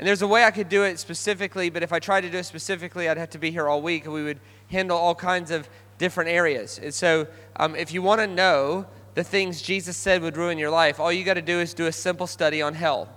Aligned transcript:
And 0.00 0.08
there's 0.08 0.22
a 0.22 0.26
way 0.26 0.44
I 0.44 0.50
could 0.50 0.70
do 0.70 0.84
it 0.84 0.98
specifically, 0.98 1.68
but 1.68 1.82
if 1.82 1.92
I 1.92 1.98
tried 1.98 2.22
to 2.22 2.30
do 2.30 2.38
it 2.38 2.44
specifically, 2.44 3.06
I'd 3.06 3.18
have 3.18 3.28
to 3.30 3.38
be 3.38 3.50
here 3.50 3.68
all 3.68 3.82
week 3.82 4.06
and 4.06 4.14
we 4.14 4.24
would 4.24 4.40
handle 4.70 4.96
all 4.96 5.14
kinds 5.14 5.50
of 5.50 5.68
different 5.98 6.30
areas. 6.30 6.80
And 6.82 6.94
so, 6.94 7.26
um, 7.56 7.76
if 7.76 7.92
you 7.92 8.00
want 8.00 8.22
to 8.22 8.26
know 8.26 8.86
the 9.12 9.22
things 9.22 9.60
Jesus 9.60 9.98
said 9.98 10.22
would 10.22 10.38
ruin 10.38 10.56
your 10.56 10.70
life, 10.70 10.98
all 10.98 11.12
you 11.12 11.22
got 11.22 11.34
to 11.34 11.42
do 11.42 11.60
is 11.60 11.74
do 11.74 11.84
a 11.84 11.92
simple 11.92 12.26
study 12.26 12.62
on 12.62 12.72
hell. 12.72 13.10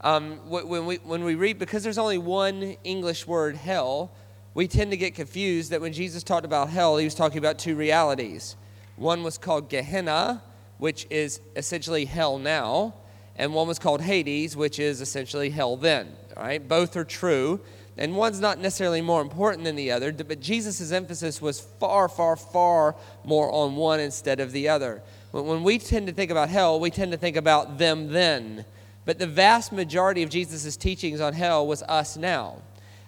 Um, 0.00 0.38
when, 0.48 0.86
we, 0.86 0.98
when 0.98 1.24
we 1.24 1.34
read, 1.34 1.58
because 1.58 1.82
there's 1.82 1.98
only 1.98 2.18
one 2.18 2.76
English 2.84 3.26
word, 3.26 3.56
hell, 3.56 4.12
we 4.54 4.68
tend 4.68 4.92
to 4.92 4.96
get 4.96 5.16
confused 5.16 5.72
that 5.72 5.80
when 5.80 5.92
Jesus 5.92 6.22
talked 6.22 6.46
about 6.46 6.68
hell, 6.68 6.98
he 6.98 7.04
was 7.04 7.16
talking 7.16 7.38
about 7.38 7.58
two 7.58 7.74
realities. 7.74 8.54
One 8.94 9.24
was 9.24 9.38
called 9.38 9.68
Gehenna, 9.68 10.40
which 10.78 11.04
is 11.10 11.40
essentially 11.56 12.04
hell 12.04 12.38
now, 12.38 12.94
and 13.36 13.52
one 13.52 13.68
was 13.68 13.78
called 13.78 14.00
Hades, 14.00 14.56
which 14.56 14.78
is 14.78 15.00
essentially 15.00 15.50
hell 15.50 15.76
then. 15.76 16.08
All 16.36 16.42
right, 16.42 16.66
both 16.66 16.96
are 16.96 17.04
true, 17.04 17.60
and 17.98 18.16
one's 18.16 18.40
not 18.40 18.58
necessarily 18.58 19.02
more 19.02 19.22
important 19.22 19.64
than 19.64 19.76
the 19.76 19.90
other, 19.90 20.12
but 20.12 20.40
Jesus' 20.40 20.90
emphasis 20.90 21.40
was 21.40 21.60
far, 21.60 22.08
far, 22.08 22.36
far 22.36 22.96
more 23.24 23.50
on 23.52 23.76
one 23.76 24.00
instead 24.00 24.40
of 24.40 24.52
the 24.52 24.68
other. 24.68 25.02
When 25.32 25.62
we 25.62 25.78
tend 25.78 26.06
to 26.06 26.12
think 26.12 26.30
about 26.30 26.48
hell, 26.48 26.80
we 26.80 26.90
tend 26.90 27.12
to 27.12 27.18
think 27.18 27.36
about 27.36 27.78
them 27.78 28.12
then. 28.12 28.64
But 29.04 29.18
the 29.18 29.26
vast 29.26 29.70
majority 29.70 30.22
of 30.22 30.30
Jesus' 30.30 30.76
teachings 30.76 31.20
on 31.20 31.32
hell 31.32 31.66
was 31.66 31.82
us 31.84 32.16
now. 32.16 32.62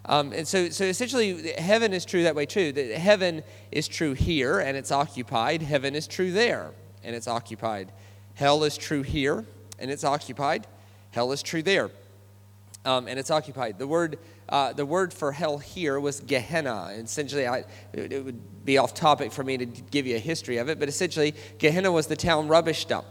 Um, 0.05 0.33
and 0.33 0.47
so, 0.47 0.69
so 0.71 0.85
essentially, 0.85 1.53
heaven 1.59 1.93
is 1.93 2.05
true 2.05 2.23
that 2.23 2.35
way 2.35 2.47
too. 2.47 2.73
That 2.73 2.99
heaven 2.99 3.43
is 3.73 3.89
true 3.89 4.15
here 4.15 4.61
and 4.61 4.77
it's 4.77 4.93
occupied. 4.93 5.61
Heaven 5.61 5.95
is 5.95 6.07
true 6.07 6.33
there 6.33 6.71
and 7.03 7.15
it's 7.15 7.29
occupied. 7.29 7.93
Hell 8.35 8.65
is 8.65 8.77
true 8.79 9.03
here 9.03 9.45
and 9.79 9.91
it's 9.91 10.05
occupied. 10.05 10.67
Hell 11.11 11.33
is 11.33 11.43
true 11.43 11.63
there 11.63 11.91
um, 12.85 13.07
and 13.07 13.19
it's 13.19 13.31
occupied. 13.31 13.79
The 13.79 13.87
word 13.87 14.19
uh, 14.49 14.73
the 14.73 14.87
word 14.87 15.13
for 15.13 15.31
hell 15.31 15.59
here 15.59 16.01
was 16.01 16.21
Gehenna. 16.21 16.89
Essentially, 16.93 17.47
I, 17.47 17.65
it 17.93 18.25
would 18.25 18.65
be 18.65 18.79
off 18.79 18.95
topic 18.95 19.31
for 19.31 19.45
me 19.45 19.59
to 19.59 19.67
give 19.67 20.07
you 20.07 20.17
a 20.17 20.21
history 20.21 20.57
of 20.57 20.71
it, 20.71 20.79
but 20.79 20.89
essentially, 20.89 21.35
Gehenna 21.59 21.93
was 21.93 22.07
the 22.07 22.17
town 22.17 22.49
rubbish 22.49 22.87
dump. 22.87 23.05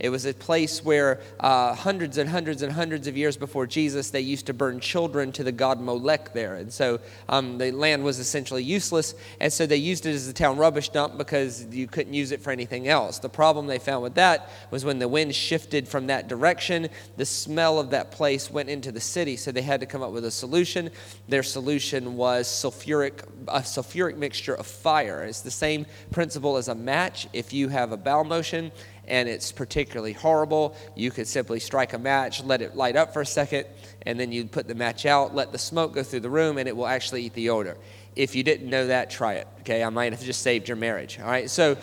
It 0.00 0.10
was 0.10 0.26
a 0.26 0.32
place 0.32 0.84
where 0.84 1.20
uh, 1.40 1.74
hundreds 1.74 2.18
and 2.18 2.30
hundreds 2.30 2.62
and 2.62 2.72
hundreds 2.72 3.06
of 3.08 3.16
years 3.16 3.36
before 3.36 3.66
Jesus, 3.66 4.10
they 4.10 4.20
used 4.20 4.46
to 4.46 4.54
burn 4.54 4.78
children 4.78 5.32
to 5.32 5.42
the 5.42 5.50
god 5.52 5.80
Molech 5.80 6.32
there. 6.32 6.56
And 6.56 6.72
so 6.72 7.00
um, 7.28 7.58
the 7.58 7.72
land 7.72 8.04
was 8.04 8.18
essentially 8.18 8.62
useless. 8.62 9.14
And 9.40 9.52
so 9.52 9.66
they 9.66 9.76
used 9.76 10.06
it 10.06 10.14
as 10.14 10.28
a 10.28 10.32
town 10.32 10.56
rubbish 10.56 10.90
dump 10.90 11.18
because 11.18 11.66
you 11.66 11.88
couldn't 11.88 12.14
use 12.14 12.30
it 12.30 12.40
for 12.40 12.52
anything 12.52 12.86
else. 12.86 13.18
The 13.18 13.28
problem 13.28 13.66
they 13.66 13.78
found 13.78 14.02
with 14.04 14.14
that 14.14 14.50
was 14.70 14.84
when 14.84 14.98
the 15.00 15.08
wind 15.08 15.34
shifted 15.34 15.88
from 15.88 16.06
that 16.06 16.28
direction, 16.28 16.88
the 17.16 17.26
smell 17.26 17.80
of 17.80 17.90
that 17.90 18.12
place 18.12 18.50
went 18.50 18.68
into 18.68 18.92
the 18.92 19.00
city. 19.00 19.36
So 19.36 19.50
they 19.50 19.62
had 19.62 19.80
to 19.80 19.86
come 19.86 20.02
up 20.02 20.12
with 20.12 20.24
a 20.24 20.30
solution. 20.30 20.90
Their 21.28 21.42
solution 21.42 22.16
was 22.16 22.46
sulfuric, 22.46 23.22
a 23.48 23.60
sulfuric 23.60 24.16
mixture 24.16 24.54
of 24.54 24.66
fire. 24.66 25.24
It's 25.24 25.40
the 25.40 25.50
same 25.50 25.86
principle 26.12 26.56
as 26.56 26.68
a 26.68 26.74
match. 26.74 27.26
If 27.32 27.52
you 27.52 27.68
have 27.68 27.90
a 27.92 27.96
bowel 27.96 28.24
motion, 28.24 28.70
and 29.08 29.28
it's 29.28 29.50
particularly 29.50 30.12
horrible, 30.12 30.76
you 30.94 31.10
could 31.10 31.26
simply 31.26 31.58
strike 31.58 31.92
a 31.94 31.98
match, 31.98 32.44
let 32.44 32.62
it 32.62 32.76
light 32.76 32.94
up 32.94 33.12
for 33.12 33.22
a 33.22 33.26
second, 33.26 33.66
and 34.02 34.20
then 34.20 34.30
you 34.30 34.44
put 34.44 34.68
the 34.68 34.74
match 34.74 35.06
out, 35.06 35.34
let 35.34 35.50
the 35.50 35.58
smoke 35.58 35.94
go 35.94 36.02
through 36.02 36.20
the 36.20 36.30
room, 36.30 36.58
and 36.58 36.68
it 36.68 36.76
will 36.76 36.86
actually 36.86 37.24
eat 37.24 37.34
the 37.34 37.50
odor. 37.50 37.76
If 38.14 38.34
you 38.34 38.42
didn't 38.42 38.68
know 38.68 38.86
that, 38.88 39.10
try 39.10 39.34
it. 39.34 39.48
Okay, 39.60 39.82
I 39.82 39.90
might 39.90 40.12
have 40.12 40.22
just 40.22 40.42
saved 40.42 40.68
your 40.68 40.76
marriage. 40.76 41.18
All 41.18 41.26
right, 41.26 41.48
so 41.50 41.76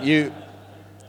you 0.00 0.32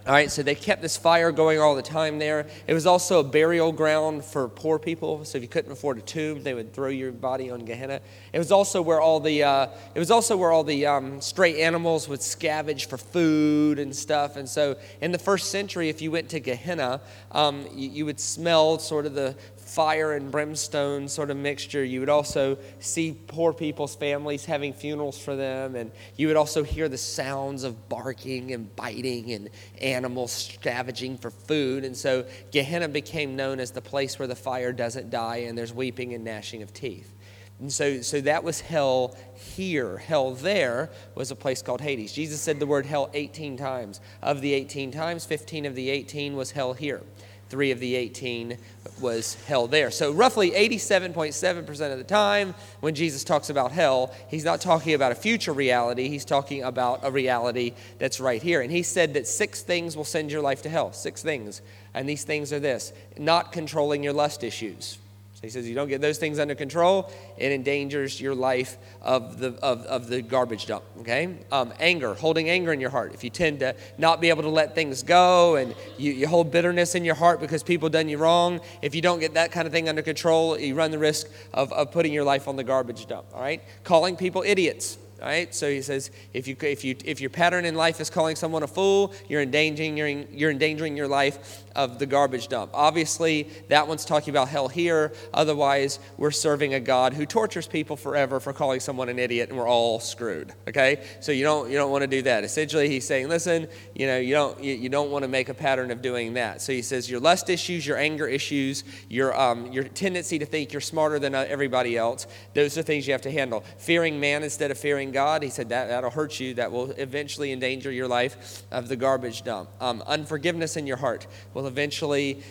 all 0.09 0.15
right, 0.15 0.31
so 0.31 0.41
they 0.41 0.55
kept 0.55 0.81
this 0.81 0.97
fire 0.97 1.31
going 1.31 1.59
all 1.59 1.75
the 1.75 1.83
time 1.83 2.17
there. 2.17 2.47
It 2.65 2.73
was 2.73 2.88
also 2.88 3.19
a 3.19 3.23
burial 3.23 3.71
ground 3.71 4.25
for 4.25 4.47
poor 4.47 4.79
people. 4.79 5.23
So 5.23 5.38
if 5.38 5.43
you 5.43 5.47
couldn't 5.47 5.71
afford 5.71 5.99
a 5.99 6.02
tomb, 6.02 6.41
they 6.41 6.55
would 6.55 6.73
throw 6.73 6.88
your 6.88 7.11
body 7.11 7.52
on 7.52 7.63
Gehenna. 7.63 8.02
It 8.33 8.39
was 8.39 8.52
also 8.52 8.81
where 8.81 8.99
all 8.99 9.19
the 9.19 9.43
uh, 9.43 9.67
it 9.93 9.99
was 9.99 10.09
also 10.09 10.35
where 10.35 10.52
all 10.52 10.63
the 10.63 10.87
um, 10.87 11.21
stray 11.21 11.61
animals 11.61 12.09
would 12.09 12.21
scavenge 12.21 12.87
for 12.87 12.97
food 12.97 13.77
and 13.77 13.95
stuff. 13.95 14.36
And 14.36 14.49
so 14.49 14.77
in 14.99 15.11
the 15.11 15.20
first 15.20 15.52
century, 15.52 15.89
if 15.89 16.02
you 16.02 16.09
went 16.09 16.30
to 16.30 16.39
Gehenna, 16.39 17.02
um, 17.31 17.67
you, 17.71 17.91
you 17.91 18.05
would 18.08 18.20
smell 18.20 18.80
sort 18.80 19.05
of 19.05 19.14
the 19.14 19.36
fire 19.69 20.13
and 20.13 20.31
brimstone 20.31 21.07
sort 21.07 21.30
of 21.30 21.37
mixture. 21.37 21.83
You 21.83 21.99
would 21.99 22.09
also 22.09 22.57
see 22.80 23.15
poor 23.27 23.53
people's 23.53 23.95
families 23.95 24.45
having 24.45 24.73
funerals 24.73 25.19
for 25.19 25.35
them, 25.35 25.75
and 25.75 25.91
you 26.15 26.27
would 26.27 26.37
also 26.37 26.63
hear 26.63 26.89
the 26.89 26.97
sounds 26.97 27.63
of 27.63 27.87
barking 27.87 28.52
and 28.52 28.75
biting 28.75 29.31
and 29.31 29.49
animals 29.79 30.31
scavenging 30.31 31.17
for 31.17 31.29
food. 31.29 31.85
And 31.85 31.95
so 31.95 32.25
Gehenna 32.52 32.87
became 32.87 33.35
known 33.35 33.59
as 33.59 33.71
the 33.71 33.81
place 33.81 34.17
where 34.17 34.27
the 34.27 34.35
fire 34.35 34.71
doesn't 34.71 35.11
die 35.11 35.37
and 35.37 35.58
there's 35.58 35.73
weeping 35.73 36.13
and 36.13 36.23
gnashing 36.23 36.63
of 36.63 36.73
teeth. 36.73 37.13
And 37.59 37.71
so, 37.71 38.02
so 38.02 38.21
that 38.21 38.43
was 38.43 38.61
hell 38.61 39.17
here. 39.35 39.97
Hell 39.97 40.33
there 40.33 40.89
was 41.13 41.29
a 41.29 41.35
place 41.35 41.61
called 41.61 41.81
Hades. 41.81 42.13
Jesus 42.13 42.41
said 42.41 42.59
the 42.59 42.65
word 42.65 42.85
hell 42.85 43.09
18 43.13 43.58
times. 43.58 43.99
Of 44.21 44.41
the 44.41 44.53
18 44.53 44.91
times, 44.91 45.25
15 45.25 45.65
of 45.65 45.75
the 45.75 45.89
18 45.89 46.35
was 46.35 46.52
hell 46.52 46.73
here 46.73 47.03
three 47.49 47.71
of 47.71 47.79
the 47.79 47.95
18 47.95 48.58
was 48.99 49.36
hell 49.45 49.67
there. 49.67 49.92
So, 49.92 50.11
roughly 50.11 50.52
87.7% 50.52 51.92
of 51.92 51.98
the 51.98 52.04
time, 52.04 52.54
when 52.80 52.95
Jesus 52.95 53.23
talks 53.23 53.49
about 53.49 53.71
hell, 53.71 54.14
he's 54.27 54.45
not 54.45 54.61
talking 54.61 54.93
about 54.93 55.11
a 55.11 55.15
future 55.15 55.54
reality, 55.54 56.08
he's 56.08 56.26
talking 56.26 56.64
about 56.64 56.99
a 57.04 57.11
reality 57.11 57.73
that's 57.98 58.20
right 58.20 58.42
here. 58.42 58.61
And 58.61 58.71
he 58.71 58.83
said 58.83 59.14
that 59.15 59.27
six 59.27 59.61
things 59.61 59.98
will 59.98 60.04
send 60.04 60.32
your 60.32 60.42
life 60.42 60.61
to 60.64 60.70
hell. 60.70 60.93
Six 60.93 61.21
things. 61.21 61.61
And 61.93 62.08
these 62.08 62.23
things 62.23 62.54
are 62.54 62.59
this 62.59 62.93
not 63.17 63.52
controlling 63.52 64.04
your 64.04 64.14
lust 64.14 64.43
issues 64.43 64.98
so 65.39 65.48
he 65.48 65.50
says, 65.52 65.70
you 65.70 65.73
don't 65.73 65.88
get 65.88 66.02
those 66.02 66.17
things 66.17 66.38
under 66.38 66.54
control, 66.54 67.10
it 67.38 67.54
endangers 67.54 68.20
your 68.20 68.36
life 68.36 68.76
of 69.02 69.39
the, 69.39 69.54
of, 69.64 69.86
of 69.86 70.10
the 70.10 70.22
garbage 70.22 70.66
dump, 70.66 70.83
okay? 71.00 71.33
Um, 71.50 71.72
anger, 71.80 72.14
holding 72.14 72.50
anger 72.50 72.73
in 72.73 72.82
your 72.82 72.89
heart. 72.89 73.14
If 73.14 73.23
you 73.23 73.30
tend 73.30 73.61
to 73.61 73.73
not 73.98 74.20
be 74.20 74.27
able 74.27 74.42
to 74.42 74.50
let 74.50 74.76
things 74.76 75.02
go 75.02 75.55
and 75.55 75.73
you, 75.98 76.11
you 76.11 76.27
hold 76.27 76.52
bitterness 76.52 76.94
in 76.94 77.05
your 77.05 77.16
heart 77.16 77.39
because 77.39 77.64
people 77.64 77.88
done 77.88 78.10
you 78.10 78.17
wrong, 78.17 78.60
if 78.82 78.94
you 78.94 79.02
don't 79.02 79.22
get 79.22 79.36
that 79.36 79.54
kind 79.54 79.66
of 79.66 79.72
thing 79.72 79.88
under 79.88 80.02
control, 80.02 80.60
you 80.60 80.76
run 80.76 80.92
the 80.92 81.00
risk 81.00 81.27
of, 81.54 81.71
of 81.71 81.89
putting 81.94 82.11
your 82.11 82.26
life 82.26 82.50
on 82.50 82.58
the 82.58 82.64
garbage 82.66 83.06
dump, 83.06 83.27
all 83.33 83.39
right? 83.42 83.64
Calling 83.86 84.17
people 84.17 84.44
idiots. 84.45 84.98
All 85.21 85.27
right, 85.27 85.54
so 85.54 85.70
he 85.70 85.82
says, 85.82 86.11
if, 86.33 86.48
you, 86.48 86.56
if, 86.61 86.86
you, 86.86 86.95
if 87.04 87.20
your 87.20 87.30
pattern 87.30 87.66
in 87.66 87.76
life 87.76 88.00
is 88.00 88.10
calling 88.10 88.38
someone 88.38 88.64
a 88.64 88.67
fool, 88.67 89.14
you're 89.27 89.42
endangering, 89.42 89.98
you're, 89.98 90.08
you're 90.08 90.52
endangering 90.52 90.95
your 90.95 91.10
life 91.10 91.66
of 91.75 91.99
the 91.99 92.05
garbage 92.05 92.47
dump. 92.47 92.71
Obviously, 92.73 93.49
that 93.67 93.87
one's 93.87 94.05
talking 94.05 94.31
about 94.31 94.47
hell 94.47 94.67
here. 94.67 95.13
Otherwise, 95.33 95.99
we're 96.17 96.31
serving 96.31 96.73
a 96.73 96.80
God 96.80 97.13
who 97.13 97.25
tortures 97.25 97.67
people 97.67 97.95
forever 97.95 98.39
for 98.39 98.53
calling 98.53 98.80
someone 98.80 99.09
an 99.09 99.19
idiot, 99.19 99.49
and 99.49 99.57
we're 99.57 99.67
all 99.67 99.99
screwed. 99.99 100.53
Okay, 100.67 101.03
so 101.19 101.31
you 101.31 101.43
don't 101.43 101.69
you 101.69 101.77
don't 101.77 101.91
want 101.91 102.02
to 102.02 102.08
do 102.08 102.21
that. 102.23 102.43
Essentially, 102.43 102.89
he's 102.89 103.05
saying, 103.05 103.27
listen, 103.27 103.67
you 103.95 104.08
know, 104.08 104.17
you 104.17 104.33
don't 104.33 104.63
you, 104.63 104.73
you 104.73 104.89
don't 104.89 105.11
want 105.11 105.23
to 105.23 105.29
make 105.29 105.49
a 105.49 105.53
pattern 105.53 105.91
of 105.91 106.02
doing 106.02 106.33
that. 106.33 106.61
So 106.61 106.73
he 106.73 106.81
says, 106.81 107.09
your 107.09 107.19
lust 107.19 107.49
issues, 107.49 107.85
your 107.85 107.97
anger 107.97 108.27
issues, 108.27 108.83
your 109.09 109.39
um, 109.39 109.71
your 109.71 109.83
tendency 109.83 110.39
to 110.39 110.45
think 110.45 110.73
you're 110.73 110.81
smarter 110.81 111.19
than 111.19 111.35
uh, 111.35 111.45
everybody 111.47 111.97
else. 111.97 112.27
Those 112.53 112.77
are 112.77 112.83
things 112.83 113.08
you 113.08 113.13
have 113.13 113.21
to 113.21 113.31
handle. 113.31 113.63
Fearing 113.77 114.19
man 114.19 114.43
instead 114.43 114.71
of 114.71 114.77
fearing 114.77 115.11
God, 115.11 115.43
he 115.43 115.49
said 115.49 115.69
that, 115.69 115.87
that'll 115.87 116.09
hurt 116.09 116.39
you. 116.39 116.53
That 116.55 116.71
will 116.71 116.91
eventually 116.91 117.52
endanger 117.52 117.91
your 117.91 118.08
life 118.08 118.63
of 118.71 118.87
the 118.87 118.95
garbage 118.95 119.43
dump. 119.43 119.69
Um, 119.79 120.03
unforgiveness 120.08 120.77
in 120.77 120.87
your 120.87 120.97
heart 120.97 121.27
will 121.59 121.67
eventually 121.67 122.42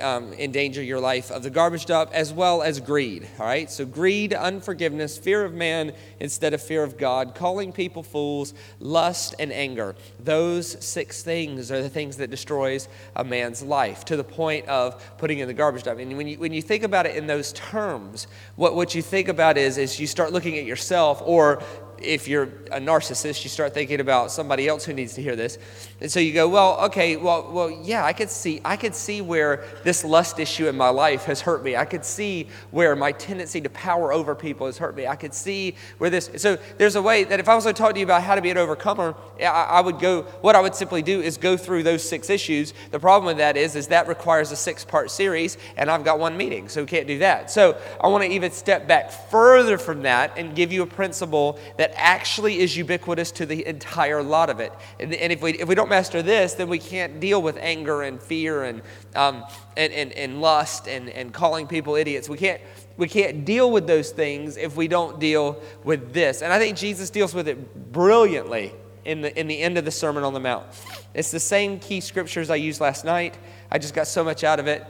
um, 0.00 0.32
endanger 0.34 0.82
your 0.82 1.00
life 1.00 1.32
of 1.32 1.42
the 1.42 1.50
garbage 1.50 1.86
dump, 1.86 2.10
as 2.12 2.32
well 2.32 2.62
as 2.62 2.78
greed. 2.78 3.26
All 3.38 3.46
right? 3.46 3.68
So, 3.68 3.84
greed, 3.84 4.32
unforgiveness, 4.32 5.18
fear 5.18 5.44
of 5.44 5.54
man 5.54 5.92
instead 6.20 6.54
of 6.54 6.62
fear 6.62 6.84
of 6.84 6.96
God, 6.96 7.34
calling 7.34 7.72
people 7.72 8.02
fools, 8.04 8.54
lust, 8.78 9.34
and 9.40 9.52
anger. 9.52 9.96
Those 10.20 10.82
six 10.84 11.22
things 11.22 11.72
are 11.72 11.82
the 11.82 11.88
things 11.88 12.16
that 12.18 12.30
destroys 12.30 12.88
a 13.16 13.24
man's 13.24 13.62
life 13.62 14.04
to 14.04 14.16
the 14.16 14.24
point 14.24 14.68
of 14.68 15.02
putting 15.18 15.40
in 15.40 15.48
the 15.48 15.54
garbage 15.54 15.82
dump. 15.82 15.98
And 15.98 16.16
when 16.16 16.28
you, 16.28 16.38
when 16.38 16.52
you 16.52 16.62
think 16.62 16.84
about 16.84 17.06
it 17.06 17.16
in 17.16 17.26
those 17.26 17.52
terms, 17.52 18.28
what, 18.54 18.76
what 18.76 18.94
you 18.94 19.02
think 19.02 19.28
about 19.28 19.58
is, 19.58 19.78
is 19.78 19.98
you 19.98 20.06
start 20.06 20.32
looking 20.32 20.58
at 20.58 20.64
yourself 20.64 21.20
or 21.24 21.62
if 22.04 22.28
you're 22.28 22.44
a 22.70 22.80
narcissist, 22.80 23.44
you 23.44 23.50
start 23.50 23.74
thinking 23.74 24.00
about 24.00 24.30
somebody 24.30 24.68
else 24.68 24.84
who 24.84 24.92
needs 24.92 25.14
to 25.14 25.22
hear 25.22 25.36
this. 25.36 25.58
And 26.00 26.10
so 26.10 26.20
you 26.20 26.32
go, 26.32 26.48
well, 26.48 26.78
okay, 26.86 27.16
well, 27.16 27.50
well, 27.52 27.70
yeah, 27.70 28.04
I 28.04 28.12
could 28.12 28.30
see, 28.30 28.60
I 28.64 28.76
could 28.76 28.94
see 28.94 29.20
where 29.20 29.64
this 29.84 30.04
lust 30.04 30.38
issue 30.38 30.68
in 30.68 30.76
my 30.76 30.88
life 30.88 31.24
has 31.24 31.40
hurt 31.40 31.62
me. 31.62 31.76
I 31.76 31.84
could 31.84 32.04
see 32.04 32.48
where 32.70 32.96
my 32.96 33.12
tendency 33.12 33.60
to 33.60 33.70
power 33.70 34.12
over 34.12 34.34
people 34.34 34.66
has 34.66 34.78
hurt 34.78 34.96
me. 34.96 35.06
I 35.06 35.16
could 35.16 35.34
see 35.34 35.76
where 35.98 36.10
this. 36.10 36.30
So 36.36 36.58
there's 36.78 36.96
a 36.96 37.02
way 37.02 37.24
that 37.24 37.40
if 37.40 37.48
I 37.48 37.54
was 37.54 37.64
to 37.64 37.72
talk 37.72 37.94
to 37.94 38.00
you 38.00 38.04
about 38.04 38.22
how 38.22 38.34
to 38.34 38.42
be 38.42 38.50
an 38.50 38.58
overcomer, 38.58 39.14
I, 39.40 39.44
I 39.44 39.80
would 39.80 39.98
go. 39.98 40.22
What 40.40 40.56
I 40.56 40.60
would 40.60 40.74
simply 40.74 41.02
do 41.02 41.20
is 41.20 41.36
go 41.36 41.56
through 41.56 41.84
those 41.84 42.08
six 42.08 42.28
issues. 42.30 42.74
The 42.90 42.98
problem 42.98 43.26
with 43.26 43.38
that 43.38 43.56
is, 43.56 43.76
is 43.76 43.88
that 43.88 44.08
requires 44.08 44.50
a 44.50 44.56
six-part 44.56 45.10
series, 45.10 45.58
and 45.76 45.90
I've 45.90 46.04
got 46.04 46.18
one 46.18 46.36
meeting, 46.36 46.68
so 46.68 46.82
we 46.82 46.86
can't 46.86 47.06
do 47.06 47.18
that. 47.20 47.50
So 47.50 47.78
I 48.00 48.08
want 48.08 48.24
to 48.24 48.30
even 48.30 48.50
step 48.50 48.88
back 48.88 49.10
further 49.10 49.78
from 49.78 50.02
that 50.02 50.36
and 50.36 50.56
give 50.56 50.72
you 50.72 50.82
a 50.82 50.86
principle 50.86 51.58
that 51.76 51.91
actually 51.96 52.60
is 52.60 52.76
ubiquitous 52.76 53.30
to 53.32 53.46
the 53.46 53.66
entire 53.66 54.22
lot 54.22 54.50
of 54.50 54.60
it. 54.60 54.72
And, 55.00 55.14
and 55.14 55.32
if, 55.32 55.42
we, 55.42 55.52
if 55.52 55.68
we 55.68 55.74
don't 55.74 55.88
master 55.88 56.22
this, 56.22 56.54
then 56.54 56.68
we 56.68 56.78
can't 56.78 57.20
deal 57.20 57.40
with 57.42 57.56
anger 57.58 58.02
and 58.02 58.20
fear 58.20 58.64
and, 58.64 58.82
um, 59.14 59.44
and, 59.76 59.92
and, 59.92 60.12
and 60.12 60.40
lust 60.40 60.88
and, 60.88 61.08
and 61.10 61.32
calling 61.32 61.66
people 61.66 61.94
idiots. 61.94 62.28
We 62.28 62.36
can't, 62.36 62.60
we 62.96 63.08
can't 63.08 63.44
deal 63.44 63.70
with 63.70 63.86
those 63.86 64.10
things 64.10 64.56
if 64.56 64.76
we 64.76 64.88
don't 64.88 65.18
deal 65.18 65.60
with 65.84 66.12
this. 66.12 66.42
And 66.42 66.52
I 66.52 66.58
think 66.58 66.76
Jesus 66.76 67.10
deals 67.10 67.34
with 67.34 67.48
it 67.48 67.92
brilliantly 67.92 68.72
in 69.04 69.20
the, 69.20 69.38
in 69.38 69.46
the 69.46 69.58
end 69.58 69.78
of 69.78 69.84
the 69.84 69.90
Sermon 69.90 70.24
on 70.24 70.34
the 70.34 70.40
Mount. 70.40 70.66
It's 71.14 71.30
the 71.30 71.40
same 71.40 71.78
key 71.78 72.00
scriptures 72.00 72.50
I 72.50 72.56
used 72.56 72.80
last 72.80 73.04
night. 73.04 73.36
I 73.70 73.78
just 73.78 73.94
got 73.94 74.06
so 74.06 74.22
much 74.22 74.44
out 74.44 74.60
of 74.60 74.66
it. 74.66 74.84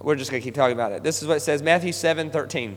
We're 0.00 0.16
just 0.16 0.30
going 0.30 0.40
to 0.40 0.44
keep 0.44 0.54
talking 0.54 0.74
about 0.74 0.92
it. 0.92 1.02
This 1.02 1.22
is 1.22 1.28
what 1.28 1.38
it 1.38 1.40
says 1.40 1.62
Matthew 1.62 1.92
7 1.92 2.30
13. 2.30 2.76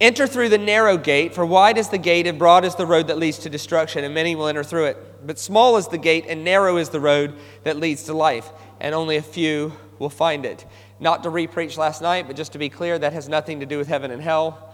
Enter 0.00 0.28
through 0.28 0.48
the 0.50 0.58
narrow 0.58 0.96
gate, 0.96 1.34
for 1.34 1.44
wide 1.44 1.76
is 1.76 1.88
the 1.88 1.98
gate 1.98 2.28
and 2.28 2.38
broad 2.38 2.64
is 2.64 2.76
the 2.76 2.86
road 2.86 3.08
that 3.08 3.18
leads 3.18 3.38
to 3.38 3.50
destruction, 3.50 4.04
and 4.04 4.14
many 4.14 4.36
will 4.36 4.46
enter 4.46 4.62
through 4.62 4.84
it. 4.84 5.26
But 5.26 5.40
small 5.40 5.76
is 5.76 5.88
the 5.88 5.98
gate 5.98 6.26
and 6.28 6.44
narrow 6.44 6.76
is 6.76 6.90
the 6.90 7.00
road 7.00 7.36
that 7.64 7.78
leads 7.78 8.04
to 8.04 8.14
life, 8.14 8.48
and 8.78 8.94
only 8.94 9.16
a 9.16 9.22
few 9.22 9.72
will 9.98 10.10
find 10.10 10.46
it. 10.46 10.64
Not 11.00 11.24
to 11.24 11.30
repreach 11.30 11.76
last 11.76 12.00
night, 12.00 12.28
but 12.28 12.36
just 12.36 12.52
to 12.52 12.58
be 12.58 12.68
clear, 12.68 12.96
that 12.96 13.12
has 13.12 13.28
nothing 13.28 13.58
to 13.58 13.66
do 13.66 13.76
with 13.76 13.88
heaven 13.88 14.12
and 14.12 14.22
hell 14.22 14.67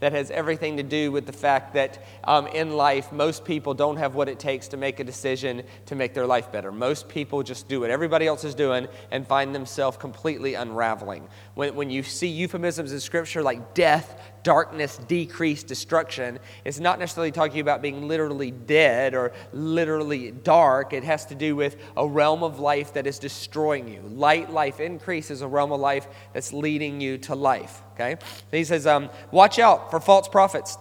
that 0.00 0.12
has 0.12 0.30
everything 0.30 0.76
to 0.76 0.82
do 0.82 1.10
with 1.10 1.26
the 1.26 1.32
fact 1.32 1.74
that 1.74 2.04
um, 2.24 2.46
in 2.48 2.76
life, 2.76 3.12
most 3.12 3.44
people 3.44 3.74
don't 3.74 3.96
have 3.96 4.14
what 4.14 4.28
it 4.28 4.38
takes 4.38 4.68
to 4.68 4.76
make 4.76 5.00
a 5.00 5.04
decision 5.04 5.62
to 5.86 5.94
make 5.94 6.12
their 6.12 6.26
life 6.26 6.52
better. 6.52 6.70
Most 6.70 7.08
people 7.08 7.42
just 7.42 7.68
do 7.68 7.80
what 7.80 7.90
everybody 7.90 8.26
else 8.26 8.44
is 8.44 8.54
doing 8.54 8.88
and 9.10 9.26
find 9.26 9.54
themselves 9.54 9.96
completely 9.96 10.54
unraveling. 10.54 11.26
When, 11.54 11.74
when 11.74 11.90
you 11.90 12.02
see 12.02 12.28
euphemisms 12.28 12.92
in 12.92 13.00
Scripture 13.00 13.42
like 13.42 13.74
death, 13.74 14.20
darkness, 14.42 14.98
decrease, 15.08 15.62
destruction, 15.62 16.38
it's 16.64 16.78
not 16.78 16.98
necessarily 16.98 17.32
talking 17.32 17.60
about 17.60 17.80
being 17.80 18.06
literally 18.06 18.50
dead 18.50 19.14
or 19.14 19.32
literally 19.52 20.30
dark. 20.30 20.92
It 20.92 21.04
has 21.04 21.26
to 21.26 21.34
do 21.34 21.56
with 21.56 21.76
a 21.96 22.06
realm 22.06 22.42
of 22.42 22.60
life 22.60 22.92
that 22.94 23.06
is 23.06 23.18
destroying 23.18 23.88
you. 23.88 24.02
Light 24.02 24.52
life 24.52 24.78
increase 24.78 25.30
is 25.30 25.40
a 25.40 25.48
realm 25.48 25.72
of 25.72 25.80
life 25.80 26.06
that's 26.32 26.52
leading 26.52 27.00
you 27.00 27.18
to 27.18 27.34
life. 27.34 27.82
Okay? 27.98 28.16
he 28.50 28.64
says, 28.64 28.86
um, 28.86 29.10
Watch 29.30 29.58
out 29.58 29.90
for 29.90 30.00
false 30.00 30.28
prophets. 30.28 30.78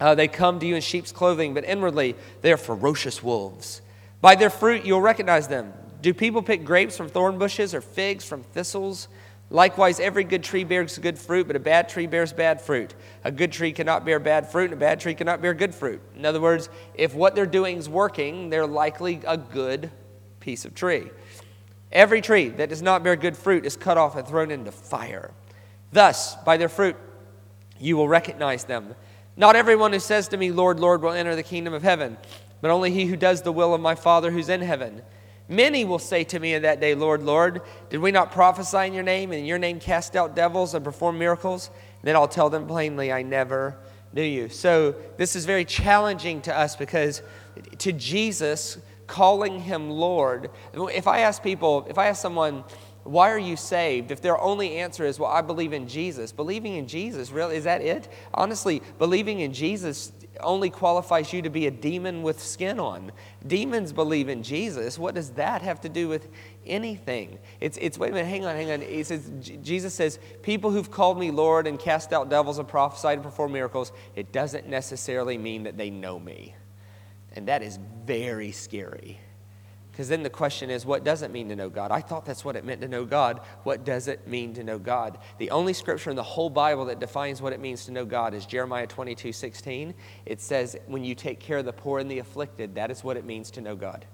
Uh, 0.00 0.14
they 0.14 0.28
come 0.28 0.58
to 0.60 0.66
you 0.66 0.74
in 0.74 0.80
sheep's 0.80 1.12
clothing, 1.12 1.54
but 1.54 1.64
inwardly 1.64 2.16
they 2.42 2.52
are 2.52 2.56
ferocious 2.56 3.22
wolves. 3.22 3.80
By 4.20 4.34
their 4.34 4.50
fruit 4.50 4.84
you'll 4.84 5.00
recognize 5.00 5.48
them. 5.48 5.72
Do 6.00 6.12
people 6.12 6.42
pick 6.42 6.64
grapes 6.64 6.96
from 6.96 7.08
thorn 7.08 7.38
bushes 7.38 7.74
or 7.74 7.80
figs 7.80 8.24
from 8.24 8.42
thistles? 8.42 9.08
Likewise, 9.50 10.00
every 10.00 10.24
good 10.24 10.42
tree 10.42 10.64
bears 10.64 10.98
good 10.98 11.18
fruit, 11.18 11.46
but 11.46 11.56
a 11.56 11.60
bad 11.60 11.88
tree 11.88 12.06
bears 12.06 12.32
bad 12.32 12.60
fruit. 12.60 12.94
A 13.24 13.30
good 13.30 13.52
tree 13.52 13.72
cannot 13.72 14.04
bear 14.04 14.18
bad 14.18 14.50
fruit, 14.50 14.64
and 14.64 14.74
a 14.74 14.76
bad 14.76 15.00
tree 15.00 15.14
cannot 15.14 15.40
bear 15.40 15.54
good 15.54 15.74
fruit. 15.74 16.00
In 16.16 16.24
other 16.24 16.40
words, 16.40 16.68
if 16.94 17.14
what 17.14 17.34
they're 17.34 17.46
doing 17.46 17.76
is 17.76 17.88
working, 17.88 18.50
they're 18.50 18.66
likely 18.66 19.20
a 19.26 19.36
good 19.36 19.90
piece 20.40 20.64
of 20.64 20.74
tree. 20.74 21.10
Every 21.92 22.20
tree 22.20 22.48
that 22.48 22.70
does 22.70 22.82
not 22.82 23.04
bear 23.04 23.16
good 23.16 23.36
fruit 23.36 23.64
is 23.64 23.76
cut 23.76 23.96
off 23.96 24.16
and 24.16 24.26
thrown 24.26 24.50
into 24.50 24.72
fire. 24.72 25.30
Thus, 25.94 26.34
by 26.44 26.56
their 26.56 26.68
fruit, 26.68 26.96
you 27.78 27.96
will 27.96 28.08
recognize 28.08 28.64
them. 28.64 28.96
Not 29.36 29.54
everyone 29.54 29.92
who 29.92 30.00
says 30.00 30.26
to 30.28 30.36
me, 30.36 30.50
Lord, 30.50 30.80
Lord, 30.80 31.02
will 31.02 31.12
enter 31.12 31.36
the 31.36 31.44
kingdom 31.44 31.72
of 31.72 31.84
heaven, 31.84 32.16
but 32.60 32.72
only 32.72 32.90
he 32.90 33.06
who 33.06 33.16
does 33.16 33.42
the 33.42 33.52
will 33.52 33.72
of 33.72 33.80
my 33.80 33.94
Father 33.94 34.32
who's 34.32 34.48
in 34.48 34.60
heaven. 34.60 35.02
Many 35.48 35.84
will 35.84 36.00
say 36.00 36.24
to 36.24 36.40
me 36.40 36.54
in 36.54 36.62
that 36.62 36.80
day, 36.80 36.96
Lord, 36.96 37.22
Lord, 37.22 37.62
did 37.90 38.00
we 38.00 38.10
not 38.10 38.32
prophesy 38.32 38.88
in 38.88 38.92
your 38.92 39.04
name, 39.04 39.30
and 39.30 39.38
in 39.38 39.46
your 39.46 39.58
name 39.58 39.78
cast 39.78 40.16
out 40.16 40.34
devils 40.34 40.74
and 40.74 40.84
perform 40.84 41.16
miracles? 41.16 41.68
And 41.68 42.08
then 42.08 42.16
I'll 42.16 42.26
tell 42.26 42.50
them 42.50 42.66
plainly, 42.66 43.12
I 43.12 43.22
never 43.22 43.76
knew 44.12 44.22
you. 44.22 44.48
So 44.48 44.96
this 45.16 45.36
is 45.36 45.44
very 45.44 45.64
challenging 45.64 46.40
to 46.42 46.58
us 46.58 46.74
because 46.74 47.22
to 47.78 47.92
Jesus, 47.92 48.78
calling 49.06 49.60
him 49.60 49.90
Lord, 49.90 50.50
if 50.72 51.06
I 51.06 51.20
ask 51.20 51.40
people, 51.40 51.86
if 51.88 51.98
I 51.98 52.08
ask 52.08 52.20
someone, 52.20 52.64
why 53.04 53.30
are 53.30 53.38
you 53.38 53.56
saved? 53.56 54.10
If 54.10 54.22
their 54.22 54.40
only 54.40 54.76
answer 54.78 55.04
is, 55.04 55.18
well, 55.18 55.30
I 55.30 55.42
believe 55.42 55.74
in 55.74 55.86
Jesus. 55.86 56.32
Believing 56.32 56.74
in 56.76 56.88
Jesus, 56.88 57.30
really, 57.30 57.56
is 57.56 57.64
that 57.64 57.82
it? 57.82 58.08
Honestly, 58.32 58.82
believing 58.98 59.40
in 59.40 59.52
Jesus 59.52 60.10
only 60.40 60.70
qualifies 60.70 61.32
you 61.32 61.42
to 61.42 61.50
be 61.50 61.66
a 61.66 61.70
demon 61.70 62.22
with 62.22 62.42
skin 62.42 62.80
on. 62.80 63.12
Demons 63.46 63.92
believe 63.92 64.28
in 64.28 64.42
Jesus. 64.42 64.98
What 64.98 65.14
does 65.14 65.30
that 65.32 65.60
have 65.62 65.82
to 65.82 65.88
do 65.88 66.08
with 66.08 66.28
anything? 66.66 67.38
It's, 67.60 67.78
it's 67.80 67.98
wait 67.98 68.10
a 68.10 68.14
minute, 68.14 68.28
hang 68.28 68.46
on, 68.46 68.56
hang 68.56 68.70
on. 68.70 68.80
He 68.80 69.02
says, 69.02 69.30
Jesus 69.62 69.94
says, 69.94 70.18
people 70.42 70.70
who've 70.70 70.90
called 70.90 71.18
me 71.18 71.30
Lord 71.30 71.66
and 71.66 71.78
cast 71.78 72.12
out 72.12 72.30
devils 72.30 72.58
and 72.58 72.66
prophesied 72.66 73.18
and 73.18 73.22
performed 73.22 73.52
miracles, 73.52 73.92
it 74.16 74.32
doesn't 74.32 74.66
necessarily 74.66 75.36
mean 75.36 75.64
that 75.64 75.76
they 75.76 75.90
know 75.90 76.18
me. 76.18 76.54
And 77.34 77.48
that 77.48 77.62
is 77.62 77.78
very 78.06 78.50
scary. 78.50 79.20
Because 79.94 80.08
then 80.08 80.24
the 80.24 80.30
question 80.30 80.70
is, 80.70 80.84
what 80.84 81.04
does 81.04 81.22
it 81.22 81.30
mean 81.30 81.48
to 81.50 81.54
know 81.54 81.70
God? 81.70 81.92
I 81.92 82.00
thought 82.00 82.24
that's 82.24 82.44
what 82.44 82.56
it 82.56 82.64
meant 82.64 82.80
to 82.80 82.88
know 82.88 83.04
God. 83.04 83.40
What 83.62 83.84
does 83.84 84.08
it 84.08 84.26
mean 84.26 84.52
to 84.54 84.64
know 84.64 84.76
God? 84.76 85.18
The 85.38 85.52
only 85.52 85.72
scripture 85.72 86.10
in 86.10 86.16
the 86.16 86.22
whole 86.24 86.50
Bible 86.50 86.86
that 86.86 86.98
defines 86.98 87.40
what 87.40 87.52
it 87.52 87.60
means 87.60 87.84
to 87.84 87.92
know 87.92 88.04
God 88.04 88.34
is 88.34 88.44
Jeremiah 88.44 88.88
22 88.88 89.32
16. 89.32 89.94
It 90.26 90.40
says, 90.40 90.76
when 90.88 91.04
you 91.04 91.14
take 91.14 91.38
care 91.38 91.58
of 91.58 91.64
the 91.64 91.72
poor 91.72 92.00
and 92.00 92.10
the 92.10 92.18
afflicted, 92.18 92.74
that 92.74 92.90
is 92.90 93.04
what 93.04 93.16
it 93.16 93.24
means 93.24 93.52
to 93.52 93.60
know 93.60 93.76
God. 93.76 94.04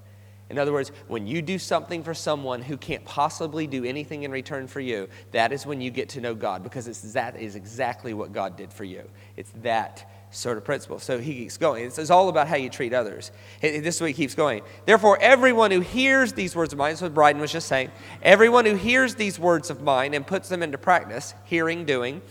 In 0.51 0.59
other 0.59 0.71
words, 0.71 0.91
when 1.07 1.25
you 1.25 1.41
do 1.41 1.57
something 1.57 2.03
for 2.03 2.13
someone 2.13 2.61
who 2.61 2.77
can't 2.77 3.03
possibly 3.03 3.65
do 3.65 3.83
anything 3.83 4.21
in 4.21 4.29
return 4.29 4.67
for 4.67 4.81
you, 4.81 5.09
that 5.31 5.51
is 5.51 5.65
when 5.65 5.81
you 5.81 5.89
get 5.89 6.09
to 6.09 6.21
know 6.21 6.35
God 6.35 6.61
because 6.61 6.87
it's, 6.87 7.13
that 7.13 7.39
is 7.39 7.55
exactly 7.55 8.13
what 8.13 8.33
God 8.33 8.55
did 8.55 8.71
for 8.71 8.83
you. 8.83 9.09
It's 9.35 9.51
that 9.63 10.20
sort 10.31 10.57
of 10.57 10.63
principle. 10.63 10.99
So 10.99 11.19
he 11.19 11.33
keeps 11.35 11.57
going. 11.57 11.85
It's, 11.85 12.09
all 12.09 12.29
about 12.29 12.47
how 12.47 12.55
you 12.55 12.69
treat 12.69 12.93
others. 12.93 13.31
This 13.61 13.95
is 13.95 14.01
what 14.01 14.07
he 14.07 14.13
keeps 14.13 14.33
going. 14.33 14.63
Therefore, 14.85 15.17
everyone 15.21 15.71
who 15.71 15.81
hears 15.81 16.33
these 16.33 16.55
words 16.55 16.73
of 16.73 16.79
mine, 16.79 16.91
that's 16.91 17.01
what 17.01 17.13
Bryden 17.13 17.39
was 17.41 17.51
just 17.51 17.67
saying, 17.67 17.91
everyone 18.23 18.65
who 18.65 18.75
hears 18.75 19.15
these 19.15 19.37
words 19.37 19.69
of 19.69 19.81
mine 19.81 20.13
and 20.13 20.25
puts 20.25 20.49
them 20.49 20.63
into 20.63 20.77
practice, 20.77 21.33
hearing, 21.45 21.85
doing, 21.85 22.21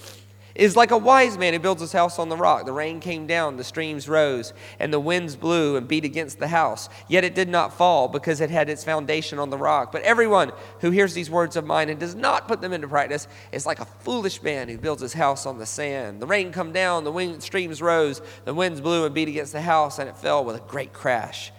is 0.54 0.76
like 0.76 0.90
a 0.90 0.98
wise 0.98 1.38
man 1.38 1.52
who 1.52 1.58
builds 1.58 1.80
his 1.80 1.92
house 1.92 2.18
on 2.18 2.28
the 2.28 2.36
rock. 2.36 2.66
The 2.66 2.72
rain 2.72 3.00
came 3.00 3.26
down, 3.26 3.56
the 3.56 3.64
streams 3.64 4.08
rose, 4.08 4.52
and 4.78 4.92
the 4.92 5.00
winds 5.00 5.36
blew 5.36 5.76
and 5.76 5.86
beat 5.86 6.04
against 6.04 6.38
the 6.38 6.48
house. 6.48 6.88
Yet 7.08 7.24
it 7.24 7.34
did 7.34 7.48
not 7.48 7.72
fall 7.72 8.08
because 8.08 8.40
it 8.40 8.50
had 8.50 8.68
its 8.68 8.84
foundation 8.84 9.38
on 9.38 9.50
the 9.50 9.58
rock. 9.58 9.92
But 9.92 10.02
everyone 10.02 10.52
who 10.80 10.90
hears 10.90 11.14
these 11.14 11.30
words 11.30 11.56
of 11.56 11.64
mine 11.64 11.88
and 11.88 12.00
does 12.00 12.14
not 12.14 12.48
put 12.48 12.60
them 12.60 12.72
into 12.72 12.88
practice 12.88 13.28
is 13.52 13.66
like 13.66 13.80
a 13.80 13.84
foolish 13.84 14.42
man 14.42 14.68
who 14.68 14.78
builds 14.78 15.02
his 15.02 15.12
house 15.12 15.46
on 15.46 15.58
the 15.58 15.66
sand. 15.66 16.20
The 16.20 16.26
rain 16.26 16.52
come 16.52 16.72
down, 16.72 17.04
the 17.04 17.12
wind, 17.12 17.42
streams 17.42 17.80
rose, 17.80 18.20
the 18.44 18.54
winds 18.54 18.80
blew 18.80 19.04
and 19.04 19.14
beat 19.14 19.28
against 19.28 19.52
the 19.52 19.60
house, 19.60 19.98
and 19.98 20.08
it 20.08 20.16
fell 20.16 20.44
with 20.44 20.56
a 20.56 20.60
great 20.68 20.92
crash. 20.92 21.52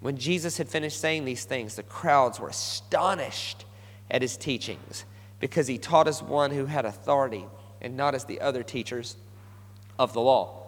When 0.00 0.16
Jesus 0.16 0.58
had 0.58 0.68
finished 0.68 1.00
saying 1.00 1.24
these 1.24 1.44
things, 1.44 1.76
the 1.76 1.82
crowds 1.82 2.38
were 2.38 2.48
astonished 2.48 3.64
at 4.10 4.22
his 4.22 4.36
teachings 4.36 5.04
because 5.40 5.66
he 5.66 5.78
taught 5.78 6.08
as 6.08 6.22
one 6.22 6.50
who 6.50 6.66
had 6.66 6.84
authority 6.84 7.44
and 7.86 7.96
not 7.96 8.14
as 8.14 8.24
the 8.24 8.40
other 8.40 8.62
teachers 8.62 9.16
of 9.98 10.12
the 10.12 10.20
law. 10.20 10.64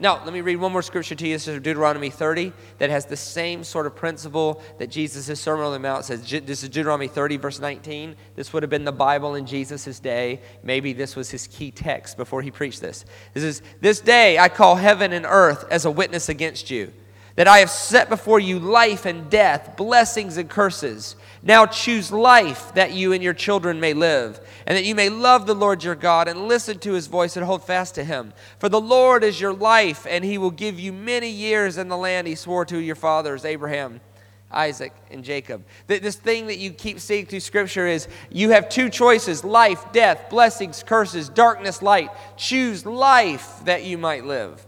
Now, 0.00 0.24
let 0.24 0.32
me 0.32 0.40
read 0.40 0.56
one 0.56 0.70
more 0.70 0.82
scripture 0.82 1.14
to 1.14 1.26
you. 1.26 1.34
This 1.34 1.48
is 1.48 1.60
Deuteronomy 1.60 2.10
30 2.10 2.52
that 2.78 2.88
has 2.90 3.06
the 3.06 3.16
same 3.16 3.64
sort 3.64 3.86
of 3.86 3.96
principle 3.96 4.62
that 4.78 4.90
Jesus' 4.90 5.40
Sermon 5.40 5.64
on 5.64 5.72
the 5.72 5.78
Mount 5.78 6.04
says. 6.04 6.20
This 6.20 6.62
is 6.62 6.68
Deuteronomy 6.68 7.08
30, 7.08 7.36
verse 7.36 7.58
19. 7.58 8.14
This 8.36 8.52
would 8.52 8.62
have 8.62 8.70
been 8.70 8.84
the 8.84 8.92
Bible 8.92 9.34
in 9.34 9.44
Jesus' 9.44 9.98
day. 9.98 10.40
Maybe 10.62 10.92
this 10.92 11.16
was 11.16 11.30
his 11.30 11.48
key 11.48 11.72
text 11.72 12.16
before 12.16 12.42
he 12.42 12.50
preached 12.52 12.80
this. 12.80 13.04
This 13.34 13.42
is, 13.42 13.62
This 13.80 14.00
day 14.00 14.38
I 14.38 14.48
call 14.48 14.76
heaven 14.76 15.12
and 15.12 15.26
earth 15.28 15.64
as 15.68 15.84
a 15.84 15.90
witness 15.90 16.28
against 16.28 16.70
you, 16.70 16.92
that 17.34 17.48
I 17.48 17.58
have 17.58 17.70
set 17.70 18.08
before 18.08 18.38
you 18.38 18.60
life 18.60 19.04
and 19.04 19.28
death, 19.28 19.76
blessings 19.76 20.36
and 20.36 20.48
curses. 20.48 21.16
Now 21.48 21.64
choose 21.64 22.12
life 22.12 22.74
that 22.74 22.92
you 22.92 23.14
and 23.14 23.24
your 23.24 23.32
children 23.32 23.80
may 23.80 23.94
live, 23.94 24.38
and 24.66 24.76
that 24.76 24.84
you 24.84 24.94
may 24.94 25.08
love 25.08 25.46
the 25.46 25.54
Lord 25.54 25.82
your 25.82 25.94
God 25.94 26.28
and 26.28 26.46
listen 26.46 26.78
to 26.80 26.92
his 26.92 27.06
voice 27.06 27.38
and 27.38 27.46
hold 27.46 27.64
fast 27.64 27.94
to 27.94 28.04
him. 28.04 28.34
For 28.58 28.68
the 28.68 28.82
Lord 28.82 29.24
is 29.24 29.40
your 29.40 29.54
life, 29.54 30.06
and 30.06 30.22
he 30.22 30.36
will 30.36 30.50
give 30.50 30.78
you 30.78 30.92
many 30.92 31.30
years 31.30 31.78
in 31.78 31.88
the 31.88 31.96
land 31.96 32.26
he 32.26 32.34
swore 32.34 32.66
to 32.66 32.76
your 32.76 32.96
fathers, 32.96 33.46
Abraham, 33.46 34.02
Isaac, 34.50 34.92
and 35.10 35.24
Jacob. 35.24 35.64
This 35.86 36.16
thing 36.16 36.48
that 36.48 36.58
you 36.58 36.70
keep 36.70 37.00
seeing 37.00 37.24
through 37.24 37.40
Scripture 37.40 37.86
is 37.86 38.08
you 38.30 38.50
have 38.50 38.68
two 38.68 38.90
choices 38.90 39.42
life, 39.42 39.90
death, 39.90 40.28
blessings, 40.28 40.82
curses, 40.82 41.30
darkness, 41.30 41.80
light. 41.80 42.10
Choose 42.36 42.84
life 42.84 43.64
that 43.64 43.84
you 43.84 43.96
might 43.96 44.26
live. 44.26 44.66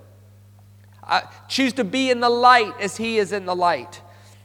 Uh, 1.06 1.20
choose 1.46 1.75
to 1.75 1.84
be 1.84 2.10
in 2.10 2.20
the 2.20 2.30
light 2.30 2.72
as 2.80 2.96
he 2.96 3.18
is 3.18 3.32
in 3.32 3.44
the 3.44 3.54
light. 3.54 4.00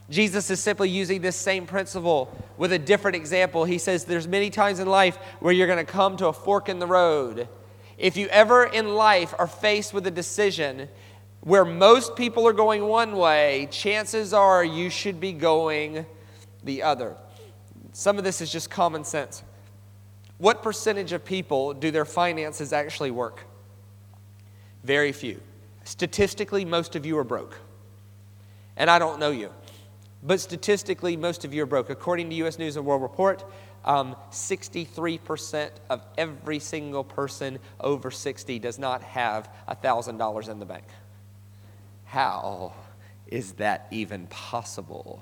Jesus 0.10 0.52
is 0.52 0.60
simply 0.60 0.90
using 0.90 1.22
this 1.22 1.36
same 1.36 1.66
principle 1.66 2.32
with 2.58 2.72
a 2.72 2.80
different 2.80 3.16
example. 3.16 3.66
He 3.66 3.78
says 3.78 4.06
there's 4.06 4.28
many 4.28 4.50
times 4.50 4.80
in 4.80 4.88
life 4.88 5.18
where 5.40 5.52
you're 5.52 5.68
going 5.68 5.84
to 5.84 5.92
come 5.92 6.16
to 6.18 6.28
a 6.28 6.34
fork 6.34 6.70
in 6.70 6.80
the 6.80 6.88
road. 6.88 7.48
If 7.98 8.18
you 8.18 8.28
ever 8.28 8.66
in 8.66 8.94
life 8.94 9.34
are 9.40 9.48
faced 9.48 9.94
with 9.94 10.06
a 10.06 10.12
decision 10.12 10.90
where 11.42 11.66
most 11.66 12.16
people 12.16 12.48
are 12.48 12.54
going 12.54 12.86
one 12.86 13.16
way, 13.16 13.68
chances 13.72 14.34
are 14.34 14.64
you 14.64 14.90
should 14.90 15.20
be 15.20 15.32
going 15.32 16.06
the 16.64 16.84
other. 16.84 17.16
Some 17.94 18.18
of 18.18 18.24
this 18.24 18.42
is 18.42 18.52
just 18.52 18.70
common 18.70 19.04
sense. 19.04 19.44
What 20.38 20.62
percentage 20.62 21.14
of 21.14 21.24
people 21.24 21.74
do 21.74 21.92
their 21.92 22.06
finances 22.06 22.74
actually 22.74 23.12
work? 23.12 23.46
Very 24.84 25.12
few. 25.12 25.42
Statistically, 25.84 26.66
most 26.66 26.96
of 26.96 27.06
you 27.06 27.18
are 27.18 27.24
broke. 27.24 27.58
And 28.76 28.90
I 28.90 29.00
don't 29.00 29.20
know 29.20 29.32
you. 29.32 29.52
But 30.25 30.39
statistically, 30.39 31.15
most 31.17 31.46
of 31.46 31.53
you 31.53 31.62
are 31.63 31.67
broke. 31.67 31.91
According 31.91 32.32
to 32.32 32.36
U.S. 32.38 32.58
News 32.58 32.77
and 32.77 32.86
World 32.86 33.03
Report, 33.03 33.44
um, 33.84 34.15
63% 34.32 35.70
of 35.89 36.03
every 36.17 36.58
single 36.58 37.03
person 37.03 37.60
over 37.79 38.10
60 38.10 38.58
does 38.58 38.79
not 38.79 39.03
have 39.03 39.48
$1,000 39.70 40.50
in 40.50 40.60
the 40.60 40.65
bank. 40.65 40.86
How 42.05 42.74
is 43.27 43.53
that 43.53 43.88
even 43.91 44.25
possible? 44.27 45.22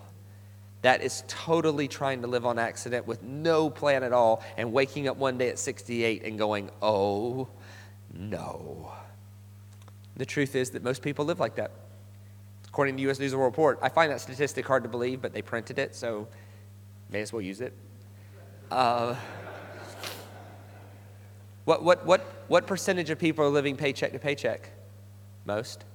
That 0.84 1.02
is 1.02 1.26
totally 1.28 1.90
trying 1.90 2.22
to 2.22 2.28
live 2.28 2.46
on 2.46 2.58
accident 2.58 3.06
with 3.06 3.24
no 3.24 3.70
plan 3.70 4.04
at 4.04 4.14
all 4.14 4.42
and 4.56 4.72
waking 4.72 5.10
up 5.10 5.18
one 5.18 5.38
day 5.38 5.50
at 5.50 5.60
68 5.60 6.24
and 6.24 6.38
going, 6.38 6.70
oh 6.82 7.50
no. 8.14 8.92
The 10.16 10.26
truth 10.26 10.56
is 10.56 10.72
that 10.72 10.84
most 10.84 11.02
people 11.02 11.26
live 11.26 11.42
like 11.42 11.56
that. 11.56 11.72
According 12.74 12.98
to 12.98 13.04
U.S. 13.04 13.20
News 13.20 13.34
and 13.34 13.40
World 13.40 13.54
Report, 13.54 13.78
I 13.84 13.90
find 13.90 14.12
that 14.12 14.20
statistic 14.20 14.66
hard 14.66 14.82
to 14.82 14.90
believe, 14.90 15.22
but 15.22 15.32
they 15.32 15.44
printed 15.44 15.78
it, 15.78 15.94
so 15.94 16.28
may 17.12 17.22
as 17.22 17.32
well 17.32 17.44
use 17.44 17.62
it. 17.62 17.72
Uh, 18.72 19.16
what, 21.66 21.84
what, 21.84 22.04
what, 22.04 22.22
what 22.48 22.66
percentage 22.66 23.12
of 23.12 23.20
people 23.20 23.46
are 23.46 23.50
living 23.50 23.78
paycheck 23.78 24.12
to 24.14 24.18
paycheck? 24.18 24.72
Most. 25.46 25.86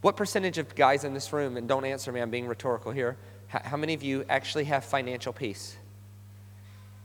What 0.00 0.16
percentage 0.16 0.58
of 0.58 0.74
guys 0.74 1.04
in 1.04 1.14
this 1.14 1.32
room, 1.32 1.56
and 1.56 1.68
don't 1.68 1.84
answer 1.84 2.10
me, 2.10 2.18
I'm 2.18 2.30
being 2.30 2.48
rhetorical 2.48 2.90
here, 2.90 3.16
how, 3.46 3.60
how 3.62 3.76
many 3.76 3.94
of 3.94 4.02
you 4.02 4.24
actually 4.28 4.64
have 4.64 4.84
financial 4.84 5.32
peace? 5.32 5.76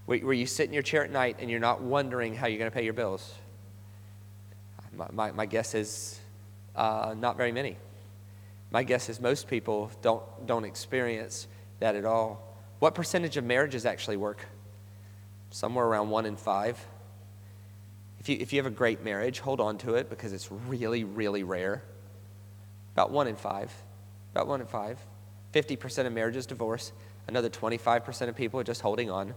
Where, 0.08 0.18
where, 0.18 0.34
you 0.34 0.48
sit 0.48 0.66
in 0.66 0.74
your 0.74 0.82
chair 0.82 1.04
at 1.04 1.12
night 1.12 1.36
and 1.40 1.48
you're 1.48 1.60
not 1.60 1.82
wondering 1.82 2.34
how 2.34 2.48
you're 2.48 2.58
going 2.58 2.72
to 2.72 2.76
pay 2.76 2.86
your 2.86 2.94
bills? 2.94 3.36
My, 4.98 5.08
my, 5.14 5.32
my 5.32 5.46
guess 5.46 5.76
is 5.76 6.20
uh, 6.76 7.14
not 7.16 7.38
very 7.38 7.52
many. 7.52 7.78
My 8.74 8.82
guess 8.84 9.08
is 9.08 9.22
most 9.22 9.48
people 9.48 9.92
don't, 10.02 10.24
don't 10.48 10.66
experience 10.66 11.48
that 11.80 11.96
at 11.96 12.06
all. 12.06 12.58
What 12.80 12.96
percentage 12.96 13.38
of 13.38 13.44
marriages 13.44 13.86
actually 13.86 14.18
work? 14.18 14.44
Somewhere 15.52 15.86
around 15.86 16.10
one 16.10 16.26
in 16.26 16.36
five. 16.36 16.84
If 18.20 18.30
you, 18.30 18.38
if 18.40 18.52
you 18.52 18.60
have 18.60 18.66
a 18.66 18.76
great 18.76 19.04
marriage, 19.04 19.40
hold 19.40 19.62
on 19.62 19.78
to 19.80 19.94
it 19.94 20.10
because 20.10 20.34
it's 20.34 20.52
really, 20.52 21.04
really 21.04 21.44
rare. 21.44 21.84
About 22.94 23.12
one 23.12 23.28
in 23.28 23.36
five. 23.36 23.72
About 24.34 24.48
one 24.48 24.60
in 24.60 24.68
five. 24.68 25.00
50% 25.54 26.08
of 26.08 26.14
marriages 26.14 26.48
divorce. 26.48 26.94
Another 27.28 27.50
25% 27.50 28.28
of 28.28 28.36
people 28.36 28.60
are 28.60 28.64
just 28.64 28.82
holding 28.82 29.12
on. 29.12 29.36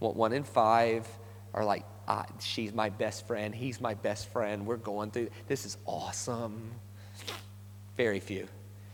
One 0.00 0.32
in 0.32 0.42
five 0.42 1.06
are 1.54 1.64
like, 1.64 1.84
ah, 2.08 2.26
she's 2.40 2.74
my 2.74 2.88
best 2.90 3.28
friend. 3.28 3.54
He's 3.54 3.80
my 3.80 3.94
best 3.94 4.28
friend. 4.32 4.66
We're 4.66 4.76
going 4.76 5.12
through. 5.12 5.30
This 5.46 5.64
is 5.64 5.76
awesome. 5.86 6.72
Very 7.96 8.20
few. 8.20 8.48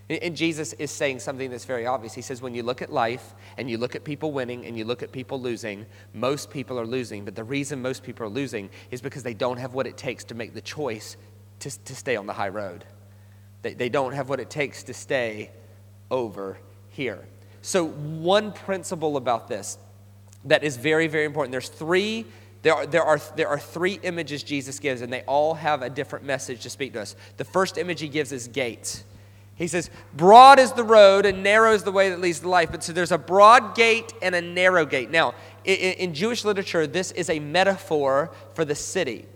And 0.09 0.37
Jesus 0.37 0.73
is 0.73 0.91
saying 0.91 1.21
something 1.21 1.53
that's 1.53 1.65
very 1.65 1.87
obvious. 1.87 2.13
He 2.13 2.21
says, 2.21 2.43
when 2.43 2.53
you 2.53 2.65
look 2.65 2.83
at 2.83 2.93
life 2.93 3.33
and 3.57 3.71
you 3.71 3.79
look 3.79 3.95
at 3.95 4.03
people 4.03 4.33
winning 4.33 4.67
and 4.67 4.77
you 4.77 4.85
look 4.85 5.05
at 5.05 5.13
people 5.13 5.41
losing, 5.41 5.87
most 6.15 6.51
people 6.51 6.81
are 6.81 6.87
losing. 6.87 7.25
But 7.25 7.37
the 7.37 7.45
reason 7.45 7.81
most 7.81 8.03
people 8.03 8.27
are 8.27 8.31
losing 8.31 8.71
is 8.91 9.01
because 9.01 9.23
they 9.23 9.35
don't 9.35 9.59
have 9.59 9.73
what 9.73 9.87
it 9.87 9.97
takes 9.97 10.25
to 10.25 10.35
make 10.35 10.53
the 10.53 10.61
choice 10.61 11.17
to, 11.61 11.85
to 11.85 11.95
stay 11.95 12.17
on 12.17 12.27
the 12.27 12.33
high 12.33 12.49
road. 12.49 12.85
They, 13.63 13.75
they 13.75 13.89
don't 13.89 14.13
have 14.13 14.29
what 14.29 14.41
it 14.41 14.51
takes 14.51 14.83
to 14.85 14.95
stay 14.95 15.53
over 16.11 16.59
here. 16.89 17.25
So, 17.63 17.87
one 17.87 18.53
principle 18.53 19.17
about 19.17 19.47
this 19.47 19.79
that 20.47 20.65
is 20.65 20.77
very, 20.77 21.07
very 21.07 21.25
important 21.25 21.53
there's 21.53 21.69
three. 21.69 22.27
There 22.63 22.75
are, 22.75 22.87
there, 22.87 23.03
are, 23.03 23.21
there 23.37 23.49
are 23.49 23.59
three 23.59 23.99
images 24.03 24.43
Jesus 24.43 24.79
gives, 24.79 25.01
and 25.01 25.13
they 25.13 25.23
all 25.23 25.55
have 25.55 25.83
a 25.83 25.89
different 25.89 26.25
message 26.25 26.61
to 26.63 26.71
speak 26.71 26.93
to 26.93 27.01
us. 27.01 27.17
The 27.39 27.45
first 27.45 27.79
image 27.79 28.01
he 28.01 28.09
gives 28.09 28.33
is 28.33 28.49
gates. 28.49 29.05
He 29.55 29.67
says, 29.67 29.91
Broad 30.15 30.59
is 30.59 30.73
the 30.73 30.85
road 30.85 31.27
and 31.27 31.43
narrow 31.43 31.75
is 31.75 31.83
the 31.83 31.93
way 31.93 32.09
that 32.09 32.21
leads 32.21 32.41
to 32.41 32.49
life. 32.49 32.71
But 32.71 32.83
so 32.83 32.93
there's 32.95 33.13
a 33.13 33.19
broad 33.19 33.75
gate 33.75 34.13
and 34.23 34.35
a 34.35 34.41
narrow 34.41 34.87
gate. 34.87 35.11
Now, 35.11 35.35
in, 35.65 35.77
in 35.77 36.15
Jewish 36.15 36.47
literature, 36.47 36.87
this 36.87 37.13
is 37.13 37.29
a 37.29 37.41
metaphor 37.41 38.31
for 38.55 38.65
the 38.65 38.75
city. 38.75 39.27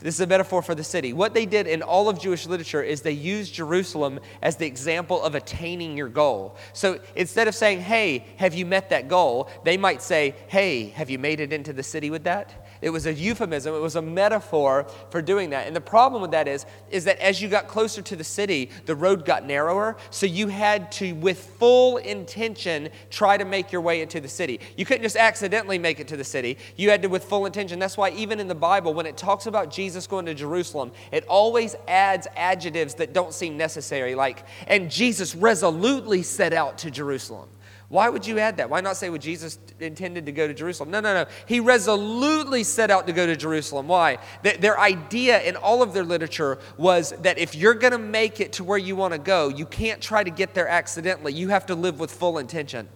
This 0.00 0.16
is 0.16 0.20
a 0.20 0.26
metaphor 0.26 0.60
for 0.60 0.74
the 0.74 0.84
city. 0.84 1.14
What 1.14 1.32
they 1.32 1.46
did 1.46 1.66
in 1.66 1.82
all 1.82 2.10
of 2.10 2.20
Jewish 2.20 2.46
literature 2.46 2.82
is 2.82 3.00
they 3.00 3.12
used 3.12 3.54
Jerusalem 3.54 4.20
as 4.42 4.56
the 4.56 4.66
example 4.66 5.22
of 5.22 5.34
attaining 5.34 5.96
your 5.96 6.08
goal. 6.08 6.56
So 6.74 7.00
instead 7.16 7.48
of 7.48 7.54
saying, 7.54 7.80
hey, 7.80 8.26
have 8.36 8.54
you 8.54 8.66
met 8.66 8.90
that 8.90 9.08
goal? 9.08 9.48
They 9.64 9.78
might 9.78 10.02
say, 10.02 10.34
hey, 10.48 10.88
have 10.90 11.08
you 11.08 11.18
made 11.18 11.40
it 11.40 11.52
into 11.52 11.72
the 11.72 11.82
city 11.82 12.10
with 12.10 12.24
that? 12.24 12.63
It 12.84 12.90
was 12.90 13.06
a 13.06 13.14
euphemism, 13.14 13.74
it 13.74 13.80
was 13.80 13.96
a 13.96 14.02
metaphor 14.02 14.86
for 15.08 15.22
doing 15.22 15.48
that. 15.50 15.66
And 15.66 15.74
the 15.74 15.80
problem 15.80 16.20
with 16.20 16.32
that 16.32 16.46
is, 16.46 16.66
is 16.90 17.04
that 17.04 17.18
as 17.18 17.40
you 17.40 17.48
got 17.48 17.66
closer 17.66 18.02
to 18.02 18.14
the 18.14 18.22
city, 18.22 18.68
the 18.84 18.94
road 18.94 19.24
got 19.24 19.46
narrower. 19.46 19.96
So 20.10 20.26
you 20.26 20.48
had 20.48 20.92
to, 20.92 21.14
with 21.14 21.38
full 21.38 21.96
intention, 21.96 22.90
try 23.08 23.38
to 23.38 23.46
make 23.46 23.72
your 23.72 23.80
way 23.80 24.02
into 24.02 24.20
the 24.20 24.28
city. 24.28 24.60
You 24.76 24.84
couldn't 24.84 25.02
just 25.02 25.16
accidentally 25.16 25.78
make 25.78 25.98
it 25.98 26.08
to 26.08 26.18
the 26.18 26.24
city. 26.24 26.58
You 26.76 26.90
had 26.90 27.00
to, 27.00 27.08
with 27.08 27.24
full 27.24 27.46
intention. 27.46 27.78
That's 27.78 27.96
why 27.96 28.10
even 28.10 28.38
in 28.38 28.48
the 28.48 28.54
Bible, 28.54 28.92
when 28.92 29.06
it 29.06 29.16
talks 29.16 29.46
about 29.46 29.70
Jesus 29.70 30.06
going 30.06 30.26
to 30.26 30.34
Jerusalem, 30.34 30.92
it 31.10 31.24
always 31.26 31.76
adds 31.88 32.26
adjectives 32.36 32.92
that 32.96 33.14
don't 33.14 33.32
seem 33.32 33.56
necessary, 33.56 34.14
like, 34.14 34.44
and 34.66 34.90
Jesus 34.90 35.34
resolutely 35.34 36.22
set 36.22 36.52
out 36.52 36.76
to 36.78 36.90
Jerusalem. 36.90 37.48
Why 37.94 38.08
would 38.08 38.26
you 38.26 38.40
add 38.40 38.56
that? 38.56 38.68
Why 38.68 38.80
not 38.80 38.96
say, 38.96 39.08
well, 39.08 39.18
Jesus 39.18 39.56
intended 39.78 40.26
to 40.26 40.32
go 40.32 40.48
to 40.48 40.52
Jerusalem? 40.52 40.90
No, 40.90 40.98
no, 40.98 41.14
no. 41.14 41.26
He 41.46 41.60
resolutely 41.60 42.64
set 42.64 42.90
out 42.90 43.06
to 43.06 43.12
go 43.12 43.24
to 43.24 43.36
Jerusalem. 43.36 43.86
Why? 43.86 44.18
Their 44.42 44.80
idea 44.80 45.40
in 45.42 45.54
all 45.54 45.80
of 45.80 45.92
their 45.94 46.02
literature 46.02 46.58
was 46.76 47.12
that 47.20 47.38
if 47.38 47.54
you're 47.54 47.74
going 47.74 47.92
to 47.92 47.98
make 47.98 48.40
it 48.40 48.54
to 48.54 48.64
where 48.64 48.78
you 48.78 48.96
want 48.96 49.12
to 49.12 49.18
go, 49.20 49.48
you 49.48 49.64
can't 49.64 50.00
try 50.00 50.24
to 50.24 50.30
get 50.30 50.54
there 50.54 50.66
accidentally. 50.66 51.34
You 51.34 51.50
have 51.50 51.66
to 51.66 51.76
live 51.76 52.00
with 52.00 52.10
full 52.10 52.38
intention. 52.38 52.88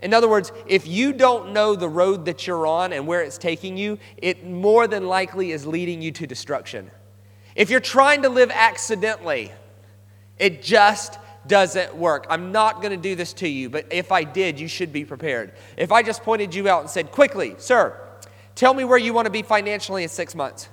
In 0.00 0.12
other 0.12 0.28
words, 0.28 0.50
if 0.66 0.88
you 0.88 1.12
don't 1.12 1.52
know 1.52 1.76
the 1.76 1.88
road 1.88 2.24
that 2.24 2.48
you're 2.48 2.66
on 2.66 2.92
and 2.92 3.06
where 3.06 3.22
it's 3.22 3.38
taking 3.38 3.76
you, 3.76 3.96
it 4.16 4.44
more 4.44 4.88
than 4.88 5.06
likely 5.06 5.52
is 5.52 5.68
leading 5.68 6.02
you 6.02 6.10
to 6.10 6.26
destruction. 6.26 6.90
If 7.54 7.70
you're 7.70 7.78
trying 7.78 8.22
to 8.22 8.28
live 8.28 8.50
accidentally, 8.50 9.52
it 10.36 10.64
just 10.64 11.20
doesn't 11.48 11.94
work. 11.94 12.26
I'm 12.28 12.52
not 12.52 12.80
going 12.82 12.90
to 12.90 12.96
do 12.96 13.14
this 13.14 13.32
to 13.34 13.48
you, 13.48 13.70
but 13.70 13.86
if 13.90 14.12
I 14.12 14.24
did, 14.24 14.58
you 14.58 14.68
should 14.68 14.92
be 14.92 15.04
prepared. 15.04 15.52
If 15.76 15.92
I 15.92 16.02
just 16.02 16.22
pointed 16.22 16.54
you 16.54 16.68
out 16.68 16.80
and 16.80 16.90
said, 16.90 17.12
quickly, 17.12 17.54
sir, 17.58 17.98
tell 18.54 18.74
me 18.74 18.84
where 18.84 18.98
you 18.98 19.12
want 19.12 19.26
to 19.26 19.32
be 19.32 19.42
financially 19.42 20.02
in 20.02 20.08
six 20.08 20.34
months. 20.34 20.68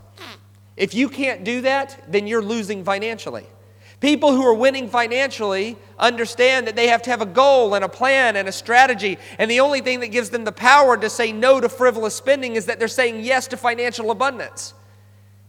If 0.75 0.93
you 0.93 1.09
can't 1.09 1.43
do 1.43 1.61
that, 1.61 2.03
then 2.07 2.25
you're 2.25 2.41
losing 2.41 2.83
financially. 2.83 3.45
People 3.99 4.33
who 4.33 4.45
are 4.45 4.53
winning 4.53 4.89
financially 4.89 5.77
understand 5.97 6.67
that 6.67 6.75
they 6.75 6.87
have 6.87 7.01
to 7.03 7.09
have 7.09 7.21
a 7.21 7.25
goal 7.25 7.73
and 7.73 7.85
a 7.85 7.89
plan 7.89 8.35
and 8.35 8.49
a 8.49 8.51
strategy. 8.51 9.17
And 9.37 9.49
the 9.49 9.61
only 9.61 9.79
thing 9.79 10.01
that 10.01 10.07
gives 10.07 10.29
them 10.29 10.43
the 10.43 10.51
power 10.51 10.97
to 10.97 11.09
say 11.09 11.31
no 11.31 11.61
to 11.61 11.69
frivolous 11.69 12.13
spending 12.13 12.55
is 12.55 12.65
that 12.65 12.79
they're 12.79 12.89
saying 12.89 13.23
yes 13.23 13.47
to 13.47 13.57
financial 13.57 14.11
abundance. 14.11 14.73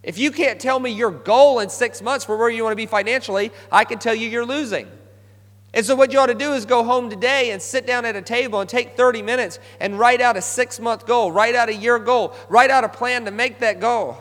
If 0.05 0.19
you 0.19 0.31
can't 0.31 0.61
tell 0.61 0.79
me 0.79 0.91
your 0.91 1.11
goal 1.11 1.61
in 1.61 1.69
six 1.69 2.01
months 2.01 2.25
for 2.25 2.37
where 2.37 2.51
you 2.51 2.63
want 2.63 2.73
to 2.73 2.77
be 2.77 2.87
financially, 2.87 3.51
I 3.73 3.85
can 3.85 3.99
tell 3.99 4.15
you 4.15 4.29
you're 4.29 4.47
losing. 4.47 4.87
And 5.75 5.85
so, 5.85 5.97
what 5.97 6.13
you 6.13 6.21
ought 6.21 6.27
to 6.27 6.35
do 6.35 6.53
is 6.53 6.65
go 6.65 6.85
home 6.85 7.11
today 7.11 7.51
and 7.51 7.61
sit 7.61 7.85
down 7.85 8.05
at 8.05 8.15
a 8.15 8.23
table 8.23 8.61
and 8.61 8.71
take 8.71 8.97
30 8.97 9.23
minutes 9.23 9.59
and 9.81 9.99
write 9.99 10.21
out 10.21 10.37
a 10.37 10.43
six 10.43 10.79
month 10.79 11.05
goal, 11.05 11.33
write 11.33 11.57
out 11.57 11.69
a 11.69 11.75
year 11.75 11.99
goal, 11.99 12.33
write 12.49 12.71
out 12.71 12.85
a 12.85 12.89
plan 12.89 13.25
to 13.25 13.33
make 13.33 13.59
that 13.59 13.81
goal. 13.81 14.17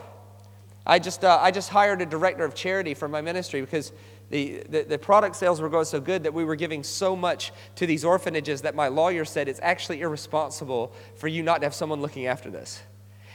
I 0.84 0.98
just, 0.98 1.24
uh, 1.24 1.38
I 1.40 1.52
just 1.52 1.70
hired 1.70 2.02
a 2.02 2.06
director 2.06 2.44
of 2.44 2.54
charity 2.54 2.92
for 2.92 3.06
my 3.06 3.20
ministry 3.20 3.60
because 3.60 3.92
the, 4.30 4.64
the, 4.68 4.82
the, 4.82 4.98
product 4.98 5.36
sales 5.36 5.60
were 5.60 5.68
going 5.68 5.84
so 5.84 6.00
good 6.00 6.24
that 6.24 6.34
we 6.34 6.44
were 6.44 6.56
giving 6.56 6.82
so 6.82 7.14
much 7.14 7.52
to 7.76 7.86
these 7.86 8.04
orphanages 8.04 8.62
that 8.62 8.74
my 8.74 8.88
lawyer 8.88 9.24
said 9.24 9.48
it's 9.48 9.60
actually 9.62 10.00
irresponsible 10.00 10.92
for 11.14 11.28
you 11.28 11.42
not 11.42 11.60
to 11.60 11.66
have 11.66 11.74
someone 11.74 12.02
looking 12.02 12.26
after 12.26 12.50
this. 12.50 12.82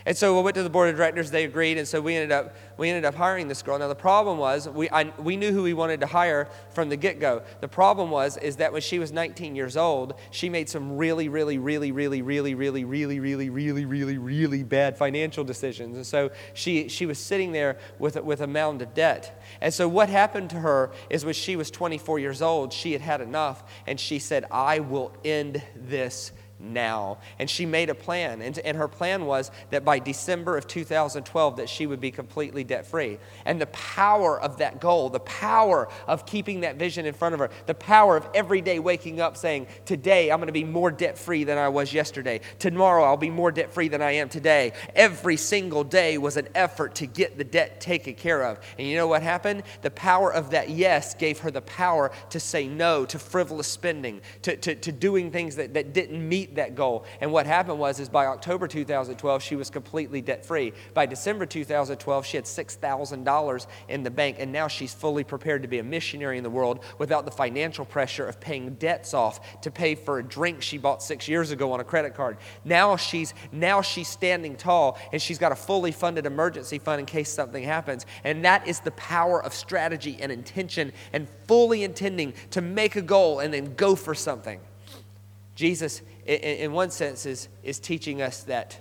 And 0.05 0.17
so 0.17 0.35
we 0.35 0.41
went 0.43 0.55
to 0.55 0.63
the 0.63 0.69
board 0.69 0.89
of 0.89 0.95
directors, 0.95 1.29
they 1.29 1.43
agreed, 1.43 1.77
and 1.77 1.87
so 1.87 1.99
we 1.99 2.15
ended 2.15 2.31
up, 2.31 2.55
we 2.77 2.89
ended 2.89 3.05
up 3.05 3.15
hiring 3.15 3.47
this 3.47 3.61
girl. 3.61 3.77
Now 3.77 3.87
the 3.87 3.95
problem 3.95 4.37
was, 4.37 4.67
we, 4.69 4.89
I, 4.89 5.11
we 5.19 5.35
knew 5.35 5.51
who 5.51 5.63
we 5.63 5.73
wanted 5.73 5.99
to 5.99 6.07
hire 6.07 6.47
from 6.71 6.89
the 6.89 6.95
get-go. 6.95 7.43
The 7.59 7.67
problem 7.67 8.09
was, 8.09 8.37
is 8.37 8.55
that 8.57 8.71
when 8.71 8.81
she 8.81 8.97
was 8.97 9.11
19 9.11 9.55
years 9.55 9.75
old, 9.75 10.13
she 10.31 10.49
made 10.49 10.69
some 10.69 10.97
really, 10.97 11.27
really, 11.27 11.57
really, 11.57 11.91
really, 11.91 12.21
really, 12.21 12.55
really, 12.55 12.85
really, 12.85 13.19
really, 13.19 13.49
really, 13.49 13.85
really, 13.85 14.17
really 14.17 14.63
bad 14.63 14.97
financial 14.97 15.43
decisions. 15.43 15.97
And 15.97 16.05
so 16.05 16.31
she, 16.53 16.87
she 16.87 17.05
was 17.05 17.19
sitting 17.19 17.51
there 17.51 17.77
with, 17.99 18.15
with 18.23 18.41
a 18.41 18.47
mound 18.47 18.81
of 18.81 18.93
debt. 18.93 19.43
And 19.59 19.73
so 19.73 19.87
what 19.87 20.09
happened 20.09 20.49
to 20.51 20.57
her 20.57 20.91
is 21.09 21.25
when 21.25 21.33
she 21.33 21.55
was 21.55 21.69
24 21.69 22.19
years 22.19 22.41
old, 22.41 22.71
she 22.71 22.93
had 22.93 23.01
had 23.01 23.21
enough, 23.21 23.63
and 23.85 23.99
she 23.99 24.19
said, 24.19 24.45
I 24.49 24.79
will 24.79 25.13
end 25.25 25.61
this 25.75 26.31
now. 26.59 27.17
And 27.37 27.49
she 27.49 27.65
made 27.65 27.89
a 27.89 27.95
plan. 27.95 28.41
And, 28.41 28.57
and 28.59 28.77
her 28.77 28.87
plan 28.87 29.25
was 29.25 29.51
that 29.69 29.85
by 29.85 29.99
December 29.99 30.57
of 30.57 30.67
2012 30.67 31.57
that 31.57 31.69
she 31.69 31.85
would 31.85 31.99
be 31.99 32.11
completely 32.11 32.63
debt 32.63 32.85
free. 32.85 33.17
And 33.45 33.59
the 33.59 33.67
power 33.67 34.39
of 34.39 34.57
that 34.57 34.81
goal, 34.81 35.09
the 35.09 35.19
power 35.19 35.87
of 36.07 36.25
keeping 36.25 36.61
that 36.61 36.75
vision 36.75 37.05
in 37.05 37.13
front 37.13 37.33
of 37.33 37.39
her, 37.39 37.49
the 37.65 37.73
power 37.73 38.17
of 38.17 38.27
every 38.33 38.61
day 38.61 38.79
waking 38.79 39.21
up 39.21 39.37
saying, 39.37 39.67
today 39.85 40.31
I'm 40.31 40.39
going 40.39 40.47
to 40.47 40.53
be 40.53 40.63
more 40.63 40.91
debt 40.91 41.17
free 41.17 41.43
than 41.43 41.57
I 41.57 41.69
was 41.69 41.93
yesterday. 41.93 42.41
Tomorrow 42.59 43.03
I'll 43.03 43.17
be 43.17 43.29
more 43.29 43.51
debt 43.51 43.73
free 43.73 43.87
than 43.87 44.01
I 44.01 44.11
am 44.11 44.29
today. 44.29 44.73
Every 44.95 45.37
single 45.37 45.83
day 45.83 46.17
was 46.17 46.37
an 46.37 46.49
effort 46.55 46.95
to 46.95 47.05
get 47.05 47.37
the 47.37 47.43
debt 47.43 47.81
taken 47.81 48.15
care 48.15 48.43
of. 48.43 48.59
And 48.77 48.87
you 48.87 48.95
know 48.95 49.07
what 49.07 49.23
happened? 49.23 49.63
The 49.81 49.91
power 49.91 50.33
of 50.33 50.51
that 50.51 50.69
yes 50.69 51.13
gave 51.15 51.39
her 51.39 51.51
the 51.51 51.61
power 51.61 52.11
to 52.31 52.39
say 52.39 52.67
no 52.67 53.05
to 53.05 53.19
frivolous 53.19 53.67
spending, 53.67 54.21
to, 54.43 54.55
to, 54.57 54.75
to 54.75 54.91
doing 54.91 55.31
things 55.31 55.55
that, 55.55 55.73
that 55.73 55.93
didn't 55.93 56.27
meet 56.27 56.48
meet 56.49 56.55
that 56.55 56.75
goal. 56.75 57.05
And 57.21 57.31
what 57.31 57.45
happened 57.45 57.79
was, 57.79 57.99
is 57.99 58.09
by 58.09 58.25
October 58.25 58.67
2012, 58.67 59.43
she 59.43 59.55
was 59.55 59.69
completely 59.69 60.21
debt 60.21 60.45
free. 60.45 60.73
By 60.93 61.05
December 61.05 61.45
2012, 61.45 62.25
she 62.25 62.37
had 62.37 62.45
$6,000 62.45 63.67
in 63.87 64.03
the 64.03 64.11
bank, 64.11 64.37
and 64.39 64.51
now 64.51 64.67
she's 64.67 64.93
fully 64.93 65.23
prepared 65.23 65.61
to 65.61 65.67
be 65.67 65.79
a 65.79 65.83
missionary 65.83 66.37
in 66.37 66.43
the 66.43 66.49
world 66.49 66.83
without 66.97 67.25
the 67.25 67.31
financial 67.31 67.85
pressure 67.85 68.27
of 68.27 68.39
paying 68.39 68.75
debts 68.75 69.13
off 69.13 69.61
to 69.61 69.71
pay 69.71 69.95
for 69.95 70.19
a 70.19 70.23
drink 70.23 70.61
she 70.61 70.77
bought 70.77 71.03
six 71.03 71.27
years 71.27 71.51
ago 71.51 71.71
on 71.71 71.79
a 71.79 71.83
credit 71.83 72.15
card. 72.15 72.37
Now 72.65 72.95
she's 72.95 73.33
now 73.51 73.81
she's 73.81 74.07
standing 74.07 74.55
tall, 74.55 74.97
and 75.11 75.21
she's 75.21 75.37
got 75.37 75.51
a 75.51 75.55
fully 75.55 75.91
funded 75.91 76.25
emergency 76.25 76.79
fund 76.79 76.99
in 76.99 77.05
case 77.05 77.29
something 77.29 77.63
happens. 77.63 78.05
And 78.23 78.43
that 78.45 78.67
is 78.67 78.79
the 78.79 78.91
power 78.91 79.43
of 79.43 79.53
strategy 79.53 80.17
and 80.19 80.31
intention 80.31 80.91
and 81.13 81.27
fully 81.47 81.83
intending 81.83 82.33
to 82.51 82.61
make 82.61 82.95
a 82.95 83.01
goal 83.01 83.39
and 83.39 83.53
then 83.53 83.75
go 83.75 83.95
for 83.95 84.15
something. 84.15 84.59
Jesus 85.59 86.01
in, 86.25 86.71
one 86.73 86.91
sense, 86.91 87.25
is, 87.25 87.47
is 87.63 87.79
teaching 87.79 88.21
us 88.21 88.43
that, 88.43 88.79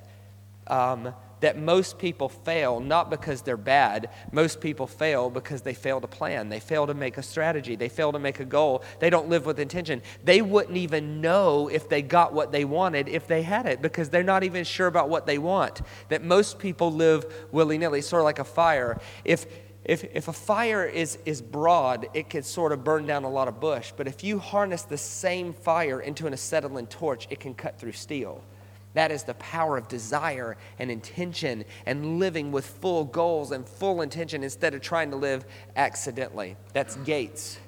um, 0.66 1.14
that 1.40 1.56
most 1.58 1.98
people 1.98 2.28
fail 2.28 2.80
not 2.80 3.10
because 3.10 3.42
they're 3.42 3.56
bad. 3.56 4.10
Most 4.32 4.60
people 4.60 4.86
fail 4.86 5.30
because 5.30 5.62
they 5.62 5.74
fail 5.74 6.00
to 6.00 6.08
plan. 6.08 6.48
They 6.48 6.60
fail 6.60 6.86
to 6.86 6.94
make 6.94 7.16
a 7.16 7.22
strategy. 7.22 7.76
They 7.76 7.88
fail 7.88 8.12
to 8.12 8.18
make 8.18 8.40
a 8.40 8.44
goal. 8.44 8.82
They 8.98 9.08
don't 9.08 9.28
live 9.28 9.46
with 9.46 9.60
intention. 9.60 10.02
They 10.24 10.42
wouldn't 10.42 10.76
even 10.76 11.20
know 11.20 11.68
if 11.68 11.88
they 11.88 12.02
got 12.02 12.32
what 12.32 12.50
they 12.52 12.64
wanted 12.64 13.08
if 13.08 13.26
they 13.26 13.42
had 13.42 13.66
it 13.66 13.80
because 13.80 14.10
they're 14.10 14.22
not 14.22 14.42
even 14.44 14.64
sure 14.64 14.88
about 14.88 15.08
what 15.08 15.26
they 15.26 15.38
want. 15.38 15.80
That 16.08 16.24
most 16.24 16.58
people 16.58 16.92
live 16.92 17.24
willy 17.52 17.78
nilly, 17.78 18.02
sort 18.02 18.20
of 18.20 18.24
like 18.24 18.40
a 18.40 18.44
fire. 18.44 19.00
If 19.24 19.46
if, 19.88 20.04
if 20.14 20.28
a 20.28 20.34
fire 20.34 20.84
is, 20.84 21.18
is 21.24 21.40
broad, 21.40 22.08
it 22.12 22.28
can 22.28 22.42
sort 22.42 22.72
of 22.72 22.84
burn 22.84 23.06
down 23.06 23.24
a 23.24 23.30
lot 23.30 23.48
of 23.48 23.58
bush. 23.58 23.90
But 23.96 24.06
if 24.06 24.22
you 24.22 24.38
harness 24.38 24.82
the 24.82 24.98
same 24.98 25.54
fire 25.54 26.00
into 26.00 26.26
an 26.26 26.34
acetylene 26.34 26.86
torch, 26.86 27.26
it 27.30 27.40
can 27.40 27.54
cut 27.54 27.80
through 27.80 27.92
steel. 27.92 28.44
That 28.92 29.10
is 29.10 29.22
the 29.22 29.34
power 29.34 29.78
of 29.78 29.88
desire 29.88 30.58
and 30.78 30.90
intention 30.90 31.64
and 31.86 32.18
living 32.18 32.52
with 32.52 32.66
full 32.66 33.04
goals 33.04 33.50
and 33.50 33.66
full 33.66 34.02
intention 34.02 34.42
instead 34.44 34.74
of 34.74 34.82
trying 34.82 35.10
to 35.10 35.16
live 35.16 35.46
accidentally. 35.74 36.56
That's 36.74 36.96
Gates. 36.96 37.58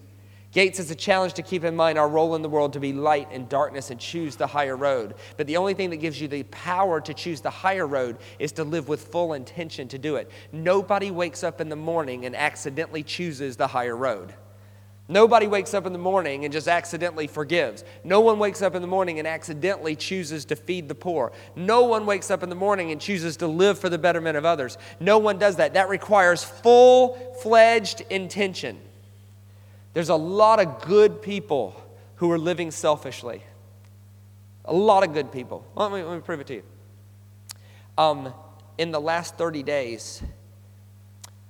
Gates 0.53 0.81
is 0.81 0.91
a 0.91 0.97
challenge 0.97 1.35
to 1.35 1.43
keep 1.43 1.63
in 1.63 1.77
mind 1.77 1.97
our 1.97 2.09
role 2.09 2.35
in 2.35 2.43
the 2.43 2.49
world 2.49 2.73
to 2.73 2.81
be 2.81 2.93
light 2.93 3.31
in 3.31 3.47
darkness 3.47 3.91
and 3.91 4.01
choose 4.01 4.35
the 4.35 4.49
higher 4.49 4.77
road. 4.77 5.15
But 5.37 5.47
the 5.47 5.57
only 5.57 5.75
thing 5.75 5.91
that 5.91 5.99
gives 5.99 6.21
you 6.21 6.27
the 6.27 6.43
power 6.45 7.01
to 7.03 7.15
choose 7.15 7.41
the 7.41 7.51
higher 7.51 7.87
road 7.87 8.19
is 8.41 8.51
to 8.53 8.65
live 8.65 8.89
with 8.89 9.09
full 9.09 9.35
intention 9.35 9.87
to 9.89 9.99
do 9.99 10.17
it. 10.17 10.29
Nobody 10.51 11.13
wakes 11.13 11.45
up 11.45 11.61
in 11.61 11.69
the 11.69 11.77
morning 11.77 12.27
and 12.27 12.35
accidentally 12.35 13.05
chooses 13.05 13.57
the 13.57 13.69
higher 13.69 13.97
road. 13.97 14.35
Nobody 15.07 15.47
wakes 15.47 15.73
up 15.73 15.87
in 15.87 15.93
the 15.93 15.99
morning 15.99 16.45
and 16.45 16.53
just 16.53 16.69
accidentally 16.69 17.27
forgives. 17.29 17.85
No 18.03 18.21
one 18.21 18.39
wakes 18.41 18.63
up 18.63 18.75
in 18.75 18.83
the 18.83 18.89
morning 18.89 19.19
and 19.19 19.27
accidentally 19.27 19.95
chooses 19.95 20.45
to 20.47 20.57
feed 20.57 20.89
the 20.89 20.95
poor. 20.95 21.33
No 21.55 21.85
one 21.85 22.07
wakes 22.07 22.31
up 22.31 22.43
in 22.43 22.49
the 22.49 22.55
morning 22.57 22.91
and 22.91 23.01
chooses 23.01 23.37
to 23.39 23.47
live 23.47 23.79
for 23.79 23.89
the 23.89 23.99
betterment 23.99 24.37
of 24.37 24.45
others. 24.45 24.79
No 24.99 25.19
one 25.19 25.39
does 25.39 25.57
that. 25.57 25.75
That 25.75 25.89
requires 25.89 26.43
full 26.43 27.17
fledged 27.41 28.03
intention. 28.11 28.81
There's 29.93 30.09
a 30.09 30.17
lot 30.17 30.61
of 30.61 30.83
good 30.83 31.21
people 31.23 31.75
who 32.17 32.31
are 32.31 32.39
living 32.39 32.71
selfishly. 32.71 33.43
A 34.65 34.73
lot 34.73 35.03
of 35.03 35.13
good 35.13 35.33
people. 35.33 35.67
Let 35.75 35.91
me, 35.91 36.03
let 36.03 36.15
me 36.15 36.21
prove 36.21 36.41
it 36.41 36.47
to 36.49 36.55
you. 36.55 36.63
Um, 37.99 38.33
in 38.79 38.93
the 38.93 39.01
last 39.01 39.37
30 39.37 39.63
days, 39.63 40.23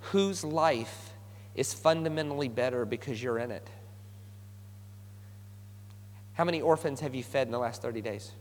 whose 0.00 0.42
life 0.42 1.12
is 1.54 1.74
fundamentally 1.74 2.48
better 2.48 2.84
because 2.84 3.22
you're 3.22 3.38
in 3.38 3.50
it? 3.50 3.68
How 6.32 6.44
many 6.44 6.60
orphans 6.60 7.00
have 7.00 7.14
you 7.14 7.22
fed 7.22 7.48
in 7.48 7.52
the 7.52 7.58
last 7.58 7.82
30 7.82 8.00
days? 8.00 8.32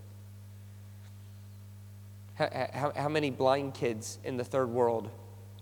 How, 2.35 2.69
how, 2.73 2.93
how 2.95 3.09
many 3.09 3.29
blind 3.29 3.73
kids 3.73 4.19
in 4.23 4.37
the 4.37 4.43
third 4.43 4.69
world 4.69 5.09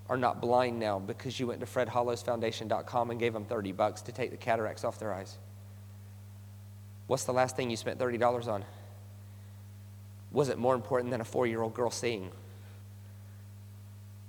are 0.09 0.17
not 0.17 0.41
blind 0.41 0.79
now 0.79 0.99
because 0.99 1.39
you 1.39 1.47
went 1.47 1.59
to 1.59 1.65
fredhollowsfoundation.com 1.65 3.11
and 3.11 3.19
gave 3.19 3.33
them 3.33 3.45
30 3.45 3.71
bucks 3.73 4.01
to 4.03 4.11
take 4.11 4.31
the 4.31 4.37
cataracts 4.37 4.83
off 4.83 4.99
their 4.99 5.13
eyes? 5.13 5.37
What's 7.07 7.25
the 7.25 7.33
last 7.33 7.55
thing 7.55 7.69
you 7.69 7.77
spent 7.77 7.99
$30 7.99 8.47
on? 8.47 8.63
Was 10.31 10.49
it 10.49 10.57
more 10.57 10.75
important 10.75 11.11
than 11.11 11.21
a 11.21 11.25
four 11.25 11.47
year 11.47 11.61
old 11.61 11.73
girl 11.73 11.89
seeing? 11.89 12.31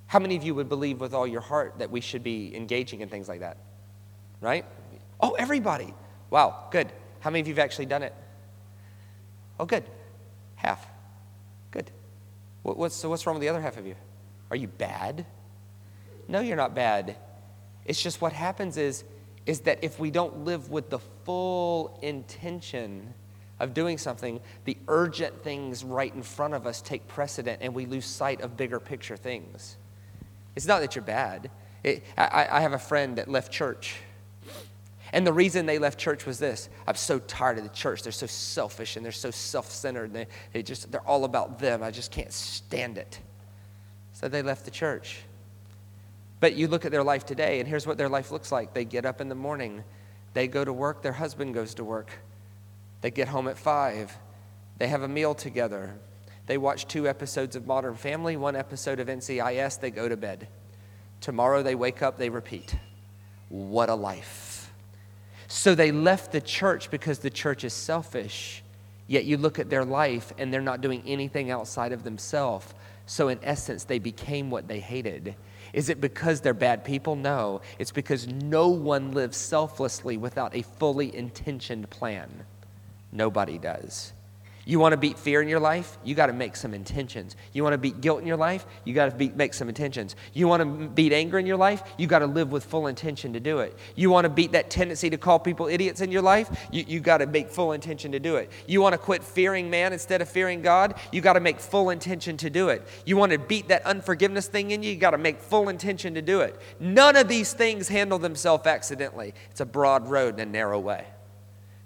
How 0.07 0.19
many 0.19 0.37
of 0.37 0.43
you 0.43 0.55
would 0.55 0.69
believe 0.69 1.01
with 1.01 1.13
all 1.13 1.27
your 1.27 1.41
heart 1.41 1.75
that 1.79 1.91
we 1.91 2.01
should 2.01 2.23
be 2.23 2.57
engaging 2.57 3.01
in 3.01 3.09
things 3.09 3.29
like 3.29 3.41
that? 3.41 3.59
Right? 4.41 4.65
Oh, 5.21 5.33
everybody. 5.33 5.93
Wow, 6.31 6.69
good. 6.71 6.91
How 7.21 7.31
many 7.31 7.41
of 7.41 7.49
you 7.49 7.55
have 7.55 7.65
actually 7.65 7.87
done 7.87 8.03
it? 8.03 8.15
Oh, 9.59 9.67
good. 9.67 9.85
Half. 10.55 10.87
Good. 11.71 11.91
What's, 12.63 12.95
so, 12.95 13.09
what's 13.09 13.27
wrong 13.27 13.37
with 13.37 13.43
the 13.43 13.49
other 13.49 13.61
half 13.61 13.77
of 13.77 13.87
you? 13.87 13.97
Are 14.51 14.57
you 14.57 14.69
bad? 14.69 15.27
No, 16.29 16.41
you're 16.41 16.57
not 16.57 16.75
bad. 16.75 17.17
It's 17.87 18.01
just 18.01 18.21
what 18.21 18.33
happens 18.33 18.77
is, 18.77 19.05
is 19.47 19.61
that 19.61 19.79
if 19.83 19.99
we 19.99 20.11
don't 20.11 20.45
live 20.45 20.71
with 20.71 20.91
the 20.91 20.99
full 21.25 21.99
intention 22.03 23.15
of 23.59 23.73
doing 23.75 23.99
something, 23.99 24.41
the 24.67 24.77
urgent 24.87 25.43
things 25.43 25.83
right 25.83 26.15
in 26.15 26.23
front 26.23 26.55
of 26.55 26.67
us 26.67 26.83
take 26.83 27.09
precedent 27.09 27.59
and 27.63 27.75
we 27.75 27.87
lose 27.87 28.05
sight 28.05 28.43
of 28.43 28.57
bigger 28.57 28.79
picture 28.79 29.17
things. 29.17 29.79
It's 30.55 30.67
not 30.67 30.81
that 30.81 30.95
you're 30.95 31.05
bad. 31.05 31.51
It, 31.83 32.05
I, 32.17 32.47
I 32.51 32.61
have 32.61 32.75
a 32.75 32.79
friend 32.79 33.17
that 33.17 33.29
left 33.29 33.51
church. 33.51 33.97
And 35.13 35.27
the 35.27 35.33
reason 35.33 35.65
they 35.65 35.79
left 35.79 35.99
church 35.99 36.27
was 36.27 36.39
this 36.39 36.69
I'm 36.87 36.95
so 36.95 37.19
tired 37.21 37.57
of 37.57 37.65
the 37.65 37.71
church. 37.71 38.03
They're 38.03 38.13
so 38.13 38.27
selfish 38.27 38.97
and 38.97 39.05
they're 39.05 39.13
so 39.13 39.31
self 39.31 39.71
centered. 39.71 40.13
They, 40.13 40.27
they 40.53 40.63
just, 40.63 40.93
they're 40.93 41.01
all 41.01 41.25
about 41.25 41.59
them. 41.59 41.83
I 41.83 41.91
just 41.91 42.11
can't 42.11 42.33
stand 42.33 42.99
it. 42.99 43.19
So 44.13 44.29
they 44.29 44.43
left 44.43 44.67
the 44.67 44.71
church. 44.71 45.21
But 46.41 46.55
you 46.55 46.69
look 46.69 46.85
at 46.85 46.93
their 46.93 47.03
life 47.03 47.27
today, 47.27 47.61
and 47.61 47.69
here's 47.69 47.87
what 47.87 47.99
their 47.99 48.09
life 48.09 48.31
looks 48.31 48.53
like. 48.53 48.75
They 48.75 48.85
get 48.85 49.05
up 49.05 49.21
in 49.21 49.29
the 49.29 49.35
morning, 49.35 49.83
they 50.35 50.47
go 50.47 50.65
to 50.65 50.73
work, 50.73 51.03
their 51.03 51.13
husband 51.13 51.55
goes 51.55 51.75
to 51.75 51.85
work. 51.85 52.11
They 53.01 53.11
get 53.11 53.29
home 53.29 53.49
at 53.49 53.59
five, 53.59 54.17
they 54.79 54.89
have 54.89 55.03
a 55.03 55.09
meal 55.09 55.35
together. 55.35 55.95
They 56.47 56.59
watch 56.59 56.87
two 56.87 57.07
episodes 57.07 57.57
of 57.57 57.67
Modern 57.67 57.95
Family, 57.95 58.37
one 58.37 58.57
episode 58.57 59.01
of 59.01 59.09
NCIS, 59.09 59.81
they 59.81 59.91
go 59.91 60.09
to 60.09 60.17
bed. 60.17 60.49
Tomorrow 61.21 61.63
they 61.63 61.75
wake 61.75 62.03
up, 62.03 62.17
they 62.17 62.31
repeat. 62.31 62.75
What 63.49 63.91
a 63.91 63.95
life. 63.95 64.73
So 65.49 65.75
they 65.75 65.93
left 65.93 66.33
the 66.33 66.41
church 66.41 66.91
because 66.91 67.19
the 67.19 67.31
church 67.31 67.65
is 67.65 67.73
selfish. 67.73 68.63
Yet 69.07 69.25
you 69.25 69.39
look 69.39 69.59
at 69.59 69.71
their 69.71 69.85
life 69.85 70.33
and 70.39 70.53
they're 70.53 70.61
not 70.61 70.83
doing 70.83 71.03
anything 71.07 71.51
outside 71.51 71.93
of 71.93 72.05
themselves. 72.05 72.75
So, 73.07 73.29
in 73.29 73.39
essence, 73.43 73.85
they 73.85 73.99
became 73.99 74.51
what 74.51 74.69
they 74.69 74.81
hated. 74.81 75.35
Is 75.73 75.89
it 75.89 76.01
because 76.01 76.41
they're 76.41 76.55
bad 76.55 76.85
people? 76.85 77.17
No. 77.17 77.61
It's 77.79 77.93
because 77.93 78.27
no 78.27 78.69
one 78.69 79.13
lives 79.13 79.37
selflessly 79.37 80.17
without 80.17 80.55
a 80.55 80.63
fully 80.63 81.15
intentioned 81.15 81.91
plan. 81.91 82.45
Nobody 83.13 83.59
does. 83.59 84.13
You 84.69 84.79
want 84.79 84.93
to 84.93 84.99
beat 84.99 85.19
fear 85.19 85.41
in 85.41 85.49
your 85.49 85.61
life? 85.61 85.97
You 86.05 86.15
got 86.15 86.27
to 86.27 86.35
make 86.35 86.55
some 86.55 86.75
intentions. 86.75 87.37
You 87.55 87.63
want 87.63 87.73
to 87.73 87.79
beat 87.79 88.03
guilt 88.03 88.21
in 88.21 88.27
your 88.27 88.37
life? 88.37 88.67
You 88.85 88.93
got 88.93 89.19
to 89.19 89.31
make 89.35 89.55
some 89.55 89.71
intentions. 89.71 90.15
You 90.35 90.47
want 90.47 90.63
to 90.63 90.89
beat 90.89 91.11
anger 91.11 91.39
in 91.39 91.47
your 91.47 91.57
life? 91.57 91.83
You 91.97 92.07
got 92.07 92.19
to 92.19 92.27
live 92.27 92.53
with 92.53 92.67
full 92.67 92.87
intention 92.87 93.33
to 93.33 93.41
do 93.41 93.61
it. 93.61 93.75
You 93.97 94.11
want 94.11 94.27
to 94.27 94.29
beat 94.29 94.53
that 94.53 94.69
tendency 94.69 95.09
to 95.09 95.17
call 95.17 95.39
people 95.39 95.69
idiots 95.69 96.03
in 96.03 96.13
your 96.13 96.21
life? 96.21 96.51
You, 96.71 96.85
you 96.87 97.01
got 97.01 97.19
to 97.19 97.27
make 97.27 97.49
full 97.49 97.73
intention 97.73 98.13
to 98.13 98.21
do 98.21 98.37
it. 98.37 98.53
You 98.67 98.83
want 98.83 98.93
to 98.93 98.99
quit 98.99 99.25
fearing 99.25 99.71
man 99.71 99.95
instead 99.95 100.21
of 100.21 100.29
fearing 100.29 100.61
God? 100.61 100.97
You 101.13 101.23
got 101.23 101.33
to 101.33 101.41
make 101.41 101.61
full 101.61 101.89
intention 101.89 102.37
to 102.37 102.51
do 102.51 102.69
it. 102.69 102.87
You 103.07 103.17
want 103.17 103.33
to 103.33 103.39
beat 103.39 103.69
that 103.69 103.87
unforgiveness 103.87 104.49
thing 104.49 104.73
in 104.73 104.83
you? 104.83 104.91
You 104.91 104.97
got 104.99 105.13
to 105.13 105.19
make 105.19 105.41
full 105.41 105.71
intention 105.71 106.13
to 106.13 106.21
do 106.21 106.43
it. 106.43 106.61
None 106.79 107.17
of 107.17 107.27
these 107.27 107.55
things 107.55 107.89
handle 107.89 108.19
themselves 108.19 108.67
accidentally. 108.67 109.33
It's 109.51 109.63
a 109.63 109.67
broad 109.67 110.09
road 110.09 110.35
and 110.35 110.43
a 110.43 110.47
narrow 110.53 110.79
way. 110.79 111.07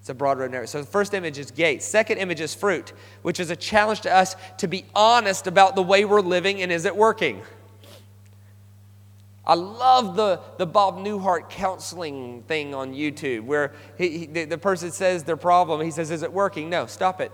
It's 0.02 0.08
a 0.08 0.14
broad 0.14 0.40
road 0.40 0.50
narrow. 0.50 0.66
So 0.66 0.80
the 0.80 0.86
first 0.86 1.14
image 1.14 1.38
is 1.38 1.52
gate. 1.52 1.80
Second 1.80 2.18
image 2.18 2.40
is 2.40 2.56
fruit, 2.56 2.92
which 3.22 3.38
is 3.38 3.50
a 3.50 3.56
challenge 3.56 4.00
to 4.00 4.12
us 4.12 4.34
to 4.58 4.66
be 4.66 4.84
honest 4.96 5.46
about 5.46 5.76
the 5.76 5.82
way 5.82 6.04
we're 6.04 6.20
living 6.20 6.60
and 6.60 6.72
is 6.72 6.86
it 6.86 6.96
working? 6.96 7.40
I 9.46 9.54
love 9.54 10.16
the, 10.16 10.40
the 10.58 10.66
Bob 10.66 10.98
Newhart 10.98 11.50
counseling 11.50 12.42
thing 12.48 12.74
on 12.74 12.94
YouTube 12.94 13.44
where 13.44 13.74
he, 13.96 14.26
he, 14.26 14.26
the 14.26 14.58
person 14.58 14.90
says 14.90 15.22
their 15.22 15.36
problem. 15.36 15.80
He 15.82 15.92
says, 15.92 16.10
Is 16.10 16.24
it 16.24 16.32
working? 16.32 16.68
No, 16.68 16.86
stop 16.86 17.20
it. 17.20 17.30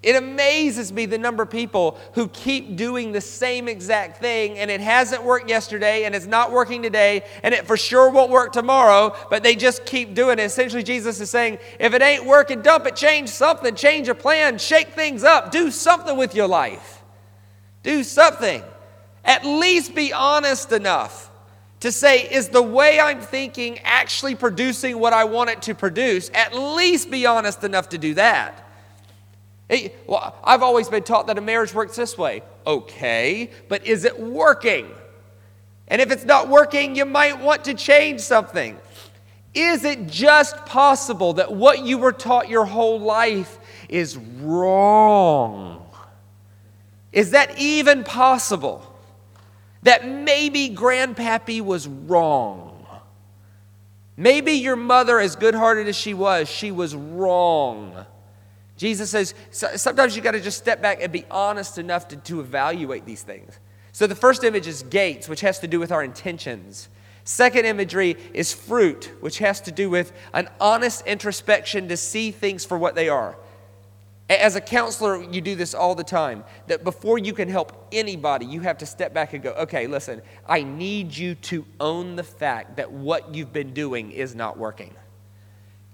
It 0.00 0.14
amazes 0.14 0.92
me 0.92 1.06
the 1.06 1.18
number 1.18 1.42
of 1.42 1.50
people 1.50 1.98
who 2.12 2.28
keep 2.28 2.76
doing 2.76 3.10
the 3.10 3.20
same 3.20 3.66
exact 3.66 4.20
thing 4.20 4.56
and 4.56 4.70
it 4.70 4.80
hasn't 4.80 5.24
worked 5.24 5.48
yesterday 5.48 6.04
and 6.04 6.14
it's 6.14 6.26
not 6.26 6.52
working 6.52 6.82
today 6.82 7.24
and 7.42 7.52
it 7.52 7.66
for 7.66 7.76
sure 7.76 8.08
won't 8.08 8.30
work 8.30 8.52
tomorrow, 8.52 9.16
but 9.28 9.42
they 9.42 9.56
just 9.56 9.84
keep 9.84 10.14
doing 10.14 10.38
it. 10.38 10.44
Essentially, 10.44 10.84
Jesus 10.84 11.20
is 11.20 11.30
saying, 11.30 11.58
if 11.80 11.94
it 11.94 12.02
ain't 12.02 12.24
working, 12.24 12.62
dump 12.62 12.86
it, 12.86 12.94
change 12.94 13.28
something, 13.28 13.74
change 13.74 14.08
a 14.08 14.14
plan, 14.14 14.58
shake 14.58 14.88
things 14.90 15.24
up, 15.24 15.50
do 15.50 15.68
something 15.68 16.16
with 16.16 16.32
your 16.32 16.46
life. 16.46 17.02
Do 17.82 18.04
something. 18.04 18.62
At 19.24 19.44
least 19.44 19.96
be 19.96 20.12
honest 20.12 20.70
enough 20.70 21.28
to 21.80 21.90
say, 21.90 22.22
is 22.22 22.50
the 22.50 22.62
way 22.62 23.00
I'm 23.00 23.20
thinking 23.20 23.80
actually 23.80 24.36
producing 24.36 25.00
what 25.00 25.12
I 25.12 25.24
want 25.24 25.50
it 25.50 25.62
to 25.62 25.74
produce? 25.74 26.30
At 26.34 26.54
least 26.54 27.10
be 27.10 27.26
honest 27.26 27.64
enough 27.64 27.88
to 27.88 27.98
do 27.98 28.14
that. 28.14 28.64
Well, 30.06 30.34
I've 30.42 30.62
always 30.62 30.88
been 30.88 31.02
taught 31.02 31.26
that 31.26 31.36
a 31.36 31.42
marriage 31.42 31.74
works 31.74 31.96
this 31.96 32.16
way. 32.16 32.42
Okay, 32.66 33.50
but 33.68 33.86
is 33.86 34.04
it 34.04 34.18
working? 34.18 34.88
And 35.88 36.00
if 36.00 36.10
it's 36.10 36.24
not 36.24 36.48
working, 36.48 36.96
you 36.96 37.04
might 37.04 37.40
want 37.40 37.64
to 37.64 37.74
change 37.74 38.20
something. 38.20 38.78
Is 39.54 39.84
it 39.84 40.06
just 40.06 40.56
possible 40.66 41.34
that 41.34 41.52
what 41.52 41.84
you 41.84 41.98
were 41.98 42.12
taught 42.12 42.48
your 42.48 42.64
whole 42.64 43.00
life 43.00 43.58
is 43.88 44.16
wrong? 44.16 45.86
Is 47.12 47.30
that 47.30 47.58
even 47.58 48.04
possible? 48.04 48.84
That 49.82 50.06
maybe 50.06 50.70
Grandpappy 50.70 51.60
was 51.60 51.88
wrong. 51.88 52.86
Maybe 54.16 54.52
your 54.52 54.76
mother, 54.76 55.18
as 55.20 55.36
good 55.36 55.54
hearted 55.54 55.88
as 55.88 55.96
she 55.96 56.12
was, 56.12 56.48
she 56.48 56.70
was 56.70 56.94
wrong. 56.94 58.04
Jesus 58.78 59.10
says 59.10 59.34
sometimes 59.50 60.16
you 60.16 60.22
got 60.22 60.30
to 60.30 60.40
just 60.40 60.56
step 60.56 60.80
back 60.80 61.02
and 61.02 61.12
be 61.12 61.26
honest 61.30 61.76
enough 61.78 62.08
to, 62.08 62.16
to 62.16 62.40
evaluate 62.40 63.04
these 63.04 63.22
things. 63.22 63.58
So 63.92 64.06
the 64.06 64.14
first 64.14 64.44
image 64.44 64.68
is 64.68 64.84
gates, 64.84 65.28
which 65.28 65.40
has 65.40 65.58
to 65.58 65.66
do 65.66 65.80
with 65.80 65.90
our 65.90 66.04
intentions. 66.04 66.88
Second 67.24 67.66
imagery 67.66 68.16
is 68.32 68.54
fruit, 68.54 69.12
which 69.20 69.38
has 69.38 69.60
to 69.62 69.72
do 69.72 69.90
with 69.90 70.12
an 70.32 70.48
honest 70.60 71.04
introspection 71.06 71.88
to 71.88 71.96
see 71.96 72.30
things 72.30 72.64
for 72.64 72.78
what 72.78 72.94
they 72.94 73.08
are. 73.08 73.36
As 74.30 74.54
a 74.56 74.60
counselor, 74.60 75.22
you 75.22 75.40
do 75.40 75.56
this 75.56 75.74
all 75.74 75.94
the 75.94 76.04
time. 76.04 76.44
That 76.68 76.84
before 76.84 77.18
you 77.18 77.32
can 77.32 77.48
help 77.48 77.88
anybody, 77.90 78.46
you 78.46 78.60
have 78.60 78.78
to 78.78 78.86
step 78.86 79.12
back 79.12 79.32
and 79.32 79.42
go, 79.42 79.50
okay, 79.54 79.88
listen, 79.88 80.22
I 80.46 80.62
need 80.62 81.16
you 81.16 81.34
to 81.34 81.66
own 81.80 82.14
the 82.14 82.22
fact 82.22 82.76
that 82.76 82.92
what 82.92 83.34
you've 83.34 83.52
been 83.52 83.74
doing 83.74 84.12
is 84.12 84.36
not 84.36 84.56
working. 84.56 84.94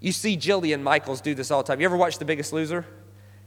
You 0.04 0.12
see 0.12 0.36
Jillian 0.36 0.82
Michaels 0.82 1.22
do 1.22 1.34
this 1.34 1.50
all 1.50 1.62
the 1.62 1.66
time. 1.66 1.80
You 1.80 1.86
ever 1.86 1.96
watch 1.96 2.18
The 2.18 2.26
Biggest 2.26 2.52
Loser? 2.52 2.84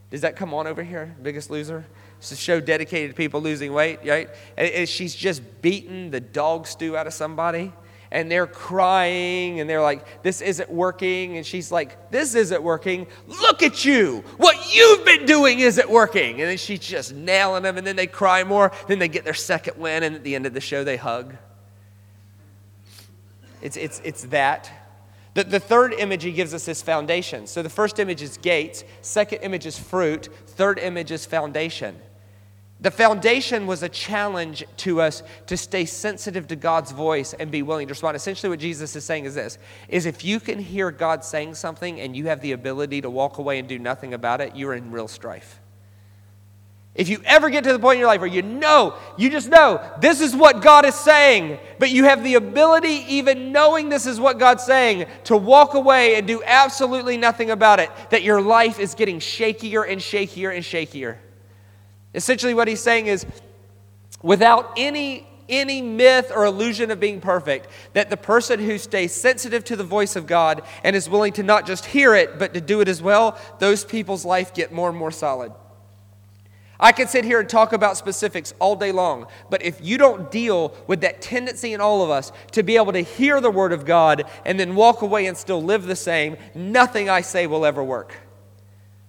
Does 0.09 0.21
that 0.21 0.35
come 0.35 0.55
on 0.55 0.65
over 0.65 0.81
here? 0.81 1.15
Biggest 1.21 1.51
Loser? 1.51 1.85
It's 2.17 2.31
a 2.31 2.35
show 2.35 2.59
dedicated 2.59 3.11
to 3.11 3.15
people 3.15 3.41
losing 3.41 3.73
weight, 3.73 3.99
right? 4.03 4.27
And 4.57 4.89
she's 4.89 5.13
just 5.13 5.43
beaten 5.61 6.09
the 6.09 6.19
dog 6.19 6.65
stew 6.65 6.97
out 6.97 7.05
of 7.05 7.13
somebody. 7.13 7.71
And 8.09 8.31
they're 8.31 8.47
crying 8.47 9.59
and 9.59 9.69
they're 9.69 9.83
like, 9.83 10.23
this 10.23 10.41
isn't 10.41 10.71
working. 10.71 11.37
And 11.37 11.45
she's 11.45 11.71
like, 11.71 12.09
this 12.09 12.33
isn't 12.33 12.63
working. 12.63 13.05
Look 13.27 13.61
at 13.61 13.85
you. 13.85 14.23
What 14.37 14.73
you've 14.75 15.05
been 15.05 15.27
doing 15.27 15.59
isn't 15.59 15.87
working. 15.87 16.41
And 16.41 16.49
then 16.49 16.57
she's 16.57 16.79
just 16.79 17.13
nailing 17.13 17.61
them. 17.61 17.77
And 17.77 17.85
then 17.85 17.95
they 17.95 18.07
cry 18.07 18.43
more. 18.43 18.71
Then 18.87 18.97
they 18.97 19.09
get 19.09 19.25
their 19.25 19.35
second 19.35 19.77
win. 19.77 20.01
And 20.01 20.15
at 20.15 20.23
the 20.23 20.33
end 20.33 20.47
of 20.47 20.55
the 20.55 20.61
show, 20.61 20.83
they 20.83 20.97
hug. 20.97 21.35
It's, 23.61 23.77
it's, 23.77 24.01
it's 24.03 24.23
that. 24.23 24.86
The, 25.37 25.43
the 25.43 25.59
third 25.59 25.93
image 25.93 26.23
he 26.23 26.31
gives 26.31 26.51
us 26.55 26.67
is 26.67 26.81
foundation. 26.81 27.45
So 27.45 27.61
the 27.61 27.69
first 27.69 27.99
image 27.99 28.23
is 28.23 28.37
gates, 28.37 28.83
second 29.03 29.41
image 29.43 29.67
is 29.67 29.77
fruit, 29.77 30.29
third 30.47 30.79
image 30.79 31.11
is 31.11 31.27
foundation. 31.27 31.95
The 32.81 32.89
foundation 32.89 33.67
was 33.67 33.83
a 33.83 33.89
challenge 33.89 34.63
to 34.77 34.99
us 34.99 35.21
to 35.45 35.55
stay 35.55 35.85
sensitive 35.85 36.47
to 36.47 36.55
God's 36.55 36.91
voice 36.91 37.35
and 37.35 37.51
be 37.51 37.61
willing 37.61 37.85
to 37.87 37.91
respond. 37.91 38.15
Essentially, 38.15 38.49
what 38.49 38.57
Jesus 38.57 38.95
is 38.95 39.05
saying 39.05 39.25
is 39.25 39.35
this 39.35 39.59
is 39.87 40.07
if 40.07 40.25
you 40.25 40.39
can 40.39 40.57
hear 40.57 40.89
God 40.89 41.23
saying 41.23 41.53
something 41.53 41.99
and 41.99 42.15
you 42.15 42.25
have 42.25 42.41
the 42.41 42.53
ability 42.53 43.01
to 43.01 43.09
walk 43.11 43.37
away 43.37 43.59
and 43.59 43.69
do 43.69 43.77
nothing 43.77 44.15
about 44.15 44.41
it, 44.41 44.55
you're 44.55 44.73
in 44.73 44.89
real 44.89 45.07
strife. 45.07 45.59
If 46.97 47.09
you 47.09 47.21
ever 47.25 47.51
get 47.51 47.63
to 47.65 47.71
the 47.71 47.77
point 47.77 47.97
in 47.97 47.99
your 47.99 48.07
life 48.07 48.21
where 48.21 48.29
you 48.29 48.41
know, 48.41 48.95
you 49.17 49.29
just 49.29 49.49
know 49.49 49.79
this 50.01 50.19
is 50.19 50.35
what 50.35 50.63
God 50.63 50.83
is 50.83 50.95
saying, 50.95 51.59
but 51.77 51.91
you 51.91 52.05
have 52.05 52.23
the 52.23 52.33
ability, 52.33 53.05
even 53.07 53.51
knowing 53.51 53.89
this 53.89 54.07
is 54.07 54.19
what 54.19 54.39
God's 54.39 54.63
saying, 54.63 55.05
to 55.25 55.37
walk 55.37 55.75
away 55.75 56.15
and 56.15 56.25
do 56.25 56.41
absolutely 56.43 57.15
nothing 57.15 57.51
about 57.51 57.79
it, 57.79 57.91
that 58.09 58.23
your 58.23 58.41
life 58.41 58.79
is 58.79 58.95
getting 58.95 59.19
shakier 59.19 59.87
and 59.87 60.01
shakier 60.01 60.53
and 60.53 60.65
shakier. 60.65 61.17
Essentially, 62.15 62.55
what 62.55 62.67
he's 62.67 62.81
saying 62.81 63.05
is 63.05 63.27
without 64.23 64.73
any 64.75 65.27
any 65.49 65.81
myth 65.81 66.29
or 66.35 66.43
illusion 66.43 66.91
of 66.91 66.99
being 66.99 67.21
perfect, 67.21 67.69
that 67.93 68.09
the 68.09 68.17
person 68.17 68.59
who 68.59 68.77
stays 68.77 69.13
sensitive 69.13 69.63
to 69.63 69.77
the 69.77 69.83
voice 69.83 70.17
of 70.17 70.27
God 70.27 70.61
and 70.83 70.93
is 70.93 71.09
willing 71.09 71.31
to 71.33 71.43
not 71.43 71.65
just 71.65 71.85
hear 71.85 72.13
it, 72.15 72.37
but 72.37 72.53
to 72.53 72.59
do 72.59 72.81
it 72.81 72.89
as 72.89 73.01
well, 73.01 73.39
those 73.59 73.85
people's 73.85 74.25
life 74.25 74.53
get 74.53 74.73
more 74.73 74.89
and 74.89 74.97
more 74.97 75.09
solid. 75.09 75.53
I 76.79 76.91
could 76.91 77.09
sit 77.09 77.25
here 77.25 77.39
and 77.39 77.49
talk 77.49 77.73
about 77.73 77.97
specifics 77.97 78.53
all 78.59 78.75
day 78.75 78.91
long, 78.91 79.27
but 79.49 79.63
if 79.63 79.79
you 79.83 79.97
don't 79.97 80.29
deal 80.29 80.75
with 80.85 81.01
that 81.01 81.21
tendency 81.21 81.73
in 81.73 81.81
all 81.81 82.03
of 82.03 82.11
us 82.11 82.31
to 82.51 82.61
be 82.61 82.75
able 82.75 82.93
to 82.93 83.01
hear 83.01 83.41
the 83.41 83.49
Word 83.49 83.73
of 83.73 83.85
God 83.85 84.25
and 84.45 84.59
then 84.59 84.75
walk 84.75 85.01
away 85.01 85.25
and 85.25 85.35
still 85.35 85.61
live 85.61 85.85
the 85.85 85.95
same, 85.95 86.37
nothing 86.53 87.09
I 87.09 87.21
say 87.21 87.47
will 87.47 87.65
ever 87.65 87.83
work. 87.83 88.15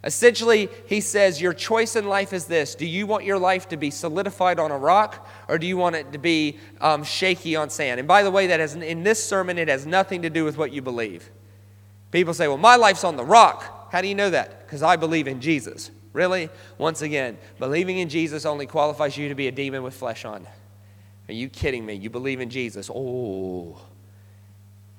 Essentially, 0.05 0.69
he 0.87 1.01
says, 1.01 1.41
Your 1.43 1.53
choice 1.53 1.97
in 1.97 2.07
life 2.07 2.33
is 2.33 2.47
this 2.47 2.75
Do 2.75 2.87
you 2.87 3.07
want 3.07 3.25
your 3.25 3.39
life 3.39 3.69
to 3.71 3.77
be 3.77 3.91
solidified 3.91 4.59
on 4.59 4.71
a 4.71 4.79
rock, 4.79 5.29
or 5.49 5.59
do 5.59 5.67
you 5.67 5.77
want 5.77 5.97
it 5.97 6.13
to 6.13 6.19
be 6.19 6.59
um, 6.81 7.03
shaky 7.03 7.57
on 7.57 7.69
sand? 7.69 7.99
And 7.99 8.07
by 8.07 8.23
the 8.23 8.31
way, 8.31 8.47
that 8.47 8.61
has, 8.61 8.77
in 8.77 9.03
this 9.03 9.23
sermon, 9.23 9.59
it 9.59 9.69
has 9.69 9.87
nothing 9.87 10.23
to 10.23 10.31
do 10.31 10.45
with 10.45 10.57
what 10.57 10.73
you 10.73 10.83
believe. 10.83 11.31
People 12.13 12.33
say, 12.33 12.47
Well, 12.47 12.59
my 12.59 12.77
life's 12.77 13.05
on 13.05 13.17
the 13.17 13.25
rock. 13.25 13.91
How 13.91 14.01
do 14.01 14.09
you 14.09 14.15
know 14.15 14.31
that? 14.31 14.65
Because 14.65 14.83
I 14.83 14.97
believe 14.97 15.27
in 15.27 15.41
Jesus. 15.41 15.91
Really? 16.13 16.49
Once 16.79 17.03
again, 17.03 17.39
believing 17.59 17.99
in 17.99 18.09
Jesus 18.09 18.45
only 18.47 18.67
qualifies 18.67 19.17
you 19.17 19.29
to 19.29 19.35
be 19.35 19.49
a 19.49 19.53
demon 19.53 19.83
with 19.83 19.95
flesh 19.95 20.25
on. 20.25 20.47
Are 21.29 21.35
you 21.35 21.49
kidding 21.49 21.85
me? 21.85 21.95
You 21.95 22.11
believe 22.11 22.41
in 22.41 22.51
Jesus. 22.51 22.91
Oh. 22.93 23.79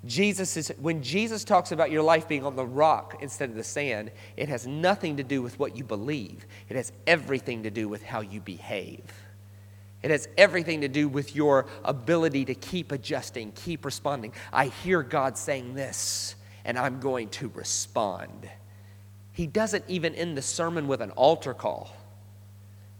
Jesus 0.05 0.55
is 0.55 0.71
when 0.79 1.03
Jesus 1.03 1.43
talks 1.43 1.71
about 1.71 1.91
your 1.91 2.03
life 2.03 2.27
being 2.27 2.45
on 2.45 2.55
the 2.55 2.65
rock 2.65 3.17
instead 3.21 3.49
of 3.49 3.55
the 3.55 3.63
sand, 3.63 4.11
it 4.37 4.47
has 4.47 4.65
nothing 4.65 5.17
to 5.17 5.23
do 5.23 5.41
with 5.41 5.59
what 5.59 5.75
you 5.75 5.83
believe. 5.83 6.45
It 6.69 6.77
has 6.77 6.93
everything 7.05 7.63
to 7.63 7.69
do 7.69 7.89
with 7.89 8.03
how 8.03 8.21
you 8.21 8.39
behave. 8.39 9.03
It 10.01 10.11
has 10.11 10.29
everything 10.37 10.81
to 10.81 10.87
do 10.87 11.09
with 11.09 11.35
your 11.35 11.65
ability 11.83 12.45
to 12.45 12.55
keep 12.55 12.93
adjusting, 12.93 13.51
keep 13.51 13.83
responding. 13.83 14.31
I 14.53 14.67
hear 14.67 15.03
God 15.03 15.37
saying 15.37 15.73
this, 15.73 16.35
and 16.63 16.79
I'm 16.79 17.01
going 17.01 17.27
to 17.29 17.49
respond. 17.49 18.49
He 19.39 19.47
doesn't 19.47 19.85
even 19.87 20.15
end 20.15 20.35
the 20.35 20.41
sermon 20.41 20.89
with 20.89 20.99
an 20.99 21.11
altar 21.11 21.53
call. 21.53 21.95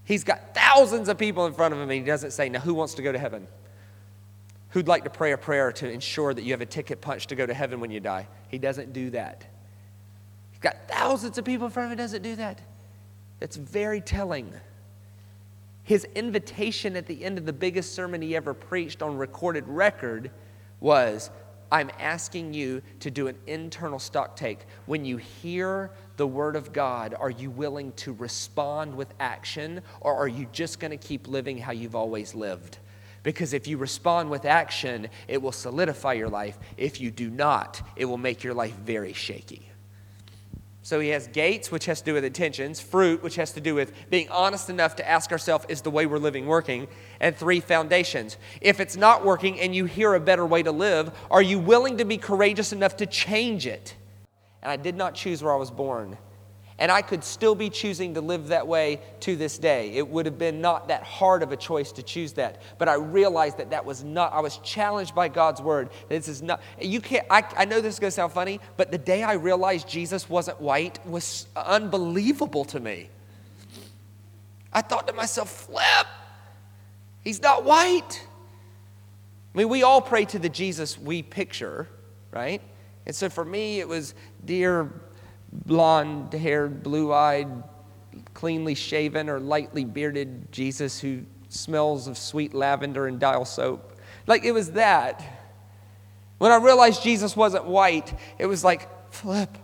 He's 0.05 0.23
got 0.23 0.55
thousands 0.55 1.09
of 1.09 1.17
people 1.17 1.45
in 1.45 1.53
front 1.53 1.73
of 1.73 1.81
him, 1.81 1.89
and 1.89 1.91
he 1.91 1.99
doesn't 1.99 2.31
say, 2.31 2.47
Now, 2.47 2.61
who 2.61 2.73
wants 2.73 2.93
to 2.93 3.01
go 3.01 3.11
to 3.11 3.19
heaven? 3.19 3.45
Who'd 4.69 4.87
like 4.87 5.03
to 5.03 5.09
pray 5.09 5.33
a 5.33 5.37
prayer 5.37 5.73
to 5.73 5.91
ensure 5.91 6.33
that 6.33 6.41
you 6.43 6.53
have 6.53 6.61
a 6.61 6.65
ticket 6.65 7.01
punch 7.01 7.27
to 7.27 7.35
go 7.35 7.45
to 7.45 7.53
heaven 7.53 7.81
when 7.81 7.91
you 7.91 7.99
die? 7.99 8.25
He 8.47 8.57
doesn't 8.57 8.93
do 8.93 9.09
that. 9.09 9.45
He's 10.51 10.61
got 10.61 10.77
thousands 10.87 11.37
of 11.37 11.43
people 11.43 11.65
in 11.65 11.73
front 11.73 11.87
of 11.87 11.91
him, 11.91 11.97
he 11.97 12.03
doesn't 12.03 12.21
do 12.21 12.37
that. 12.37 12.61
That's 13.41 13.57
very 13.57 13.99
telling. 13.99 14.49
His 15.83 16.05
invitation 16.15 16.95
at 16.95 17.05
the 17.05 17.25
end 17.25 17.37
of 17.37 17.45
the 17.45 17.51
biggest 17.51 17.93
sermon 17.93 18.21
he 18.21 18.33
ever 18.37 18.53
preached 18.53 19.01
on 19.01 19.17
recorded 19.17 19.67
record 19.67 20.31
was 20.79 21.31
I'm 21.71 21.91
asking 21.99 22.53
you 22.53 22.81
to 23.01 23.11
do 23.11 23.27
an 23.27 23.37
internal 23.45 23.99
stock 23.99 24.35
take. 24.35 24.59
When 24.85 25.05
you 25.05 25.17
hear 25.17 25.91
the 26.17 26.27
Word 26.27 26.55
of 26.55 26.73
God, 26.73 27.13
are 27.17 27.29
you 27.29 27.51
willing 27.51 27.91
to 27.93 28.13
respond 28.13 28.95
with 28.95 29.13
action 29.19 29.81
or 30.01 30.15
are 30.15 30.27
you 30.27 30.47
just 30.51 30.79
going 30.79 30.91
to 30.91 30.97
keep 30.97 31.27
living 31.27 31.57
how 31.57 31.71
you've 31.71 31.95
always 31.95 32.33
lived? 32.33 32.79
Because 33.21 33.53
if 33.53 33.67
you 33.67 33.77
respond 33.77 34.29
with 34.29 34.45
action, 34.45 35.09
it 35.27 35.41
will 35.41 35.51
solidify 35.51 36.13
your 36.13 36.29
life. 36.29 36.57
If 36.77 37.01
you 37.01 37.11
do 37.11 37.29
not, 37.29 37.81
it 37.95 38.05
will 38.05 38.17
make 38.17 38.43
your 38.43 38.53
life 38.53 38.75
very 38.75 39.13
shaky. 39.13 39.68
So 40.81 40.99
he 40.99 41.09
has 41.09 41.27
gates, 41.27 41.71
which 41.71 41.85
has 41.85 41.99
to 41.99 42.05
do 42.05 42.13
with 42.13 42.23
intentions, 42.23 42.79
fruit, 42.79 43.21
which 43.21 43.35
has 43.35 43.51
to 43.53 43.61
do 43.61 43.75
with 43.75 43.91
being 44.09 44.29
honest 44.29 44.69
enough 44.69 44.95
to 44.95 45.07
ask 45.07 45.31
ourselves, 45.31 45.65
is 45.67 45.81
the 45.81 45.91
way 45.91 46.05
we're 46.05 46.17
living 46.17 46.45
working? 46.45 46.87
And 47.19 47.35
three, 47.35 47.59
foundations. 47.59 48.37
If 48.61 48.79
it's 48.79 48.95
not 48.95 49.25
working 49.25 49.59
and 49.59 49.75
you 49.75 49.85
hear 49.85 50.13
a 50.13 50.19
better 50.19 50.45
way 50.45 50.63
to 50.63 50.71
live, 50.71 51.11
are 51.29 51.41
you 51.41 51.59
willing 51.59 51.97
to 51.97 52.05
be 52.05 52.17
courageous 52.17 52.71
enough 52.71 52.97
to 52.97 53.05
change 53.05 53.67
it? 53.67 53.95
And 54.63 54.71
I 54.71 54.77
did 54.77 54.95
not 54.95 55.15
choose 55.15 55.43
where 55.43 55.53
I 55.53 55.57
was 55.57 55.69
born. 55.69 56.17
And 56.79 56.91
I 56.91 57.01
could 57.01 57.25
still 57.25 57.55
be 57.55 57.69
choosing 57.69 58.13
to 58.13 58.21
live 58.21 58.47
that 58.47 58.65
way 58.65 59.01
to 59.19 59.35
this 59.35 59.57
day. 59.57 59.91
It 59.91 60.07
would 60.07 60.25
have 60.25 60.37
been 60.37 60.61
not 60.61 60.87
that 60.87 61.03
hard 61.03 61.43
of 61.43 61.51
a 61.51 61.57
choice 61.57 61.91
to 61.91 62.03
choose 62.03 62.33
that. 62.33 62.61
But 62.77 62.87
I 62.87 62.95
realized 62.95 63.57
that 63.57 63.71
that 63.71 63.85
was 63.85 64.03
not, 64.03 64.31
I 64.33 64.39
was 64.39 64.57
challenged 64.59 65.13
by 65.13 65.27
God's 65.27 65.61
word. 65.61 65.89
This 66.07 66.29
is 66.29 66.41
not, 66.41 66.61
you 66.81 67.01
can't, 67.01 67.27
I, 67.29 67.43
I 67.57 67.65
know 67.65 67.81
this 67.81 67.95
is 67.95 67.99
going 67.99 68.09
to 68.09 68.15
sound 68.15 68.31
funny, 68.31 68.61
but 68.77 68.91
the 68.91 68.97
day 68.97 69.23
I 69.23 69.33
realized 69.33 69.89
Jesus 69.89 70.29
wasn't 70.29 70.61
white 70.61 71.05
was 71.05 71.47
unbelievable 71.55 72.63
to 72.65 72.79
me. 72.79 73.09
I 74.71 74.81
thought 74.81 75.05
to 75.07 75.13
myself, 75.13 75.49
flip. 75.49 76.07
He's 77.23 77.41
not 77.41 77.65
white. 77.65 78.25
I 79.53 79.57
mean, 79.57 79.67
we 79.67 79.83
all 79.83 80.01
pray 80.01 80.23
to 80.25 80.39
the 80.39 80.47
Jesus 80.47 80.97
we 80.97 81.23
picture, 81.23 81.89
right? 82.31 82.61
And 83.05 83.13
so 83.15 83.29
for 83.29 83.43
me, 83.43 83.79
it 83.81 83.87
was 83.87 84.13
dear, 84.45 84.93
blonde 85.51 86.33
haired, 86.33 86.83
blue 86.83 87.13
eyed, 87.13 87.63
cleanly 88.33 88.75
shaven, 88.75 89.29
or 89.29 89.39
lightly 89.39 89.85
bearded 89.85 90.51
Jesus 90.51 90.99
who 90.99 91.21
smells 91.49 92.07
of 92.07 92.17
sweet 92.17 92.53
lavender 92.53 93.07
and 93.07 93.19
dial 93.19 93.45
soap. 93.45 93.97
Like 94.27 94.43
it 94.43 94.51
was 94.51 94.71
that. 94.71 95.23
When 96.37 96.51
I 96.51 96.57
realized 96.57 97.03
Jesus 97.03 97.35
wasn't 97.35 97.65
white, 97.65 98.13
it 98.37 98.45
was 98.45 98.63
like, 98.63 98.87
flip. 99.11 99.57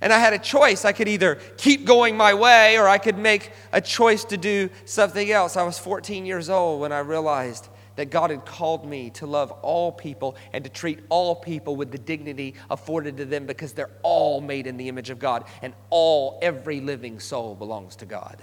And 0.00 0.12
I 0.12 0.18
had 0.18 0.32
a 0.32 0.38
choice. 0.38 0.84
I 0.84 0.92
could 0.92 1.08
either 1.08 1.36
keep 1.56 1.84
going 1.84 2.16
my 2.16 2.34
way 2.34 2.78
or 2.78 2.88
I 2.88 2.98
could 2.98 3.18
make 3.18 3.52
a 3.72 3.80
choice 3.80 4.24
to 4.26 4.36
do 4.36 4.70
something 4.84 5.30
else. 5.30 5.56
I 5.56 5.62
was 5.62 5.78
14 5.78 6.26
years 6.26 6.50
old 6.50 6.80
when 6.80 6.92
I 6.92 7.00
realized 7.00 7.68
that 7.96 8.10
God 8.10 8.30
had 8.30 8.44
called 8.44 8.86
me 8.86 9.10
to 9.10 9.26
love 9.26 9.50
all 9.62 9.92
people 9.92 10.36
and 10.52 10.64
to 10.64 10.70
treat 10.70 11.00
all 11.08 11.34
people 11.34 11.76
with 11.76 11.92
the 11.92 11.98
dignity 11.98 12.54
afforded 12.70 13.16
to 13.18 13.24
them 13.24 13.46
because 13.46 13.72
they're 13.72 13.90
all 14.02 14.40
made 14.40 14.66
in 14.66 14.76
the 14.76 14.88
image 14.88 15.10
of 15.10 15.18
God 15.18 15.44
and 15.62 15.72
all, 15.90 16.38
every 16.42 16.80
living 16.80 17.20
soul 17.20 17.54
belongs 17.54 17.96
to 17.96 18.06
God. 18.06 18.36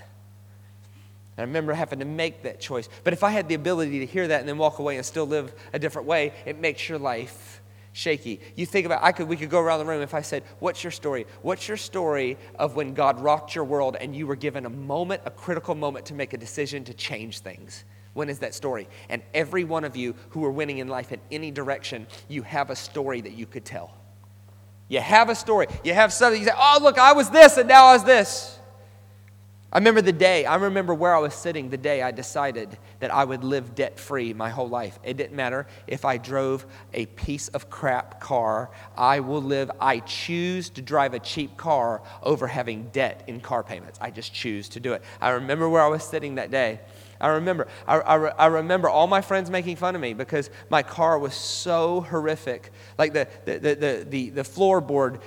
And 1.38 1.40
I 1.40 1.42
remember 1.44 1.74
having 1.74 2.00
to 2.00 2.06
make 2.06 2.44
that 2.44 2.60
choice. 2.60 2.90
But 3.04 3.14
if 3.14 3.24
I 3.24 3.30
had 3.30 3.48
the 3.48 3.56
ability 3.56 4.00
to 4.00 4.06
hear 4.06 4.28
that 4.28 4.40
and 4.42 4.50
then 4.50 4.58
walk 4.58 4.80
away 4.80 4.98
and 4.98 5.06
still 5.06 5.26
live 5.26 5.54
a 5.74 5.80
different 5.80 6.08
way, 6.08 6.34
it 6.46 6.60
makes 6.60 6.88
your 6.88 7.00
life 7.00 7.62
shaky. 7.94 8.40
You 8.56 8.66
think 8.66 8.86
about 8.86 9.04
I 9.04 9.12
could 9.12 9.28
we 9.28 9.36
could 9.36 9.50
go 9.50 9.60
around 9.60 9.80
the 9.80 9.86
room 9.86 10.02
if 10.02 10.14
I 10.14 10.22
said, 10.22 10.44
"What's 10.60 10.84
your 10.84 10.92
story? 10.92 11.26
What's 11.42 11.68
your 11.68 11.78
story 11.78 12.38
of 12.56 12.76
when 12.76 12.94
God 12.94 13.20
rocked 13.20 13.56
your 13.56 13.66
world 13.66 13.98
and 14.00 14.16
you 14.16 14.28
were 14.28 14.36
given 14.36 14.66
a 14.66 14.70
moment, 14.70 15.22
a 15.26 15.32
critical 15.32 15.76
moment 15.76 16.06
to 16.08 16.14
make 16.14 16.34
a 16.34 16.38
decision 16.38 16.84
to 16.86 16.94
change 16.94 17.40
things?" 17.40 17.84
When 18.13 18.30
is 18.30 18.39
that 18.39 18.54
story? 18.54 18.88
And 19.10 19.21
every 19.34 19.63
one 19.63 19.84
of 19.84 19.95
you 19.95 20.15
who 20.30 20.43
are 20.45 20.52
winning 20.52 20.80
in 20.80 20.88
life 20.88 21.12
in 21.12 21.19
any 21.32 21.52
direction, 21.52 22.08
you 22.28 22.41
have 22.43 22.69
a 22.69 22.76
story 22.76 23.21
that 23.21 23.34
you 23.34 23.45
could 23.45 23.65
tell. 23.65 23.95
You 24.89 25.00
have 25.00 25.30
a 25.30 25.36
story. 25.36 25.67
You 25.84 25.93
have 25.93 26.12
something. 26.12 26.41
You 26.41 26.47
say, 26.47 26.56
"Oh, 26.56 26.80
look, 26.82 26.97
I 26.97 27.13
was 27.13 27.30
this 27.30 27.58
and 27.58 27.69
now 27.69 27.86
I 27.86 27.93
was 27.93 28.04
this." 28.04 28.60
I 29.74 29.78
remember 29.78 30.02
the 30.02 30.12
day, 30.12 30.45
I 30.45 30.56
remember 30.56 30.93
where 30.93 31.15
I 31.15 31.19
was 31.19 31.34
sitting 31.34 31.69
the 31.69 31.78
day 31.78 32.02
I 32.02 32.12
decided 32.12 32.78
that 33.00 33.13
I 33.13 33.24
would 33.24 33.45
live 33.45 33.74
debt 33.74 33.97
free 33.97 34.34
my 34.34 34.50
whole 34.50 34.67
life. 34.67 35.00
It 35.02 35.15
didn't 35.15 35.34
matter 35.34 35.65
if 35.88 36.04
I 36.04 36.17
drove 36.17 36.65
a 36.93 37.06
piece 37.06 37.47
of 37.47 37.69
crap 37.69 38.19
car, 38.19 38.69
I 38.97 39.21
will 39.21 39.41
live, 39.41 39.71
I 39.80 40.00
choose 40.00 40.69
to 40.71 40.82
drive 40.82 41.13
a 41.13 41.19
cheap 41.19 41.56
car 41.56 42.02
over 42.21 42.47
having 42.47 42.89
debt 42.89 43.24
in 43.28 43.39
car 43.39 43.63
payments. 43.63 43.97
I 44.02 44.12
just 44.12 44.34
choose 44.34 44.67
to 44.69 44.82
do 44.82 44.91
it. 44.91 45.04
I 45.21 45.30
remember 45.30 45.69
where 45.69 45.82
I 45.82 45.88
was 45.88 46.04
sitting 46.04 46.36
that 46.36 46.52
day. 46.52 46.82
I 47.22 47.28
remember, 47.28 47.68
I, 47.88 48.00
I, 48.00 48.16
I, 48.30 48.46
remember 48.48 48.90
all 48.90 49.06
my 49.06 49.22
friends 49.22 49.52
making 49.52 49.76
fun 49.76 49.94
of 49.94 50.02
me 50.02 50.14
because 50.14 50.50
my 50.72 50.82
car 50.82 51.20
was 51.20 51.36
so 51.36 52.02
horrific. 52.02 52.72
Like 52.98 53.14
the, 53.14 53.28
the, 53.46 53.60
the, 53.60 54.06
the, 54.10 54.30
the, 54.32 54.42
floorboard 54.42 55.22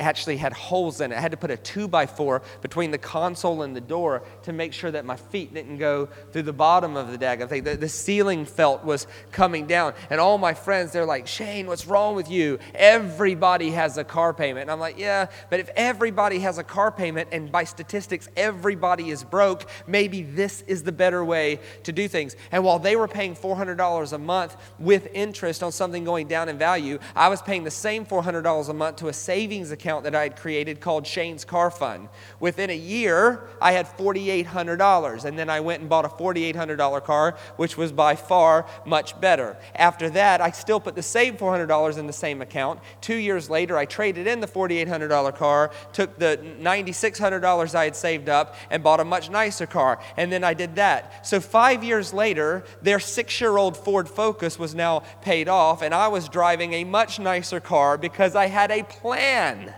actually 0.00 0.38
had 0.38 0.52
holes 0.52 1.00
in 1.00 1.12
it. 1.12 1.16
I 1.16 1.20
had 1.20 1.30
to 1.30 1.36
put 1.36 1.52
a 1.52 1.56
two 1.56 1.86
by 1.86 2.06
four 2.06 2.42
between 2.62 2.90
the 2.90 2.98
console 2.98 3.62
and 3.62 3.76
the 3.76 3.80
door 3.80 4.24
to 4.42 4.52
make 4.52 4.72
sure 4.72 4.90
that 4.90 5.04
my 5.04 5.14
feet 5.14 5.54
didn't 5.54 5.78
go 5.78 6.06
through 6.32 6.42
the 6.42 6.52
bottom 6.52 6.96
of 6.96 7.12
the 7.12 7.18
daggone 7.18 7.48
thing. 7.48 7.62
The, 7.62 7.76
the 7.76 7.88
ceiling 7.88 8.44
felt 8.44 8.84
was 8.84 9.06
coming 9.30 9.68
down. 9.68 9.94
And 10.10 10.20
all 10.20 10.38
my 10.38 10.52
friends, 10.52 10.90
they're 10.90 11.06
like, 11.06 11.28
Shane, 11.28 11.68
what's 11.68 11.86
wrong 11.86 12.16
with 12.16 12.28
you? 12.28 12.58
Everybody 12.74 13.70
has 13.70 13.98
a 13.98 14.04
car 14.04 14.34
payment. 14.34 14.62
And 14.62 14.70
I'm 14.72 14.80
like, 14.80 14.98
yeah, 14.98 15.26
but 15.48 15.60
if 15.60 15.70
everybody 15.76 16.40
has 16.40 16.58
a 16.58 16.64
car 16.64 16.90
payment 16.90 17.28
and 17.30 17.52
by 17.52 17.62
statistics 17.62 18.28
everybody 18.36 19.10
is 19.10 19.22
broke, 19.22 19.68
maybe 19.86 20.22
this 20.22 20.62
is 20.62 20.82
the 20.82 20.92
better 20.92 21.24
way 21.24 21.35
way 21.36 21.60
to 21.82 21.92
do 21.92 22.08
things. 22.08 22.36
And 22.52 22.64
while 22.64 22.78
they 22.78 22.96
were 22.96 23.08
paying 23.08 23.34
$400 23.36 24.12
a 24.12 24.18
month 24.18 24.56
with 24.78 25.08
interest 25.12 25.62
on 25.62 25.72
something 25.72 26.04
going 26.04 26.28
down 26.28 26.48
in 26.48 26.58
value, 26.58 26.98
I 27.14 27.28
was 27.28 27.42
paying 27.42 27.64
the 27.64 27.70
same 27.86 28.06
$400 28.06 28.68
a 28.68 28.72
month 28.72 28.96
to 28.96 29.08
a 29.08 29.12
savings 29.12 29.70
account 29.70 30.04
that 30.04 30.14
I 30.14 30.22
had 30.22 30.36
created 30.36 30.80
called 30.80 31.06
Shane's 31.06 31.44
Car 31.44 31.70
Fund. 31.70 32.08
Within 32.40 32.70
a 32.70 32.80
year, 32.96 33.48
I 33.60 33.72
had 33.72 33.86
$4,800. 33.86 35.24
And 35.24 35.38
then 35.38 35.50
I 35.50 35.60
went 35.60 35.80
and 35.80 35.88
bought 35.88 36.04
a 36.04 36.08
$4,800 36.08 37.04
car, 37.04 37.36
which 37.56 37.76
was 37.76 37.92
by 37.92 38.16
far 38.16 38.66
much 38.84 39.20
better. 39.20 39.56
After 39.74 40.08
that, 40.10 40.40
I 40.40 40.50
still 40.50 40.80
put 40.80 40.94
the 40.94 41.02
same 41.02 41.36
$400 41.36 41.98
in 41.98 42.06
the 42.06 42.12
same 42.12 42.40
account. 42.42 42.80
Two 43.00 43.16
years 43.16 43.50
later, 43.50 43.76
I 43.76 43.84
traded 43.84 44.26
in 44.26 44.40
the 44.40 44.46
$4,800 44.46 45.36
car, 45.36 45.70
took 45.92 46.18
the 46.18 46.38
$9,600 46.60 47.74
I 47.74 47.84
had 47.84 47.96
saved 47.96 48.28
up, 48.28 48.54
and 48.70 48.82
bought 48.82 49.00
a 49.00 49.04
much 49.04 49.30
nicer 49.30 49.66
car. 49.66 49.98
And 50.16 50.32
then 50.32 50.44
I 50.44 50.54
did 50.54 50.76
that. 50.76 51.25
So, 51.26 51.40
five 51.40 51.82
years 51.82 52.14
later, 52.14 52.62
their 52.82 53.00
six 53.00 53.40
year 53.40 53.56
old 53.56 53.76
Ford 53.76 54.08
Focus 54.08 54.60
was 54.60 54.76
now 54.76 55.00
paid 55.22 55.48
off, 55.48 55.82
and 55.82 55.92
I 55.92 56.06
was 56.06 56.28
driving 56.28 56.72
a 56.72 56.84
much 56.84 57.18
nicer 57.18 57.58
car 57.58 57.98
because 57.98 58.36
I 58.36 58.46
had 58.46 58.70
a 58.70 58.84
plan. 58.84 59.74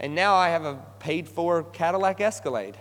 And 0.00 0.14
now 0.14 0.36
I 0.36 0.48
have 0.48 0.64
a 0.64 0.82
paid 1.00 1.28
for 1.28 1.64
Cadillac 1.64 2.22
Escalade. 2.22 2.78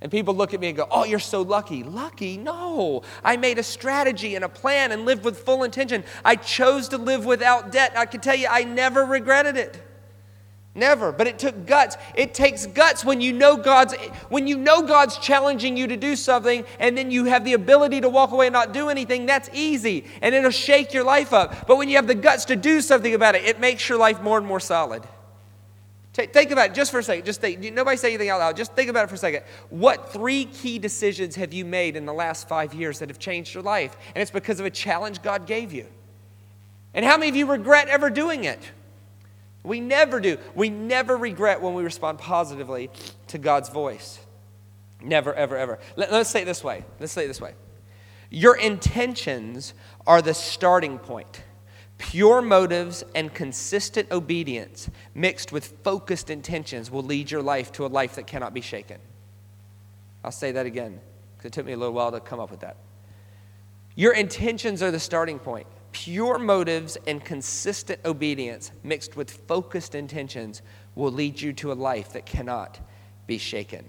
And 0.00 0.12
people 0.12 0.36
look 0.36 0.54
at 0.54 0.60
me 0.60 0.68
and 0.68 0.76
go, 0.76 0.86
Oh, 0.88 1.04
you're 1.04 1.18
so 1.18 1.42
lucky. 1.42 1.82
Lucky? 1.82 2.36
No. 2.36 3.02
I 3.24 3.36
made 3.36 3.58
a 3.58 3.64
strategy 3.64 4.36
and 4.36 4.44
a 4.44 4.48
plan 4.48 4.92
and 4.92 5.04
lived 5.04 5.24
with 5.24 5.40
full 5.40 5.64
intention. 5.64 6.04
I 6.24 6.36
chose 6.36 6.90
to 6.90 6.96
live 6.96 7.26
without 7.26 7.72
debt. 7.72 7.92
I 7.96 8.06
can 8.06 8.20
tell 8.20 8.36
you, 8.36 8.46
I 8.48 8.62
never 8.62 9.04
regretted 9.04 9.56
it. 9.56 9.82
Never. 10.76 11.10
But 11.10 11.26
it 11.26 11.38
took 11.38 11.64
guts. 11.64 11.96
It 12.14 12.34
takes 12.34 12.66
guts 12.66 13.02
when 13.02 13.22
you 13.22 13.32
know 13.32 13.56
God's 13.56 13.94
when 14.28 14.46
you 14.46 14.58
know 14.58 14.82
God's 14.82 15.16
challenging 15.16 15.74
you 15.74 15.86
to 15.86 15.96
do 15.96 16.14
something 16.14 16.66
and 16.78 16.96
then 16.96 17.10
you 17.10 17.24
have 17.24 17.46
the 17.46 17.54
ability 17.54 18.02
to 18.02 18.10
walk 18.10 18.30
away 18.30 18.48
and 18.48 18.52
not 18.52 18.74
do 18.74 18.90
anything, 18.90 19.24
that's 19.24 19.48
easy. 19.54 20.04
And 20.20 20.34
it'll 20.34 20.50
shake 20.50 20.92
your 20.92 21.02
life 21.02 21.32
up. 21.32 21.66
But 21.66 21.78
when 21.78 21.88
you 21.88 21.96
have 21.96 22.06
the 22.06 22.14
guts 22.14 22.44
to 22.46 22.56
do 22.56 22.82
something 22.82 23.14
about 23.14 23.34
it, 23.34 23.44
it 23.44 23.58
makes 23.58 23.88
your 23.88 23.96
life 23.96 24.20
more 24.20 24.36
and 24.36 24.46
more 24.46 24.60
solid. 24.60 25.02
Think 26.12 26.50
about 26.50 26.70
it 26.70 26.74
just 26.74 26.90
for 26.90 26.98
a 26.98 27.02
second. 27.02 27.24
Just 27.24 27.40
think. 27.40 27.60
Nobody 27.72 27.96
say 27.96 28.08
anything 28.08 28.28
out 28.28 28.40
loud. 28.40 28.56
Just 28.56 28.74
think 28.74 28.90
about 28.90 29.04
it 29.04 29.08
for 29.08 29.16
a 29.16 29.18
second. 29.18 29.44
What 29.70 30.12
three 30.12 30.44
key 30.44 30.78
decisions 30.78 31.36
have 31.36 31.54
you 31.54 31.64
made 31.64 31.96
in 31.96 32.04
the 32.04 32.12
last 32.12 32.48
five 32.48 32.74
years 32.74 32.98
that 32.98 33.08
have 33.08 33.18
changed 33.18 33.54
your 33.54 33.62
life? 33.62 33.96
And 34.14 34.20
it's 34.20 34.30
because 34.30 34.60
of 34.60 34.66
a 34.66 34.70
challenge 34.70 35.22
God 35.22 35.46
gave 35.46 35.72
you. 35.72 35.86
And 36.92 37.04
how 37.04 37.16
many 37.16 37.30
of 37.30 37.36
you 37.36 37.46
regret 37.46 37.88
ever 37.88 38.08
doing 38.10 38.44
it? 38.44 38.60
We 39.66 39.80
never 39.80 40.20
do. 40.20 40.38
We 40.54 40.70
never 40.70 41.16
regret 41.16 41.60
when 41.60 41.74
we 41.74 41.82
respond 41.82 42.18
positively 42.18 42.88
to 43.28 43.38
God's 43.38 43.68
voice. 43.68 44.20
Never, 45.02 45.34
ever, 45.34 45.56
ever. 45.56 45.78
Let, 45.96 46.10
us 46.12 46.30
say 46.30 46.42
it 46.42 46.44
this 46.44 46.62
way. 46.62 46.84
Let's 47.00 47.12
say 47.12 47.24
it 47.24 47.28
this 47.28 47.40
way. 47.40 47.54
Your 48.30 48.56
intentions 48.56 49.74
are 50.06 50.22
the 50.22 50.34
starting 50.34 50.98
point. 50.98 51.42
Pure 51.98 52.42
motives 52.42 53.02
and 53.14 53.34
consistent 53.34 54.10
obedience 54.12 54.88
mixed 55.14 55.50
with 55.50 55.66
focused 55.82 56.30
intentions 56.30 56.88
will 56.88 57.02
lead 57.02 57.30
your 57.30 57.42
life 57.42 57.72
to 57.72 57.86
a 57.86 57.88
life 57.88 58.14
that 58.14 58.26
cannot 58.26 58.54
be 58.54 58.60
shaken. 58.60 58.98
I'll 60.22 60.30
say 60.30 60.52
that 60.52 60.66
again 60.66 61.00
because 61.36 61.48
it 61.48 61.52
took 61.52 61.66
me 61.66 61.72
a 61.72 61.76
little 61.76 61.94
while 61.94 62.12
to 62.12 62.20
come 62.20 62.38
up 62.38 62.52
with 62.52 62.60
that. 62.60 62.76
Your 63.96 64.14
intentions 64.14 64.82
are 64.82 64.92
the 64.92 65.00
starting 65.00 65.40
point 65.40 65.66
pure 65.96 66.38
motives 66.38 66.98
and 67.06 67.24
consistent 67.24 67.98
obedience 68.04 68.70
mixed 68.84 69.16
with 69.16 69.30
focused 69.30 69.94
intentions 69.94 70.60
will 70.94 71.10
lead 71.10 71.40
you 71.40 71.54
to 71.54 71.72
a 71.72 71.74
life 71.74 72.12
that 72.12 72.26
cannot 72.26 72.78
be 73.26 73.38
shaken. 73.38 73.82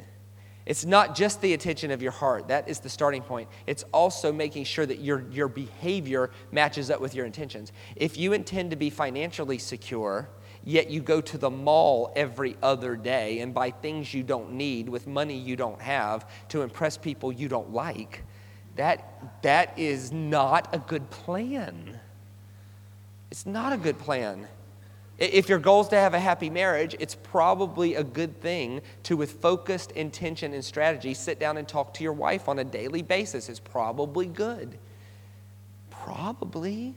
It's 0.66 0.86
not 0.86 1.18
just 1.18 1.42
the 1.42 1.54
attention 1.54 1.92
of 1.92 2.02
your 2.02 2.14
heart, 2.14 2.48
that 2.48 2.70
is 2.70 2.80
the 2.80 2.88
starting 2.88 3.22
point. 3.22 3.50
It's 3.68 3.84
also 3.92 4.32
making 4.32 4.64
sure 4.64 4.86
that 4.86 5.00
your, 5.00 5.26
your 5.32 5.50
behavior 5.50 6.32
matches 6.54 6.90
up 6.90 7.02
with 7.02 7.14
your 7.14 7.26
intentions. 7.26 7.74
If 7.98 8.18
you 8.18 8.32
intend 8.32 8.72
to 8.72 8.78
be 8.78 8.90
financially 8.90 9.58
secure, 9.58 10.30
yet 10.64 10.90
you 10.90 11.02
go 11.02 11.20
to 11.20 11.38
the 11.38 11.50
mall 11.50 12.14
every 12.16 12.56
other 12.64 12.96
day 12.96 13.42
and 13.42 13.54
buy 13.54 13.72
things 13.72 14.14
you 14.14 14.24
don't 14.24 14.54
need 14.54 14.88
with 14.88 15.08
money 15.08 15.38
you 15.38 15.58
don't 15.58 15.82
have 15.82 16.26
to 16.48 16.62
impress 16.62 16.98
people 16.98 17.34
you 17.34 17.50
don't 17.50 17.74
like, 17.74 18.24
that, 18.78 19.42
that 19.42 19.78
is 19.78 20.12
not 20.12 20.74
a 20.74 20.80
good 20.80 21.10
plan. 21.10 22.00
It's 23.30 23.46
not 23.46 23.74
a 23.74 23.78
good 23.78 24.00
plan. 24.00 24.48
If 25.18 25.50
your 25.50 25.58
goal 25.58 25.82
is 25.82 25.88
to 25.88 25.96
have 25.96 26.14
a 26.14 26.20
happy 26.20 26.50
marriage, 26.50 26.96
it's 27.00 27.16
probably 27.16 27.96
a 27.96 28.04
good 28.04 28.40
thing 28.40 28.82
to, 29.04 29.18
with 29.18 29.42
focused 29.42 29.92
intention 29.92 30.54
and 30.54 30.64
strategy, 30.64 31.14
sit 31.16 31.40
down 31.40 31.58
and 31.58 31.68
talk 31.68 31.96
to 31.96 32.04
your 32.04 32.14
wife 32.14 32.48
on 32.48 32.60
a 32.60 32.64
daily 32.64 33.02
basis. 33.02 33.50
It's 33.50 33.60
probably 33.60 34.28
good. 34.28 34.78
Probably. 35.90 36.94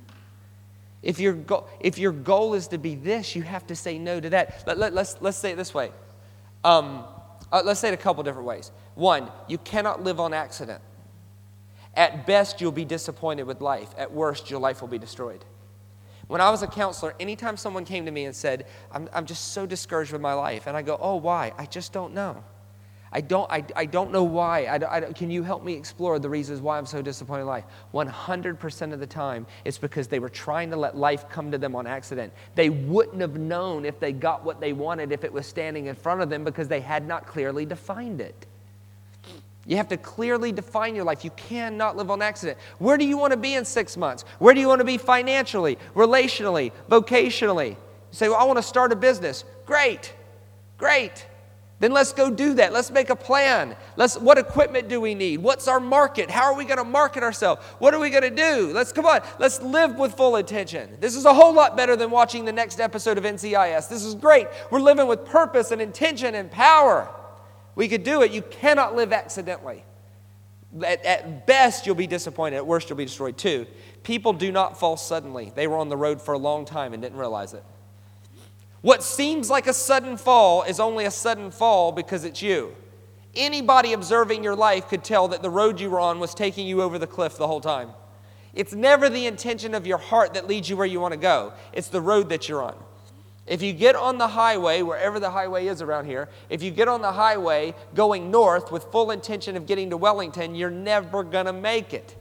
If 1.03 1.19
your, 1.19 1.33
go- 1.33 1.67
if 1.81 1.99
your 1.99 2.13
goal 2.13 2.53
is 2.53 2.69
to 2.69 2.79
be 2.79 2.95
this, 2.95 3.35
you 3.35 3.43
have 3.43 3.67
to 3.69 3.75
say 3.75 3.99
no 3.99 4.21
to 4.21 4.29
that. 4.31 4.65
Let, 4.67 4.79
let, 4.79 4.93
let's, 4.93 5.17
let's 5.21 5.39
say 5.39 5.53
it 5.53 5.57
this 5.57 5.73
way. 5.73 5.91
Um, 6.63 7.05
uh, 7.51 7.63
let's 7.65 7.81
say 7.81 7.89
it 7.89 7.95
a 7.95 7.97
couple 7.97 8.23
different 8.23 8.47
ways. 8.47 8.71
One, 8.95 9.31
you 9.49 9.57
cannot 9.57 10.05
live 10.05 10.21
on 10.21 10.35
accident. 10.35 10.83
At 12.01 12.25
best, 12.27 12.63
you'll 12.63 12.73
be 12.73 12.87
disappointed 12.87 13.43
with 13.43 13.61
life. 13.61 13.91
At 13.99 14.11
worst, 14.11 14.49
your 14.49 14.59
life 14.59 14.81
will 14.81 14.89
be 14.89 14.99
destroyed. 14.99 15.45
When 16.29 16.41
I 16.41 16.49
was 16.49 16.63
a 16.63 16.67
counselor, 16.67 17.15
anytime 17.21 17.59
someone 17.59 17.85
came 17.85 18.07
to 18.07 18.11
me 18.11 18.25
and 18.25 18.35
said, 18.35 18.65
I'm, 18.91 19.07
I'm 19.13 19.27
just 19.27 19.53
so 19.53 19.67
discouraged 19.67 20.11
with 20.11 20.23
my 20.23 20.33
life, 20.33 20.67
and 20.67 20.75
I 20.75 20.81
go, 20.81 20.97
Oh, 20.99 21.17
why? 21.17 21.53
I 21.59 21.67
just 21.67 21.93
don't 21.93 22.15
know. 22.15 22.43
I 23.13 23.21
don't, 23.21 23.53
I, 23.53 23.67
I 23.77 23.85
don't 23.85 24.13
know 24.13 24.25
why. 24.25 24.65
I, 24.65 24.97
I, 24.97 25.01
can 25.13 25.31
you 25.31 25.43
help 25.43 25.63
me 25.63 25.75
explore 25.75 26.19
the 26.19 26.31
reasons 26.31 26.63
why 26.63 26.79
I'm 26.79 26.87
so 26.87 27.03
disappointed 27.03 27.43
in 27.43 27.49
life? 27.49 27.65
100% 27.93 28.93
of 28.95 28.99
the 28.99 29.07
time, 29.07 29.47
it's 29.67 29.77
because 29.77 30.09
they 30.09 30.21
were 30.21 30.31
trying 30.31 30.71
to 30.71 30.79
let 30.79 30.97
life 30.97 31.29
come 31.29 31.51
to 31.51 31.59
them 31.59 31.77
on 31.77 31.87
accident. 31.87 32.33
They 32.55 32.71
wouldn't 32.71 33.21
have 33.21 33.37
known 33.37 33.85
if 33.85 34.01
they 34.01 34.13
got 34.13 34.43
what 34.43 34.59
they 34.59 34.73
wanted 34.73 35.13
if 35.13 35.23
it 35.23 35.33
was 35.35 35.47
standing 35.47 35.89
in 35.89 35.97
front 35.97 36.23
of 36.23 36.31
them 36.31 36.45
because 36.45 36.67
they 36.67 36.81
had 36.81 37.07
not 37.07 37.27
clearly 37.27 37.67
defined 37.67 38.23
it. 38.23 38.47
You 39.71 39.77
have 39.77 39.89
to 39.91 39.97
clearly 39.97 40.51
define 40.51 40.97
your 40.97 41.05
life. 41.05 41.25
You 41.25 41.31
cannot 41.31 41.97
live 41.97 42.11
on 42.11 42.23
accident. 42.23 42.59
Where 42.81 42.99
do 42.99 43.05
you 43.05 43.17
want 43.17 43.31
to 43.31 43.37
be 43.37 43.55
in 43.55 43.65
six 43.65 43.97
months? 43.97 44.25
Where 44.41 44.53
do 44.53 44.61
you 44.61 44.67
want 44.67 44.81
to 44.81 44.85
be 44.85 44.99
financially, 44.99 45.79
relationally, 45.95 46.73
vocationally? 46.91 47.69
You 47.69 47.77
say, 48.11 48.29
Well, 48.29 48.39
I 48.39 48.43
want 48.43 48.57
to 48.57 48.65
start 48.65 48.91
a 48.91 48.97
business. 48.97 49.45
Great, 49.67 50.13
great. 50.77 51.25
Then 51.79 51.93
let's 51.93 52.13
go 52.13 52.33
do 52.33 52.55
that. 52.55 52.73
Let's 52.73 52.91
make 52.91 53.11
a 53.11 53.17
plan. 53.17 53.77
Let's 53.97 54.19
what 54.19 54.39
equipment 54.39 54.89
do 54.89 55.01
we 55.01 55.15
need? 55.15 55.39
What's 55.39 55.69
our 55.69 55.79
market? 55.79 56.33
How 56.33 56.47
are 56.47 56.57
we 56.57 56.65
going 56.65 56.79
to 56.79 56.85
market 56.85 57.23
ourselves? 57.23 57.65
What 57.79 57.95
are 57.95 58.01
we 58.01 58.11
going 58.11 58.25
to 58.25 58.31
do? 58.31 58.73
Let's 58.73 58.91
come 58.91 59.07
on. 59.07 59.21
Let's 59.39 59.63
live 59.63 59.95
with 59.95 60.17
full 60.17 60.35
attention. 60.35 60.97
This 60.99 61.15
is 61.15 61.27
a 61.27 61.33
whole 61.33 61.55
lot 61.55 61.77
better 61.77 61.95
than 61.95 62.11
watching 62.11 62.45
the 62.45 62.53
next 62.53 62.81
episode 62.81 63.19
of 63.19 63.25
NCIS. 63.25 63.89
This 63.89 64.03
is 64.03 64.17
great. 64.17 64.49
We're 64.73 64.81
living 64.81 65.07
with 65.07 65.25
purpose 65.27 65.71
and 65.71 65.81
intention 65.81 66.35
and 66.35 66.51
power. 66.51 67.09
We 67.81 67.89
could 67.89 68.03
do 68.03 68.21
it. 68.21 68.31
You 68.31 68.43
cannot 68.43 68.95
live 68.95 69.11
accidentally. 69.11 69.87
At, 70.85 71.03
at 71.03 71.47
best, 71.47 71.87
you'll 71.87 71.95
be 71.95 72.07
disappointed. 72.07 72.57
At 72.57 72.67
worst, 72.67 72.91
you'll 72.91 72.99
be 72.99 73.07
destroyed 73.07 73.39
too. 73.39 73.67
People 74.03 74.35
do 74.35 74.53
not 74.53 74.79
fall 74.79 74.99
suddenly. 74.99 75.51
They 75.55 75.67
were 75.67 75.79
on 75.79 75.89
the 75.89 75.97
road 75.97 76.21
for 76.21 76.35
a 76.35 76.39
long 76.39 76.67
time 76.67 76.93
and 76.93 77.03
didn't 77.03 77.17
realize 77.17 77.55
it. 77.55 77.65
What 78.83 79.03
seems 79.03 79.49
like 79.49 79.67
a 79.67 79.73
sudden 79.73 80.19
fall 80.19 80.63
is 80.63 80.79
only 80.79 81.07
a 81.07 81.11
sudden 81.11 81.51
fall 81.51 81.91
because 81.91 82.27
it's 82.27 82.43
you. 82.43 82.77
Anybody 83.35 83.95
observing 83.95 84.45
your 84.45 84.57
life 84.57 84.89
could 84.89 85.03
tell 85.03 85.29
that 85.29 85.41
the 85.41 85.49
road 85.49 85.81
you 85.81 85.89
were 85.89 86.01
on 86.01 86.21
was 86.21 86.35
taking 86.35 86.67
you 86.67 86.83
over 86.83 86.99
the 86.99 87.07
cliff 87.07 87.39
the 87.39 87.47
whole 87.47 87.63
time. 87.63 87.93
It's 88.53 88.75
never 88.75 89.09
the 89.09 89.25
intention 89.25 89.75
of 89.75 89.87
your 89.87 89.97
heart 89.97 90.35
that 90.35 90.47
leads 90.47 90.69
you 90.69 90.77
where 90.77 90.85
you 90.85 91.01
want 91.01 91.13
to 91.13 91.19
go, 91.19 91.55
it's 91.73 91.89
the 91.89 92.03
road 92.03 92.29
that 92.29 92.47
you're 92.47 92.63
on. 92.63 92.77
If 93.51 93.63
you 93.63 93.73
get 93.73 93.97
on 93.97 94.17
the 94.17 94.29
highway, 94.29 94.83
wherever 94.83 95.19
the 95.19 95.31
highway 95.31 95.67
is 95.67 95.83
around 95.83 96.07
here, 96.07 96.29
if 96.49 96.63
you 96.63 96.71
get 96.71 96.87
on 96.87 97.03
the 97.03 97.11
highway 97.11 97.75
going 97.97 98.31
north 98.31 98.71
with 98.71 98.85
full 98.93 99.11
intention 99.11 99.57
of 99.57 99.67
getting 99.67 99.91
to 99.91 99.97
Wellington, 99.97 100.55
you're 100.55 100.71
never 100.71 101.25
going 101.25 101.47
to 101.47 101.53
make 101.53 101.93
it. 101.93 102.15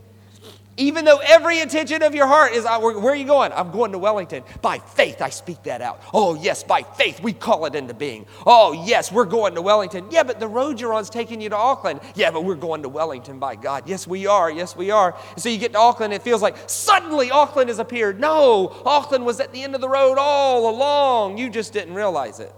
Even 0.79 1.03
though 1.03 1.17
every 1.17 1.59
intention 1.59 2.01
of 2.03 2.15
your 2.15 2.25
heart 2.25 2.53
is, 2.53 2.63
where 2.63 3.11
are 3.11 3.15
you 3.15 3.25
going? 3.25 3.51
I'm 3.51 3.69
going 3.69 3.91
to 3.91 3.97
Wellington. 3.97 4.43
By 4.61 4.79
faith, 4.79 5.21
I 5.21 5.29
speak 5.29 5.63
that 5.63 5.81
out. 5.81 6.01
Oh, 6.13 6.35
yes, 6.35 6.63
by 6.63 6.83
faith, 6.83 7.21
we 7.21 7.33
call 7.33 7.65
it 7.65 7.75
into 7.75 7.93
being. 7.93 8.25
Oh, 8.45 8.71
yes, 8.71 9.11
we're 9.11 9.25
going 9.25 9.55
to 9.55 9.61
Wellington. 9.61 10.07
Yeah, 10.09 10.23
but 10.23 10.39
the 10.39 10.47
road 10.47 10.79
you're 10.79 10.93
on 10.93 11.01
is 11.01 11.09
taking 11.09 11.41
you 11.41 11.49
to 11.49 11.57
Auckland. 11.57 11.99
Yeah, 12.15 12.31
but 12.31 12.45
we're 12.45 12.55
going 12.55 12.83
to 12.83 12.89
Wellington 12.89 13.39
by 13.39 13.57
God. 13.57 13.89
Yes, 13.89 14.07
we 14.07 14.25
are. 14.25 14.49
Yes, 14.49 14.73
we 14.73 14.89
are. 14.89 15.17
And 15.33 15.43
so 15.43 15.49
you 15.49 15.57
get 15.57 15.73
to 15.73 15.79
Auckland, 15.79 16.13
it 16.13 16.21
feels 16.21 16.41
like 16.41 16.55
suddenly 16.67 17.29
Auckland 17.29 17.67
has 17.67 17.79
appeared. 17.79 18.17
No, 18.17 18.69
Auckland 18.85 19.25
was 19.25 19.41
at 19.41 19.51
the 19.51 19.61
end 19.61 19.75
of 19.75 19.81
the 19.81 19.89
road 19.89 20.17
all 20.17 20.69
along. 20.73 21.37
You 21.37 21.49
just 21.49 21.73
didn't 21.73 21.93
realize 21.93 22.39
it. 22.39 22.55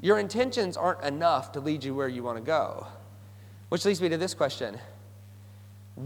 Your 0.00 0.20
intentions 0.20 0.76
aren't 0.76 1.02
enough 1.02 1.50
to 1.52 1.60
lead 1.60 1.82
you 1.82 1.92
where 1.92 2.08
you 2.08 2.22
want 2.22 2.38
to 2.38 2.44
go. 2.44 2.86
Which 3.68 3.84
leads 3.84 4.00
me 4.00 4.08
to 4.10 4.16
this 4.16 4.32
question 4.32 4.78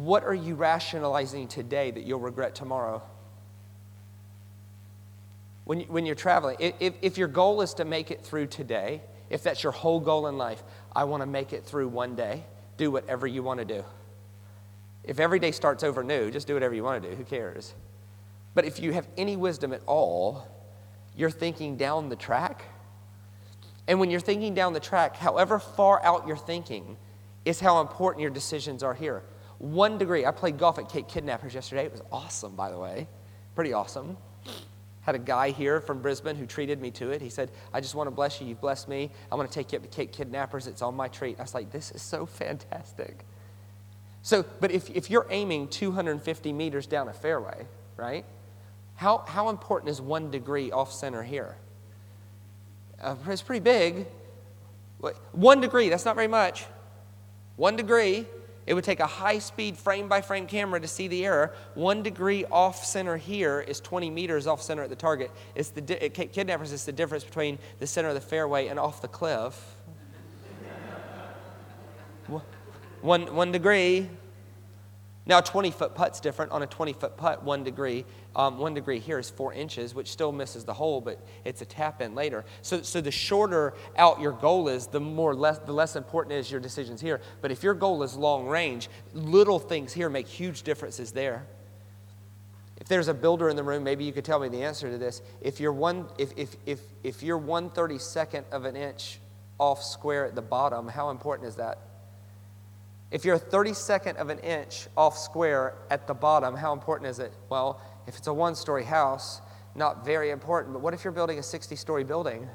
what 0.03 0.25
are 0.25 0.35
you 0.35 0.55
rationalizing 0.55 1.49
today 1.49 1.91
that 1.91 2.05
you'll 2.05 2.21
regret 2.21 2.55
tomorrow? 2.55 3.03
When, 5.65 5.81
when 5.83 6.05
you're 6.05 6.15
traveling, 6.15 6.57
if, 6.59 6.95
if 7.01 7.17
your 7.17 7.29
goal 7.29 7.63
is 7.63 7.75
to 7.75 7.85
make 7.85 8.11
it 8.11 8.23
through 8.23 8.49
today, 8.49 9.03
if 9.31 9.43
that's 9.43 9.63
your 9.63 9.73
whole 9.73 10.01
goal 10.01 10.27
in 10.27 10.37
life, 10.37 10.63
I 10.95 11.05
want 11.05 11.23
to 11.23 11.27
make 11.27 11.53
it 11.53 11.65
through 11.65 11.89
one 11.89 12.15
day, 12.15 12.45
do 12.77 12.91
whatever 12.91 13.27
you 13.27 13.43
want 13.43 13.61
to 13.61 13.65
do. 13.65 13.85
If 15.05 15.21
every 15.21 15.39
day 15.39 15.53
starts 15.53 15.85
over 15.85 16.03
new, 16.03 16.31
just 16.31 16.47
do 16.47 16.55
whatever 16.55 16.75
you 16.75 16.83
want 16.83 17.03
to 17.03 17.11
do. 17.11 17.17
Who 17.17 17.25
cares? 17.25 17.75
But 18.55 18.65
if 18.65 18.81
you 18.81 18.93
have 18.93 19.07
any 19.17 19.37
wisdom 19.37 19.73
at 19.73 19.81
all, 19.87 20.49
you're 21.17 21.31
thinking 21.31 21.77
down 21.77 22.09
the 22.09 22.17
track. 22.17 22.65
And 23.87 24.01
when 24.01 24.11
you're 24.11 24.21
thinking 24.21 24.55
down 24.55 24.73
the 24.73 24.81
track, 24.81 25.17
however 25.17 25.59
far 25.59 26.03
out 26.05 26.27
you're 26.27 26.37
thinking, 26.37 26.97
is 27.45 27.61
how 27.61 27.81
important 27.81 28.23
your 28.23 28.31
decisions 28.31 28.83
are 28.83 28.95
here. 28.95 29.23
One 29.65 29.97
degree. 29.97 30.27
I 30.27 30.31
played 30.31 30.59
golf 30.59 30.79
at 30.79 30.91
Cape 30.91 31.09
Kidnappers 31.09 31.55
yesterday. 31.55 31.87
It 31.87 31.93
was 31.93 32.03
awesome, 32.13 32.55
by 32.55 32.71
the 32.71 32.79
way. 32.79 33.09
Pretty 33.55 33.73
awesome. 33.73 34.19
Had 35.01 35.15
a 35.15 35.19
guy 35.19 35.53
here 35.53 35.81
from 35.81 36.03
Brisbane 36.03 36.37
who 36.37 36.45
treated 36.45 36.83
me 36.83 36.91
to 36.91 37.13
it. 37.13 37.23
He 37.23 37.31
said, 37.31 37.51
I 37.73 37.81
just 37.81 37.95
want 37.95 38.07
to 38.09 38.11
bless 38.11 38.43
you. 38.43 38.47
You've 38.47 38.61
blessed 38.61 38.91
me. 38.91 39.11
I 39.33 39.37
want 39.37 39.51
to 39.51 39.55
take 39.55 39.73
you 39.73 39.79
up 39.79 39.83
to 39.83 39.89
Cape 39.89 40.13
Kidnappers. 40.13 40.67
It's 40.67 40.83
on 40.83 40.95
my 40.95 41.09
treat. 41.09 41.39
I 41.39 41.43
was 41.45 41.55
like, 41.55 41.73
this 41.73 41.93
is 41.93 42.03
so 42.03 42.27
fantastic. 42.27 43.25
So, 44.21 44.45
but 44.61 44.71
if, 44.71 44.91
if 44.91 45.11
you're 45.11 45.27
aiming 45.31 45.69
250 45.69 46.53
meters 46.53 46.87
down 46.87 47.09
a 47.09 47.15
fairway, 47.15 47.67
right? 47.97 48.27
How, 48.97 49.25
how 49.27 49.49
important 49.49 49.89
is 49.89 49.99
one 49.99 50.31
degree 50.31 50.73
off 50.73 50.93
center 50.93 51.23
here? 51.23 51.57
Uh, 53.01 53.17
it's 53.29 53.41
pretty 53.41 53.65
big. 53.65 54.09
One 55.33 55.63
degree, 55.63 55.89
that's 55.89 56.05
not 56.05 56.17
very 56.17 56.29
much. 56.29 56.67
One 57.57 57.77
degree. 57.77 58.27
It 58.67 58.75
would 58.75 58.85
take 58.85 59.01
a 59.01 59.07
high 59.07 59.39
speed 59.39 59.77
frame 59.77 60.09
by 60.09 60.21
frame 60.21 60.47
camera 60.47 60.81
to 60.81 60.89
see 60.89 61.09
the 61.09 61.25
error. 61.25 61.53
One 61.75 62.03
degree 62.03 62.45
off 62.47 62.85
center 62.85 63.17
here 63.17 63.61
is 63.61 63.81
20 63.81 64.11
meters 64.11 64.47
off 64.47 64.63
center 64.63 64.83
at 64.83 64.91
the 64.91 64.97
target. 64.97 65.31
It's 65.55 65.71
the 65.71 66.05
it, 66.05 66.33
kidnappers 66.33 66.73
is 66.73 66.85
the 66.85 66.93
difference 66.93 67.25
between 67.25 67.59
the 67.79 67.87
center 67.87 68.09
of 68.09 68.15
the 68.15 68.21
fairway 68.21 68.69
and 68.69 68.79
off 68.79 69.03
the 69.03 69.09
cliff. 69.09 69.77
one, 73.03 73.35
one 73.35 73.53
degree, 73.53 74.09
now, 75.27 75.39
a 75.39 75.43
20 75.43 75.71
foot 75.71 75.95
putt's 75.95 76.21
different. 76.21 76.53
On 76.53 76.63
a 76.63 76.67
20 76.67 76.93
foot 76.93 77.17
putt, 77.17 77.43
one 77.43 77.65
degree, 77.65 78.05
um, 78.37 78.59
one 78.59 78.75
degree 78.75 78.99
here 78.99 79.19
is 79.19 79.31
four 79.31 79.55
inches, 79.55 79.95
which 79.95 80.11
still 80.11 80.33
misses 80.33 80.65
the 80.65 80.75
hole, 80.75 81.01
but 81.01 81.19
it's 81.47 81.63
a 81.63 81.65
tap 81.65 82.03
in 82.03 82.15
later. 82.15 82.45
So, 82.61 82.83
so 82.83 83.01
the 83.01 83.11
shorter 83.11 83.73
out 83.97 84.21
your 84.21 84.33
goal 84.33 84.69
is, 84.69 84.87
the 84.87 85.01
more 85.01 85.35
less, 85.35 85.59
the 85.61 85.73
less 85.73 85.97
important 85.97 86.35
is 86.35 86.51
your 86.51 86.61
decisions 86.61 87.01
here. 87.01 87.23
But 87.41 87.51
if 87.51 87.63
your 87.63 87.73
goal 87.73 88.03
is 88.03 88.17
long 88.17 88.47
range, 88.47 88.91
little 89.15 89.59
things 89.59 89.95
here 89.95 90.11
make 90.11 90.29
huge 90.29 90.63
differences 90.63 91.13
there. 91.13 91.47
If 92.77 92.89
there's 92.89 93.09
a 93.09 93.15
builder 93.15 93.49
in 93.49 93.57
the 93.57 93.63
room, 93.63 93.83
maybe 93.83 94.05
you 94.05 94.13
could 94.13 94.27
tell 94.27 94.41
me 94.41 94.49
the 94.49 94.63
answer 94.63 94.91
to 94.91 94.99
this. 94.99 95.23
If 95.41 95.59
you're 95.59 95.73
one, 95.73 96.07
if, 96.19 96.33
if, 96.37 96.55
if, 96.67 96.81
if 97.03 97.23
you're 97.23 97.39
one 97.39 97.71
thirty 97.71 97.99
second 97.99 98.45
of 98.53 98.67
an 98.67 98.77
inch 98.77 99.21
off 99.59 99.83
square 99.83 100.27
at 100.27 100.35
the 100.35 100.43
bottom, 100.43 100.89
how 100.89 101.09
important 101.09 101.49
is 101.49 101.57
that? 101.57 101.79
If 103.15 103.25
you're 103.25 103.37
a 103.37 103.41
32nd 103.41 104.17
of 104.17 104.29
an 104.29 104.41
inch 104.41 104.89
off 104.97 105.17
square 105.17 105.75
at 105.89 106.09
the 106.09 106.15
bottom, 106.15 106.57
how 106.57 106.73
important 106.73 107.09
is 107.09 107.21
it? 107.21 107.33
Well, 107.49 107.81
if 108.09 108.19
it's 108.19 108.27
a 108.27 108.35
one 108.35 108.57
story 108.57 108.83
house, 108.83 109.41
not 109.77 110.05
very 110.05 110.31
important. 110.31 110.73
But 110.73 110.83
what 110.83 110.95
if 110.95 111.05
you're 111.05 111.13
building 111.13 111.39
a 111.39 111.43
60 111.43 111.77
story 111.77 112.03
building? 112.03 112.49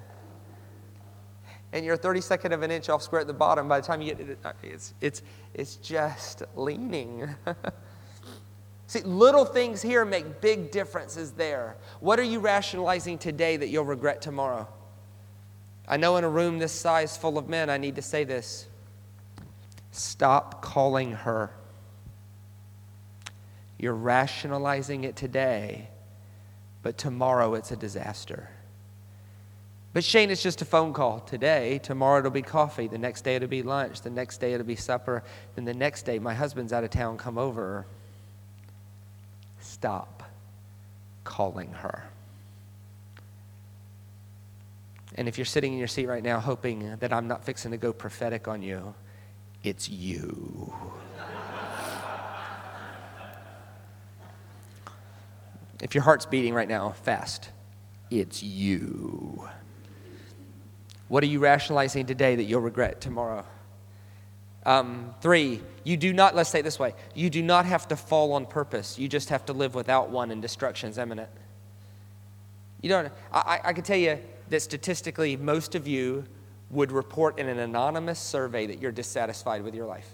And 1.72 1.86
you're 1.86 1.96
a 1.96 1.98
32nd 1.98 2.52
of 2.52 2.62
an 2.62 2.72
inch 2.72 2.90
off 2.90 3.02
square 3.02 3.22
at 3.22 3.28
the 3.28 3.34
bottom. 3.34 3.70
By 3.70 3.80
the 3.80 3.88
time 3.88 4.02
you 4.02 4.14
get 4.14 4.30
it, 4.30 4.40
uh, 4.44 4.52
it's, 4.62 4.94
it's, 5.00 5.22
it's 5.54 5.78
just 5.78 6.44
leaning. 6.58 7.34
See, 8.88 9.00
little 9.04 9.46
things 9.46 9.82
here 9.82 10.04
make 10.04 10.42
big 10.42 10.72
differences 10.72 11.32
there. 11.32 11.78
What 12.02 12.20
are 12.20 12.24
you 12.24 12.42
rationalizing 12.42 13.18
today 13.18 13.56
that 13.56 13.70
you'll 13.70 13.86
regret 13.86 14.22
tomorrow? 14.22 14.68
I 15.88 15.96
know 15.96 16.18
in 16.18 16.26
a 16.26 16.30
room 16.30 16.60
this 16.60 16.74
size 16.74 17.16
full 17.16 17.38
of 17.38 17.48
men, 17.48 17.70
I 17.70 17.78
need 17.78 17.96
to 17.96 18.02
say 18.02 18.26
this. 18.26 18.68
Stop 19.92 20.62
calling 20.62 21.14
her. 21.14 21.52
You're 23.78 23.94
rationalizing 23.94 25.04
it 25.06 25.16
today, 25.16 25.90
but 26.84 26.98
tomorrow 26.98 27.54
it's 27.54 27.72
a 27.72 27.76
disaster. 27.76 28.50
But 29.92 30.04
Shane, 30.04 30.30
it's 30.30 30.44
just 30.44 30.62
a 30.62 30.66
phone 30.66 30.94
call 30.94 31.20
today. 31.22 31.80
Tomorrow 31.82 32.20
it'll 32.20 32.32
be 32.32 32.44
coffee. 32.44 32.88
The 32.88 32.98
next 32.98 33.24
day 33.24 33.36
it'll 33.36 33.48
be 33.48 33.64
lunch. 33.64 34.02
The 34.02 34.10
next 34.10 34.38
day 34.38 34.54
it'll 34.54 34.66
be 34.66 34.76
supper. 34.76 35.24
Then 35.56 35.66
the 35.66 35.74
next 35.74 36.04
day, 36.04 36.20
my 36.20 36.34
husband's 36.34 36.74
out 36.74 36.84
of 36.84 36.92
town, 36.92 37.18
come 37.18 37.38
over. 37.38 37.86
Stop 39.60 40.24
calling 41.24 41.72
her. 41.72 42.04
And 45.16 45.28
if 45.28 45.38
you're 45.38 45.46
sitting 45.46 45.74
in 45.74 45.80
your 45.80 45.88
seat 45.88 46.06
right 46.06 46.24
now 46.24 46.40
hoping 46.40 46.96
that 46.98 47.12
I'm 47.12 47.28
not 47.28 47.44
fixing 47.44 47.72
to 47.72 47.78
go 47.78 47.92
prophetic 47.92 48.48
on 48.48 48.62
you, 48.62 48.94
it's 49.64 49.90
you. 49.90 50.74
if 55.82 55.96
your 55.96 56.04
heart's 56.04 56.26
beating 56.26 56.54
right 56.54 56.68
now, 56.68 56.92
fast. 57.04 57.50
It's 58.12 58.44
you. 58.44 59.48
What 61.08 61.24
are 61.24 61.28
you 61.28 61.40
rationalizing 61.40 62.06
today 62.06 62.36
that 62.36 62.44
you'll 62.44 62.62
regret 62.62 63.02
tomorrow? 63.02 63.46
Um, 64.66 65.16
three, 65.22 65.62
you 65.84 65.98
do 65.98 66.14
not, 66.14 66.36
let's 66.36 66.50
say 66.50 66.60
it 66.60 66.64
this 66.64 66.78
way, 66.78 66.94
you 67.16 67.30
do 67.30 67.42
not 67.42 67.66
have 67.66 67.88
to 67.88 67.96
fall 67.96 68.34
on 68.34 68.46
purpose. 68.46 69.00
You 69.00 69.08
just 69.08 69.30
have 69.30 69.46
to 69.46 69.54
live 69.54 69.74
without 69.74 70.10
one 70.10 70.32
and 70.32 70.42
destruction 70.42 70.90
is 70.90 70.98
imminent. 70.98 71.30
You 72.82 72.90
don't, 72.90 73.12
I, 73.34 73.60
I 73.64 73.74
can 73.74 73.84
tell 73.84 73.98
you 73.98 74.20
that 74.50 74.62
statistically, 74.62 75.38
most 75.38 75.76
of 75.76 75.88
you 75.88 76.26
would 76.70 76.92
report 76.92 77.40
in 77.40 77.48
an 77.48 77.60
anonymous 77.60 78.20
survey 78.20 78.68
that 78.68 78.82
you're 78.82 78.92
dissatisfied 78.92 79.64
with 79.64 79.74
your 79.74 79.86
life. 79.86 80.10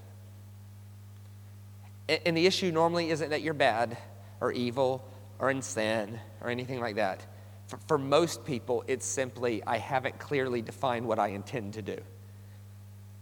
And 2.07 2.37
the 2.37 2.45
issue 2.45 2.71
normally 2.71 3.09
isn't 3.09 3.29
that 3.29 3.41
you're 3.41 3.53
bad 3.53 3.97
or 4.39 4.51
evil 4.51 5.03
or 5.39 5.49
in 5.49 5.61
sin 5.61 6.19
or 6.41 6.49
anything 6.49 6.79
like 6.79 6.95
that. 6.95 7.25
For, 7.67 7.79
for 7.87 7.97
most 7.97 8.45
people, 8.45 8.83
it's 8.87 9.05
simply, 9.05 9.63
I 9.65 9.77
haven't 9.77 10.19
clearly 10.19 10.61
defined 10.61 11.07
what 11.07 11.17
I 11.17 11.29
intend 11.29 11.73
to 11.73 11.81
do. 11.81 11.97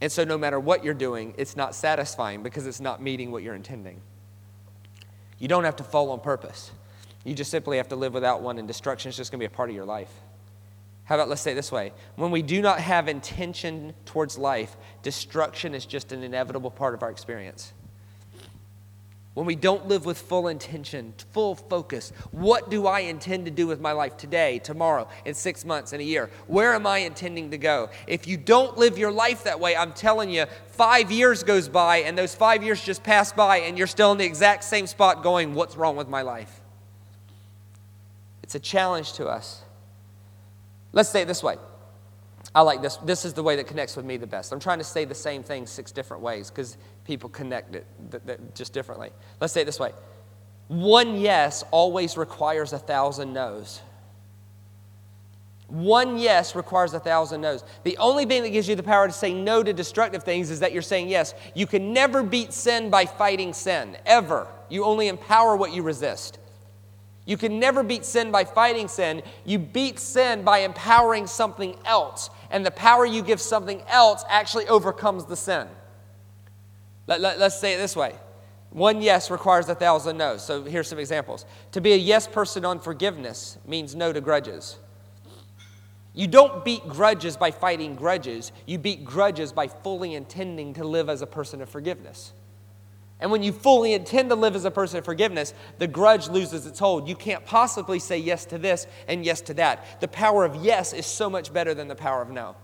And 0.01 0.11
so, 0.11 0.25
no 0.25 0.37
matter 0.37 0.59
what 0.59 0.83
you're 0.83 0.93
doing, 0.93 1.33
it's 1.37 1.55
not 1.55 1.73
satisfying 1.75 2.43
because 2.43 2.67
it's 2.67 2.81
not 2.81 3.01
meeting 3.01 3.31
what 3.31 3.41
you're 3.41 3.55
intending. 3.55 4.01
You 5.39 5.47
don't 5.47 5.63
have 5.63 5.77
to 5.77 5.83
fall 5.83 6.11
on 6.11 6.19
purpose. 6.19 6.71
You 7.23 7.33
just 7.33 7.51
simply 7.51 7.77
have 7.77 7.87
to 7.87 7.95
live 7.95 8.13
without 8.13 8.41
one, 8.41 8.57
and 8.57 8.67
destruction 8.67 9.09
is 9.09 9.15
just 9.15 9.31
going 9.31 9.39
to 9.39 9.47
be 9.47 9.53
a 9.53 9.55
part 9.55 9.69
of 9.69 9.75
your 9.75 9.85
life. 9.85 10.11
How 11.05 11.15
about 11.15 11.29
let's 11.29 11.41
say 11.41 11.51
it 11.51 11.55
this 11.55 11.71
way? 11.71 11.91
When 12.15 12.31
we 12.31 12.41
do 12.41 12.61
not 12.61 12.79
have 12.79 13.07
intention 13.07 13.93
towards 14.05 14.37
life, 14.37 14.77
destruction 15.01 15.75
is 15.75 15.85
just 15.85 16.11
an 16.11 16.23
inevitable 16.23 16.71
part 16.71 16.93
of 16.93 17.03
our 17.03 17.11
experience. 17.11 17.73
When 19.33 19.47
we 19.47 19.55
don't 19.55 19.87
live 19.87 20.05
with 20.05 20.19
full 20.19 20.47
intention, 20.47 21.13
full 21.31 21.55
focus, 21.55 22.13
what 22.31 22.69
do 22.69 22.85
I 22.85 22.99
intend 22.99 23.45
to 23.45 23.51
do 23.51 23.65
with 23.65 23.81
my 23.81 23.91
life 23.91 24.15
today, 24.15 24.59
tomorrow, 24.59 25.09
in 25.25 25.33
six 25.33 25.65
months, 25.65 25.91
in 25.91 25.99
a 25.99 26.03
year? 26.03 26.29
Where 26.45 26.75
am 26.75 26.85
I 26.85 26.99
intending 26.99 27.49
to 27.49 27.57
go? 27.57 27.89
If 28.05 28.27
you 28.27 28.37
don't 28.37 28.77
live 28.77 28.99
your 28.99 29.11
life 29.11 29.45
that 29.45 29.59
way, 29.59 29.75
I'm 29.75 29.91
telling 29.93 30.29
you, 30.29 30.45
five 30.67 31.11
years 31.11 31.41
goes 31.41 31.67
by 31.67 31.97
and 31.97 32.15
those 32.15 32.35
five 32.35 32.63
years 32.63 32.83
just 32.83 33.03
pass 33.03 33.33
by 33.33 33.57
and 33.57 33.75
you're 33.75 33.87
still 33.87 34.11
in 34.11 34.19
the 34.19 34.25
exact 34.25 34.65
same 34.65 34.85
spot 34.85 35.23
going, 35.23 35.55
What's 35.55 35.75
wrong 35.75 35.95
with 35.95 36.07
my 36.07 36.21
life? 36.21 36.61
It's 38.43 38.53
a 38.53 38.59
challenge 38.59 39.13
to 39.13 39.27
us. 39.27 39.63
Let's 40.93 41.09
say 41.09 41.23
it 41.23 41.27
this 41.27 41.43
way. 41.43 41.57
I 42.55 42.61
like 42.61 42.81
this. 42.81 42.97
This 42.97 43.25
is 43.25 43.33
the 43.33 43.43
way 43.43 43.55
that 43.55 43.67
connects 43.67 43.95
with 43.95 44.05
me 44.05 44.17
the 44.17 44.27
best. 44.27 44.51
I'm 44.51 44.59
trying 44.59 44.77
to 44.77 44.83
say 44.83 45.05
the 45.05 45.15
same 45.15 45.43
thing 45.43 45.65
six 45.65 45.91
different 45.91 46.21
ways 46.21 46.49
because 46.49 46.77
people 47.03 47.29
connect 47.29 47.75
it 47.75 47.85
th- 48.11 48.23
th- 48.25 48.39
just 48.53 48.73
differently. 48.73 49.09
Let's 49.41 49.53
say 49.53 49.61
it 49.61 49.65
this 49.65 49.79
way 49.79 49.91
one 50.67 51.19
yes 51.19 51.63
always 51.71 52.15
requires 52.15 52.73
a 52.73 52.79
thousand 52.79 53.33
no's. 53.33 53.81
One 55.67 56.19
yes 56.19 56.55
requires 56.55 56.93
a 56.93 56.99
thousand 56.99 57.41
no's. 57.41 57.63
The 57.83 57.97
only 57.97 58.25
thing 58.25 58.43
that 58.43 58.49
gives 58.49 58.67
you 58.67 58.75
the 58.75 58.83
power 58.83 59.07
to 59.07 59.13
say 59.13 59.33
no 59.33 59.63
to 59.63 59.73
destructive 59.73 60.23
things 60.23 60.51
is 60.51 60.59
that 60.59 60.71
you're 60.71 60.83
saying 60.83 61.09
yes. 61.09 61.33
You 61.55 61.65
can 61.65 61.93
never 61.93 62.21
beat 62.21 62.53
sin 62.53 62.91
by 62.91 63.07
fighting 63.07 63.53
sin, 63.53 63.97
ever. 64.05 64.47
You 64.69 64.85
only 64.85 65.07
empower 65.07 65.55
what 65.55 65.73
you 65.73 65.81
resist. 65.81 66.37
You 67.25 67.37
can 67.37 67.59
never 67.59 67.83
beat 67.83 68.05
sin 68.05 68.31
by 68.31 68.43
fighting 68.43 68.87
sin. 68.87 69.23
You 69.45 69.59
beat 69.59 69.99
sin 69.99 70.43
by 70.43 70.59
empowering 70.59 71.27
something 71.27 71.75
else. 71.85 72.29
And 72.51 72.65
the 72.65 72.71
power 72.71 73.05
you 73.05 73.23
give 73.23 73.39
something 73.39 73.81
else 73.87 74.23
actually 74.27 74.67
overcomes 74.67 75.25
the 75.25 75.35
sin. 75.35 75.67
Let, 77.07 77.21
let, 77.21 77.39
let's 77.39 77.59
say 77.59 77.73
it 77.73 77.77
this 77.77 77.95
way 77.95 78.15
one 78.73 79.03
yes 79.03 79.29
requires 79.29 79.69
a 79.69 79.75
thousand 79.75 80.17
no's. 80.17 80.43
So 80.43 80.63
here's 80.63 80.87
some 80.87 80.97
examples. 80.97 81.45
To 81.73 81.81
be 81.81 81.93
a 81.93 81.97
yes 81.97 82.27
person 82.27 82.65
on 82.65 82.79
forgiveness 82.79 83.59
means 83.67 83.95
no 83.95 84.11
to 84.11 84.19
grudges. 84.19 84.79
You 86.15 86.27
don't 86.27 86.65
beat 86.65 86.87
grudges 86.87 87.37
by 87.37 87.51
fighting 87.51 87.95
grudges, 87.95 88.51
you 88.65 88.77
beat 88.77 89.03
grudges 89.03 89.51
by 89.51 89.67
fully 89.67 90.15
intending 90.15 90.73
to 90.75 90.83
live 90.83 91.09
as 91.09 91.21
a 91.21 91.27
person 91.27 91.61
of 91.61 91.69
forgiveness. 91.69 92.33
And 93.23 93.31
when 93.31 93.41
you 93.41 93.53
fully 93.53 93.93
intend 93.93 94.27
to 94.31 94.35
live 94.35 94.53
as 94.53 94.65
a 94.65 94.69
person 94.69 94.99
of 94.99 95.05
forgiveness, 95.05 95.53
the 95.77 95.87
grudge 95.87 96.27
loses 96.27 96.65
its 96.65 96.77
hold. 96.77 97.07
You 97.07 97.15
can't 97.15 97.45
possibly 97.45 97.97
say 97.97 98.17
yes 98.17 98.43
to 98.47 98.57
this 98.57 98.85
and 99.07 99.23
yes 99.23 99.39
to 99.43 99.53
that. 99.53 100.01
The 100.01 100.09
power 100.09 100.43
of 100.43 100.57
yes 100.57 100.91
is 100.91 101.05
so 101.05 101.29
much 101.29 101.53
better 101.53 101.73
than 101.73 101.87
the 101.87 101.95
power 101.95 102.21
of 102.21 102.29
no. 102.29 102.57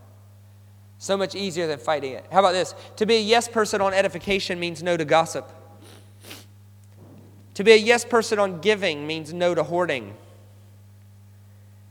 So 0.97 1.16
much 1.16 1.34
easier 1.34 1.66
than 1.66 1.80
fighting 1.80 2.12
it. 2.12 2.26
How 2.30 2.39
about 2.39 2.51
this? 2.51 2.76
To 2.97 3.05
be 3.05 3.16
a 3.16 3.22
yes 3.22 3.47
person 3.47 3.80
on 3.80 3.93
edification 3.93 4.60
means 4.60 4.84
no 4.84 4.97
to 4.97 5.05
gossip. 5.05 5.49
To 7.53 7.64
be 7.64 7.72
a 7.72 7.78
yes 7.78 8.03
person 8.03 8.38
on 8.38 8.60
giving 8.60 9.07
means 9.07 9.32
no 9.32 9.55
to 9.55 9.64
hoarding. 9.64 10.14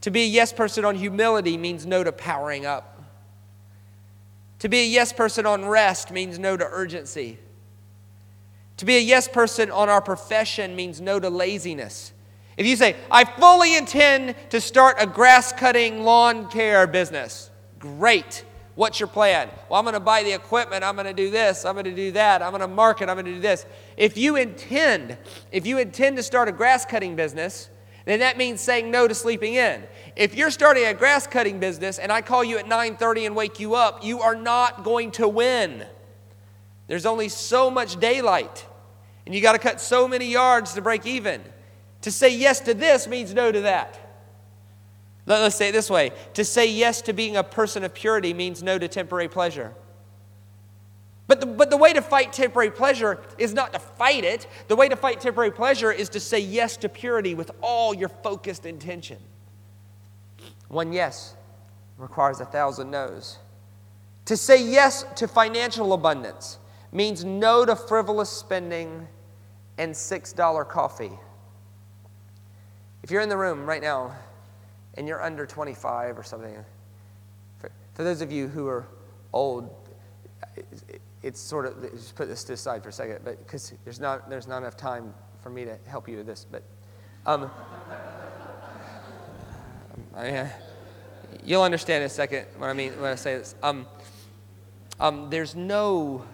To 0.02 0.10
be 0.10 0.24
a 0.24 0.26
yes 0.26 0.52
person 0.52 0.84
on 0.84 0.94
humility 0.94 1.56
means 1.56 1.86
no 1.86 2.04
to 2.04 2.12
powering 2.12 2.66
up. 2.66 3.02
To 4.58 4.68
be 4.68 4.80
a 4.80 4.86
yes 4.86 5.10
person 5.10 5.46
on 5.46 5.64
rest 5.64 6.10
means 6.10 6.38
no 6.38 6.54
to 6.54 6.66
urgency. 6.66 7.38
To 8.78 8.84
be 8.84 8.96
a 8.96 9.00
yes 9.00 9.28
person 9.28 9.70
on 9.70 9.88
our 9.88 10.00
profession 10.00 10.76
means 10.76 11.00
no 11.00 11.18
to 11.20 11.28
laziness. 11.28 12.12
If 12.56 12.66
you 12.66 12.76
say, 12.76 12.96
I 13.10 13.24
fully 13.24 13.76
intend 13.76 14.34
to 14.50 14.60
start 14.60 14.96
a 14.98 15.06
grass 15.06 15.52
cutting 15.52 16.04
lawn 16.04 16.48
care 16.48 16.86
business, 16.86 17.50
great. 17.78 18.44
What's 18.76 19.00
your 19.00 19.08
plan? 19.08 19.50
Well, 19.68 19.80
I'm 19.80 19.84
going 19.84 19.94
to 19.94 20.00
buy 20.00 20.22
the 20.22 20.32
equipment. 20.32 20.84
I'm 20.84 20.94
going 20.94 21.08
to 21.08 21.12
do 21.12 21.30
this. 21.30 21.64
I'm 21.64 21.74
going 21.74 21.86
to 21.86 21.94
do 21.94 22.12
that. 22.12 22.42
I'm 22.42 22.50
going 22.50 22.60
to 22.60 22.68
market. 22.68 23.08
I'm 23.08 23.16
going 23.16 23.26
to 23.26 23.34
do 23.34 23.40
this. 23.40 23.66
If 23.96 24.16
you 24.16 24.36
intend, 24.36 25.18
if 25.50 25.66
you 25.66 25.78
intend 25.78 26.16
to 26.16 26.22
start 26.22 26.48
a 26.48 26.52
grass 26.52 26.84
cutting 26.84 27.16
business, 27.16 27.70
then 28.04 28.20
that 28.20 28.38
means 28.38 28.60
saying 28.60 28.92
no 28.92 29.08
to 29.08 29.14
sleeping 29.14 29.54
in. 29.54 29.82
If 30.14 30.36
you're 30.36 30.52
starting 30.52 30.84
a 30.84 30.94
grass 30.94 31.26
cutting 31.26 31.58
business 31.58 31.98
and 31.98 32.12
I 32.12 32.22
call 32.22 32.44
you 32.44 32.58
at 32.58 32.66
9:30 32.66 33.26
and 33.26 33.34
wake 33.34 33.58
you 33.58 33.74
up, 33.74 34.04
you 34.04 34.20
are 34.20 34.36
not 34.36 34.84
going 34.84 35.10
to 35.12 35.26
win. 35.26 35.84
There's 36.88 37.06
only 37.06 37.28
so 37.28 37.70
much 37.70 38.00
daylight, 38.00 38.66
and 39.24 39.34
you 39.34 39.40
got 39.40 39.52
to 39.52 39.58
cut 39.58 39.80
so 39.80 40.08
many 40.08 40.26
yards 40.26 40.72
to 40.74 40.82
break 40.82 41.06
even. 41.06 41.44
To 42.02 42.10
say 42.10 42.34
yes 42.34 42.60
to 42.60 42.74
this 42.74 43.06
means 43.06 43.32
no 43.32 43.52
to 43.52 43.60
that. 43.60 44.00
Let's 45.26 45.56
say 45.56 45.68
it 45.68 45.72
this 45.72 45.90
way 45.90 46.12
to 46.34 46.44
say 46.44 46.66
yes 46.66 47.02
to 47.02 47.12
being 47.12 47.36
a 47.36 47.44
person 47.44 47.84
of 47.84 47.92
purity 47.92 48.32
means 48.32 48.62
no 48.62 48.78
to 48.78 48.88
temporary 48.88 49.28
pleasure. 49.28 49.74
But 51.26 51.40
the, 51.40 51.46
but 51.46 51.68
the 51.68 51.76
way 51.76 51.92
to 51.92 52.00
fight 52.00 52.32
temporary 52.32 52.70
pleasure 52.70 53.20
is 53.36 53.52
not 53.52 53.74
to 53.74 53.78
fight 53.78 54.24
it. 54.24 54.46
The 54.68 54.76
way 54.76 54.88
to 54.88 54.96
fight 54.96 55.20
temporary 55.20 55.50
pleasure 55.50 55.92
is 55.92 56.08
to 56.10 56.20
say 56.20 56.38
yes 56.38 56.78
to 56.78 56.88
purity 56.88 57.34
with 57.34 57.50
all 57.60 57.92
your 57.92 58.08
focused 58.08 58.64
intention. 58.64 59.18
One 60.68 60.94
yes 60.94 61.34
requires 61.98 62.40
a 62.40 62.46
thousand 62.46 62.90
no's. 62.90 63.36
To 64.24 64.36
say 64.38 64.62
yes 64.62 65.04
to 65.16 65.28
financial 65.28 65.92
abundance 65.92 66.58
means 66.92 67.24
no 67.24 67.64
to 67.64 67.76
frivolous 67.76 68.30
spending 68.30 69.06
and 69.76 69.92
$6 69.92 70.68
coffee. 70.68 71.12
If 73.02 73.10
you're 73.10 73.22
in 73.22 73.28
the 73.28 73.36
room 73.36 73.66
right 73.66 73.82
now 73.82 74.14
and 74.94 75.06
you're 75.06 75.22
under 75.22 75.46
25 75.46 76.18
or 76.18 76.22
something, 76.22 76.56
for, 77.58 77.70
for 77.94 78.04
those 78.04 78.20
of 78.20 78.32
you 78.32 78.48
who 78.48 78.66
are 78.66 78.86
old, 79.32 79.70
it's 81.22 81.40
sort 81.40 81.66
of, 81.66 81.80
just 81.92 82.16
put 82.16 82.28
this 82.28 82.42
to 82.44 82.52
the 82.52 82.56
side 82.56 82.82
for 82.82 82.88
a 82.88 82.92
second, 82.92 83.20
but 83.24 83.38
because 83.38 83.72
there's 83.84 84.00
not, 84.00 84.28
there's 84.28 84.48
not 84.48 84.58
enough 84.58 84.76
time 84.76 85.14
for 85.42 85.50
me 85.50 85.64
to 85.64 85.76
help 85.86 86.08
you 86.08 86.16
with 86.16 86.26
this, 86.26 86.46
but 86.50 86.62
um, 87.26 87.50
I, 90.16 90.50
you'll 91.44 91.62
understand 91.62 92.02
in 92.02 92.06
a 92.06 92.10
second 92.10 92.46
what 92.56 92.68
I 92.68 92.72
mean 92.72 92.92
when 93.00 93.12
I 93.12 93.14
say 93.14 93.36
this. 93.36 93.54
Um, 93.62 93.86
um, 95.00 95.30
there's 95.30 95.54
no 95.54 96.24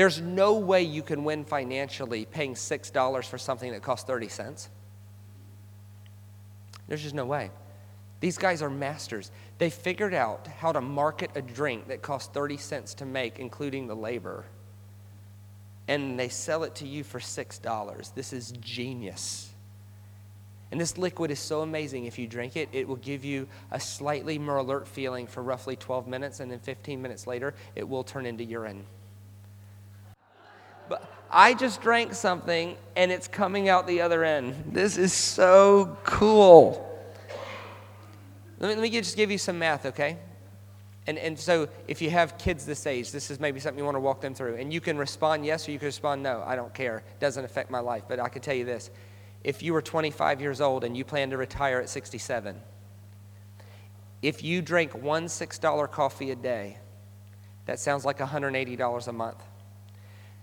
there's 0.00 0.18
no 0.18 0.54
way 0.54 0.82
you 0.82 1.02
can 1.02 1.24
win 1.24 1.44
financially 1.44 2.24
paying 2.24 2.54
$6 2.54 3.24
for 3.26 3.36
something 3.36 3.72
that 3.72 3.82
costs 3.82 4.06
30 4.06 4.28
cents. 4.28 4.70
There's 6.88 7.02
just 7.02 7.14
no 7.14 7.26
way. 7.26 7.50
These 8.20 8.38
guys 8.38 8.62
are 8.62 8.70
masters. 8.70 9.30
They 9.58 9.68
figured 9.68 10.14
out 10.14 10.46
how 10.46 10.72
to 10.72 10.80
market 10.80 11.32
a 11.34 11.42
drink 11.42 11.88
that 11.88 12.00
costs 12.00 12.32
30 12.32 12.56
cents 12.56 12.94
to 12.94 13.04
make, 13.04 13.38
including 13.38 13.88
the 13.88 13.94
labor. 13.94 14.46
And 15.86 16.18
they 16.18 16.30
sell 16.30 16.64
it 16.64 16.76
to 16.76 16.86
you 16.86 17.04
for 17.04 17.18
$6. 17.18 18.14
This 18.14 18.32
is 18.32 18.52
genius. 18.52 19.50
And 20.70 20.80
this 20.80 20.96
liquid 20.96 21.30
is 21.30 21.40
so 21.40 21.60
amazing. 21.60 22.06
If 22.06 22.18
you 22.18 22.26
drink 22.26 22.56
it, 22.56 22.70
it 22.72 22.88
will 22.88 22.96
give 22.96 23.22
you 23.22 23.48
a 23.70 23.78
slightly 23.78 24.38
more 24.38 24.56
alert 24.56 24.88
feeling 24.88 25.26
for 25.26 25.42
roughly 25.42 25.76
12 25.76 26.08
minutes, 26.08 26.40
and 26.40 26.50
then 26.50 26.60
15 26.60 27.02
minutes 27.02 27.26
later, 27.26 27.52
it 27.76 27.86
will 27.86 28.02
turn 28.02 28.24
into 28.24 28.44
urine. 28.44 28.86
But 30.90 31.10
I 31.30 31.54
just 31.54 31.80
drank 31.80 32.12
something 32.12 32.76
and 32.96 33.12
it's 33.12 33.28
coming 33.28 33.68
out 33.68 33.86
the 33.86 34.00
other 34.02 34.24
end. 34.24 34.72
This 34.72 34.98
is 34.98 35.12
so 35.12 35.96
cool. 36.04 36.86
Let 38.58 38.68
me, 38.68 38.74
let 38.74 38.82
me 38.82 38.90
just 38.90 39.16
give 39.16 39.30
you 39.30 39.38
some 39.38 39.58
math, 39.58 39.86
okay? 39.86 40.18
And, 41.06 41.16
and 41.16 41.38
so 41.38 41.68
if 41.86 42.02
you 42.02 42.10
have 42.10 42.36
kids 42.36 42.66
this 42.66 42.86
age, 42.86 43.12
this 43.12 43.30
is 43.30 43.38
maybe 43.38 43.60
something 43.60 43.78
you 43.78 43.84
want 43.84 43.94
to 43.94 44.00
walk 44.00 44.20
them 44.20 44.34
through. 44.34 44.56
And 44.56 44.72
you 44.72 44.80
can 44.80 44.98
respond 44.98 45.46
yes 45.46 45.66
or 45.66 45.70
you 45.70 45.78
can 45.78 45.86
respond 45.86 46.24
no. 46.24 46.42
I 46.44 46.56
don't 46.56 46.74
care. 46.74 46.98
It 46.98 47.20
doesn't 47.20 47.44
affect 47.44 47.70
my 47.70 47.80
life. 47.80 48.02
But 48.08 48.18
I 48.18 48.28
can 48.28 48.42
tell 48.42 48.54
you 48.54 48.64
this 48.64 48.90
if 49.44 49.62
you 49.62 49.72
were 49.72 49.80
25 49.80 50.40
years 50.40 50.60
old 50.60 50.82
and 50.82 50.96
you 50.96 51.04
plan 51.04 51.30
to 51.30 51.36
retire 51.36 51.80
at 51.80 51.88
67, 51.88 52.60
if 54.22 54.42
you 54.42 54.60
drink 54.60 54.92
one 54.92 55.26
$6 55.26 55.90
coffee 55.90 56.32
a 56.32 56.36
day, 56.36 56.78
that 57.66 57.78
sounds 57.78 58.04
like 58.04 58.18
$180 58.18 59.08
a 59.08 59.12
month. 59.12 59.42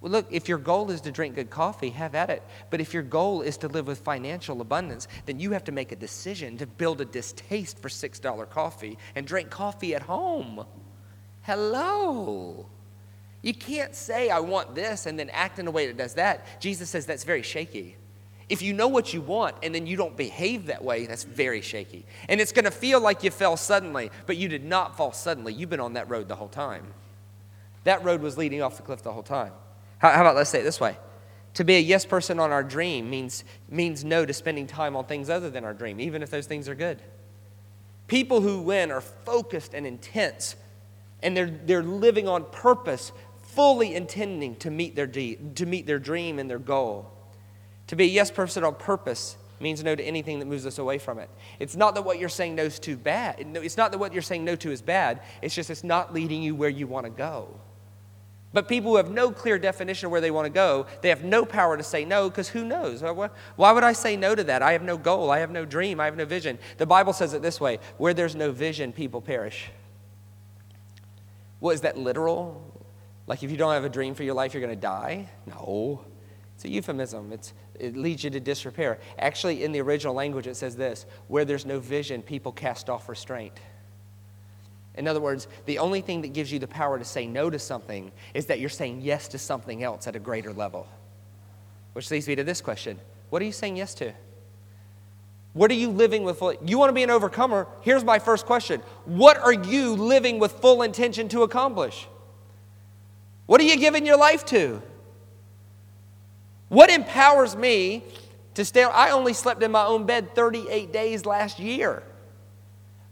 Well, 0.00 0.10
look, 0.10 0.26
if 0.30 0.48
your 0.48 0.58
goal 0.58 0.90
is 0.90 1.00
to 1.02 1.12
drink 1.12 1.36
good 1.36 1.50
coffee, 1.50 1.90
have 1.90 2.16
at 2.16 2.28
it. 2.28 2.42
But 2.70 2.80
if 2.80 2.92
your 2.92 3.04
goal 3.04 3.40
is 3.40 3.56
to 3.58 3.68
live 3.68 3.86
with 3.86 4.00
financial 4.00 4.60
abundance, 4.60 5.06
then 5.26 5.38
you 5.38 5.52
have 5.52 5.62
to 5.64 5.72
make 5.72 5.92
a 5.92 5.96
decision 5.96 6.58
to 6.58 6.66
build 6.66 7.00
a 7.00 7.04
distaste 7.04 7.78
for 7.78 7.88
$6 7.88 8.50
coffee 8.50 8.98
and 9.14 9.24
drink 9.24 9.50
coffee 9.50 9.94
at 9.94 10.02
home. 10.02 10.66
Hello. 11.42 12.66
You 13.42 13.54
can't 13.54 13.94
say, 13.94 14.28
I 14.28 14.40
want 14.40 14.74
this, 14.74 15.06
and 15.06 15.16
then 15.16 15.30
act 15.30 15.60
in 15.60 15.68
a 15.68 15.70
way 15.70 15.86
that 15.86 15.96
does 15.96 16.14
that. 16.14 16.60
Jesus 16.60 16.90
says 16.90 17.06
that's 17.06 17.24
very 17.24 17.42
shaky. 17.42 17.96
If 18.48 18.60
you 18.60 18.72
know 18.72 18.88
what 18.88 19.14
you 19.14 19.20
want 19.20 19.56
and 19.62 19.74
then 19.74 19.86
you 19.86 19.96
don't 19.96 20.16
behave 20.16 20.66
that 20.66 20.82
way, 20.82 21.06
that's 21.06 21.24
very 21.24 21.60
shaky. 21.60 22.04
And 22.28 22.40
it's 22.40 22.52
going 22.52 22.64
to 22.64 22.72
feel 22.72 23.00
like 23.00 23.22
you 23.22 23.30
fell 23.30 23.56
suddenly, 23.56 24.10
but 24.26 24.36
you 24.36 24.48
did 24.48 24.64
not 24.64 24.96
fall 24.96 25.12
suddenly. 25.12 25.54
You've 25.54 25.70
been 25.70 25.80
on 25.80 25.94
that 25.94 26.10
road 26.10 26.28
the 26.28 26.34
whole 26.34 26.48
time. 26.48 26.92
That 27.84 28.04
road 28.04 28.20
was 28.20 28.38
leading 28.38 28.62
off 28.62 28.76
the 28.76 28.82
cliff 28.82 29.02
the 29.02 29.12
whole 29.12 29.22
time. 29.22 29.52
How, 29.98 30.10
how 30.10 30.20
about 30.22 30.36
let's 30.36 30.50
say 30.50 30.60
it 30.60 30.64
this 30.64 30.80
way? 30.80 30.96
To 31.54 31.64
be 31.64 31.76
a 31.76 31.80
yes 31.80 32.06
person 32.06 32.38
on 32.40 32.50
our 32.50 32.62
dream 32.62 33.10
means, 33.10 33.44
means 33.68 34.04
no 34.04 34.24
to 34.24 34.32
spending 34.32 34.66
time 34.66 34.96
on 34.96 35.04
things 35.04 35.28
other 35.28 35.50
than 35.50 35.64
our 35.64 35.74
dream, 35.74 36.00
even 36.00 36.22
if 36.22 36.30
those 36.30 36.46
things 36.46 36.68
are 36.68 36.74
good. 36.74 37.02
People 38.06 38.40
who 38.40 38.60
win 38.60 38.90
are 38.90 39.00
focused 39.00 39.74
and 39.74 39.86
intense, 39.86 40.56
and 41.22 41.36
they're, 41.36 41.50
they're 41.50 41.82
living 41.82 42.26
on 42.26 42.44
purpose, 42.50 43.12
fully 43.42 43.94
intending 43.94 44.56
to 44.56 44.70
meet, 44.70 44.96
their 44.96 45.06
de- 45.06 45.36
to 45.54 45.66
meet 45.66 45.86
their 45.86 45.98
dream 45.98 46.38
and 46.38 46.48
their 46.48 46.58
goal. 46.58 47.10
To 47.88 47.96
be 47.96 48.04
a 48.04 48.08
yes 48.08 48.30
person 48.30 48.64
on 48.64 48.74
purpose 48.74 49.36
means 49.60 49.84
no 49.84 49.94
to 49.94 50.02
anything 50.02 50.38
that 50.40 50.46
moves 50.46 50.66
us 50.66 50.78
away 50.78 50.98
from 50.98 51.18
it. 51.18 51.28
It's 51.60 51.76
not 51.76 51.94
that 51.94 52.02
what 52.02 52.18
you're 52.18 52.28
saying 52.28 52.54
no 52.54 52.68
to 52.68 52.96
bad. 52.96 53.36
It's 53.38 53.76
not 53.76 53.92
that 53.92 53.98
what 53.98 54.12
you're 54.12 54.22
saying 54.22 54.44
no 54.44 54.56
to 54.56 54.70
is 54.72 54.82
bad. 54.82 55.20
It's 55.40 55.54
just 55.54 55.70
it's 55.70 55.84
not 55.84 56.12
leading 56.12 56.42
you 56.42 56.54
where 56.54 56.70
you 56.70 56.86
want 56.86 57.04
to 57.04 57.10
go. 57.10 57.48
But 58.52 58.68
people 58.68 58.90
who 58.90 58.96
have 58.96 59.10
no 59.10 59.30
clear 59.30 59.58
definition 59.58 60.06
of 60.06 60.12
where 60.12 60.20
they 60.20 60.30
want 60.30 60.44
to 60.46 60.50
go, 60.50 60.86
they 61.00 61.08
have 61.08 61.24
no 61.24 61.44
power 61.44 61.76
to 61.76 61.82
say 61.82 62.04
no 62.04 62.28
because 62.28 62.48
who 62.48 62.64
knows? 62.64 63.02
Why 63.56 63.72
would 63.72 63.84
I 63.84 63.92
say 63.94 64.16
no 64.16 64.34
to 64.34 64.44
that? 64.44 64.62
I 64.62 64.72
have 64.72 64.82
no 64.82 64.98
goal. 64.98 65.30
I 65.30 65.38
have 65.38 65.50
no 65.50 65.64
dream. 65.64 66.00
I 66.00 66.04
have 66.04 66.16
no 66.16 66.26
vision. 66.26 66.58
The 66.76 66.86
Bible 66.86 67.12
says 67.12 67.32
it 67.32 67.42
this 67.42 67.60
way 67.60 67.78
where 67.96 68.12
there's 68.12 68.34
no 68.34 68.52
vision, 68.52 68.92
people 68.92 69.20
perish. 69.22 69.70
Well, 71.60 71.72
is 71.72 71.80
that 71.82 71.96
literal? 71.96 72.62
Like 73.26 73.42
if 73.42 73.50
you 73.50 73.56
don't 73.56 73.72
have 73.72 73.84
a 73.84 73.88
dream 73.88 74.14
for 74.14 74.24
your 74.24 74.34
life, 74.34 74.52
you're 74.52 74.62
going 74.62 74.74
to 74.74 74.80
die? 74.80 75.30
No. 75.46 76.04
It's 76.54 76.64
a 76.64 76.68
euphemism. 76.68 77.32
It's, 77.32 77.54
it 77.78 77.96
leads 77.96 78.22
you 78.22 78.30
to 78.30 78.40
disrepair. 78.40 78.98
Actually, 79.18 79.64
in 79.64 79.72
the 79.72 79.80
original 79.80 80.14
language, 80.14 80.46
it 80.46 80.56
says 80.56 80.76
this 80.76 81.06
where 81.28 81.44
there's 81.44 81.64
no 81.64 81.80
vision, 81.80 82.20
people 82.20 82.52
cast 82.52 82.90
off 82.90 83.08
restraint. 83.08 83.54
In 84.94 85.08
other 85.08 85.20
words, 85.20 85.48
the 85.64 85.78
only 85.78 86.02
thing 86.02 86.22
that 86.22 86.32
gives 86.32 86.52
you 86.52 86.58
the 86.58 86.66
power 86.66 86.98
to 86.98 87.04
say 87.04 87.26
no 87.26 87.48
to 87.48 87.58
something 87.58 88.12
is 88.34 88.46
that 88.46 88.60
you're 88.60 88.68
saying 88.68 89.00
yes 89.00 89.28
to 89.28 89.38
something 89.38 89.82
else 89.82 90.06
at 90.06 90.16
a 90.16 90.18
greater 90.18 90.52
level. 90.52 90.86
Which 91.94 92.10
leads 92.10 92.28
me 92.28 92.34
to 92.36 92.44
this 92.44 92.60
question 92.60 92.98
What 93.30 93.42
are 93.42 93.44
you 93.44 93.52
saying 93.52 93.76
yes 93.76 93.94
to? 93.94 94.12
What 95.54 95.70
are 95.70 95.74
you 95.74 95.90
living 95.90 96.24
with? 96.24 96.42
You 96.64 96.78
want 96.78 96.88
to 96.88 96.94
be 96.94 97.02
an 97.02 97.10
overcomer? 97.10 97.66
Here's 97.82 98.04
my 98.04 98.18
first 98.18 98.46
question 98.46 98.80
What 99.04 99.38
are 99.38 99.52
you 99.52 99.94
living 99.94 100.38
with 100.38 100.52
full 100.52 100.82
intention 100.82 101.28
to 101.30 101.42
accomplish? 101.42 102.06
What 103.46 103.60
are 103.60 103.64
you 103.64 103.76
giving 103.78 104.06
your 104.06 104.16
life 104.18 104.44
to? 104.46 104.82
What 106.68 106.90
empowers 106.90 107.54
me 107.54 108.04
to 108.54 108.64
stay? 108.64 108.82
I 108.84 109.10
only 109.10 109.34
slept 109.34 109.62
in 109.62 109.70
my 109.72 109.84
own 109.84 110.06
bed 110.06 110.34
38 110.34 110.92
days 110.92 111.26
last 111.26 111.58
year. 111.58 112.02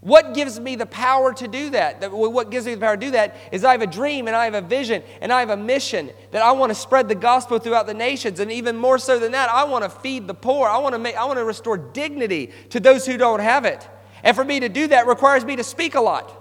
What 0.01 0.33
gives 0.33 0.59
me 0.59 0.77
the 0.77 0.87
power 0.87 1.35
to 1.35 1.47
do 1.47 1.71
that? 1.71 2.11
What 2.11 2.51
gives 2.51 2.65
me 2.65 2.75
the 2.75 2.81
power 2.81 2.97
to 2.97 3.01
do 3.01 3.11
that 3.11 3.37
is 3.53 3.65
I 3.65 3.73
have 3.73 3.83
a 3.83 3.87
dream 3.87 4.29
and 4.29 4.37
I 4.37 4.47
have 4.47 4.55
a 4.55 4.63
vision 4.63 5.03
and 5.21 5.31
I 5.31 5.41
have 5.41 5.51
a 5.51 5.57
mission 5.59 6.11
that 6.31 6.43
I 6.43 6.53
want 6.53 6.71
to 6.71 6.75
spread 6.75 7.07
the 7.07 7.15
gospel 7.15 7.59
throughout 7.59 7.87
the 7.87 7.93
nations. 7.93 8.41
And 8.41 8.51
even 8.51 8.77
more 8.77 8.99
so 8.99 9.19
than 9.19 9.33
that, 9.33 9.51
I 9.51 9.65
want 9.65 9.85
to 9.85 9.91
feed 9.91 10.27
the 10.27 10.35
poor. 10.35 10.67
I 10.69 10.79
want 10.79 10.95
to, 10.95 10.99
make, 10.99 11.17
I 11.17 11.27
want 11.27 11.39
to 11.39 11.45
restore 11.45 11.77
dignity 11.77 12.51
to 12.71 12.81
those 12.81 13.05
who 13.05 13.19
don't 13.19 13.41
have 13.41 13.67
it. 13.67 13.87
And 14.23 14.35
for 14.35 14.45
me 14.45 14.61
to 14.61 14.71
do 14.71 14.87
that 14.89 15.07
requires 15.07 15.45
me 15.45 15.57
to 15.57 15.65
speak 15.65 15.95
a 15.95 16.01
lot. 16.01 16.35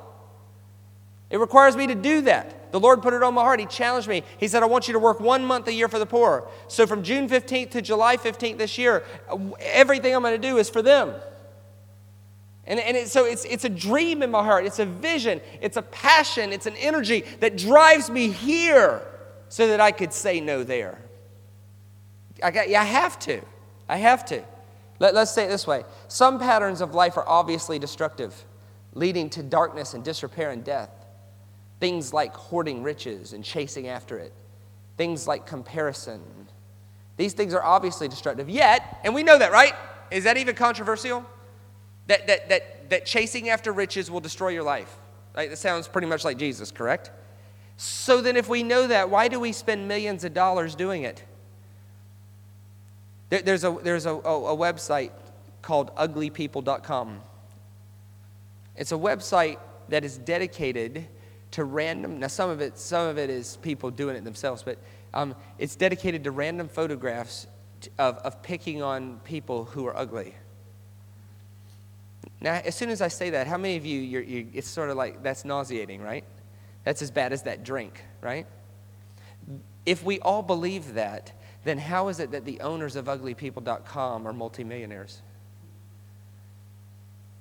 It 1.29 1.39
requires 1.39 1.75
me 1.75 1.87
to 1.87 1.95
do 1.95 2.21
that. 2.21 2.71
The 2.71 2.79
Lord 2.79 3.01
put 3.01 3.13
it 3.13 3.23
on 3.23 3.33
my 3.33 3.41
heart. 3.41 3.59
He 3.59 3.65
challenged 3.65 4.07
me. 4.07 4.23
He 4.37 4.47
said, 4.47 4.63
I 4.63 4.67
want 4.67 4.87
you 4.87 4.93
to 4.93 4.99
work 4.99 5.19
one 5.19 5.43
month 5.43 5.67
a 5.67 5.73
year 5.73 5.89
for 5.89 5.99
the 5.99 6.05
poor. 6.05 6.47
So 6.69 6.87
from 6.87 7.03
June 7.03 7.27
15th 7.27 7.71
to 7.71 7.81
July 7.81 8.15
15th 8.15 8.57
this 8.57 8.77
year, 8.77 9.03
everything 9.59 10.15
I'm 10.15 10.21
going 10.21 10.39
to 10.39 10.47
do 10.47 10.57
is 10.57 10.69
for 10.69 10.81
them. 10.81 11.13
And, 12.69 12.79
and 12.79 12.95
it, 12.95 13.09
so 13.09 13.25
it's, 13.25 13.45
it's 13.45 13.65
a 13.65 13.69
dream 13.69 14.21
in 14.21 14.29
my 14.29 14.43
heart, 14.43 14.63
it's 14.63 14.77
a 14.77 14.85
vision, 14.85 15.41
it's 15.59 15.75
a 15.75 15.81
passion, 15.81 16.53
it's 16.53 16.67
an 16.67 16.75
energy 16.75 17.25
that 17.39 17.57
drives 17.57 18.11
me 18.11 18.29
here 18.29 19.01
so 19.49 19.67
that 19.67 19.81
I 19.81 19.91
could 19.91 20.13
say 20.13 20.39
no 20.39 20.63
there. 20.63 20.99
I, 22.43 22.51
got, 22.51 22.69
yeah, 22.69 22.81
I 22.81 22.85
have 22.85 23.17
to. 23.19 23.41
I 23.89 23.97
have 23.97 24.23
to. 24.25 24.43
Let, 24.99 25.15
let's 25.15 25.31
say 25.31 25.45
it 25.45 25.47
this 25.49 25.65
way 25.65 25.83
some 26.07 26.39
patterns 26.39 26.81
of 26.81 26.93
life 26.93 27.17
are 27.17 27.27
obviously 27.27 27.79
destructive, 27.79 28.45
leading 28.93 29.31
to 29.31 29.41
darkness 29.41 29.95
and 29.95 30.03
disrepair 30.03 30.51
and 30.51 30.63
death. 30.63 30.91
Things 31.79 32.13
like 32.13 32.35
hoarding 32.35 32.83
riches 32.83 33.33
and 33.33 33.43
chasing 33.43 33.87
after 33.87 34.19
it, 34.19 34.31
things 34.95 35.27
like 35.27 35.47
comparison. 35.47 36.21
These 37.17 37.33
things 37.33 37.55
are 37.55 37.63
obviously 37.63 38.07
destructive. 38.07 38.47
Yet, 38.47 38.99
and 39.03 39.15
we 39.15 39.23
know 39.23 39.39
that, 39.39 39.51
right? 39.51 39.73
Is 40.11 40.25
that 40.25 40.37
even 40.37 40.55
controversial? 40.55 41.25
That, 42.09 42.25
that, 42.25 42.49
that, 42.49 42.89
that 42.89 43.05
chasing 43.05 43.49
after 43.49 43.71
riches 43.71 44.09
will 44.09 44.19
destroy 44.19 44.49
your 44.49 44.63
life. 44.63 44.97
Right? 45.35 45.49
That 45.49 45.57
sounds 45.57 45.87
pretty 45.87 46.07
much 46.07 46.25
like 46.25 46.37
Jesus, 46.37 46.71
correct? 46.71 47.11
So 47.77 48.19
then, 48.19 48.35
if 48.35 48.49
we 48.49 48.63
know 48.63 48.87
that, 48.87 49.09
why 49.09 49.27
do 49.27 49.39
we 49.39 49.51
spend 49.51 49.87
millions 49.87 50.23
of 50.23 50.33
dollars 50.33 50.75
doing 50.75 51.03
it? 51.03 51.23
There, 53.29 53.41
there's 53.41 53.63
a, 53.63 53.77
there's 53.83 54.05
a, 54.07 54.13
a, 54.13 54.53
a 54.53 54.57
website 54.57 55.11
called 55.61 55.95
uglypeople.com. 55.95 57.21
It's 58.75 58.91
a 58.91 58.97
website 58.97 59.59
that 59.89 60.03
is 60.03 60.17
dedicated 60.17 61.07
to 61.51 61.63
random, 61.63 62.19
now 62.19 62.27
some 62.27 62.49
of 62.49 62.59
it, 62.59 62.77
some 62.77 63.07
of 63.07 63.17
it 63.17 63.29
is 63.29 63.57
people 63.57 63.91
doing 63.91 64.15
it 64.15 64.23
themselves, 64.23 64.63
but 64.63 64.77
um, 65.13 65.35
it's 65.57 65.75
dedicated 65.75 66.23
to 66.23 66.31
random 66.31 66.67
photographs 66.67 67.47
of, 67.97 68.17
of 68.17 68.41
picking 68.41 68.81
on 68.81 69.19
people 69.23 69.65
who 69.65 69.85
are 69.87 69.95
ugly. 69.95 70.33
Now, 72.41 72.53
as 72.63 72.75
soon 72.75 72.89
as 72.89 73.01
I 73.01 73.09
say 73.09 73.31
that, 73.31 73.47
how 73.47 73.57
many 73.57 73.75
of 73.75 73.85
you, 73.85 73.99
you're, 73.99 74.21
you, 74.21 74.47
it's 74.53 74.67
sort 74.67 74.89
of 74.89 74.97
like 74.97 75.23
that's 75.23 75.43
nauseating, 75.43 76.01
right? 76.01 76.23
That's 76.83 77.01
as 77.01 77.11
bad 77.11 77.33
as 77.33 77.43
that 77.43 77.63
drink, 77.63 78.03
right? 78.21 78.47
If 79.85 80.03
we 80.03 80.19
all 80.19 80.41
believe 80.41 80.93
that, 80.93 81.33
then 81.65 81.77
how 81.77 82.07
is 82.07 82.19
it 82.19 82.31
that 82.31 82.45
the 82.45 82.61
owners 82.61 82.95
of 82.95 83.05
uglypeople.com 83.05 84.27
are 84.27 84.33
multimillionaires? 84.33 85.21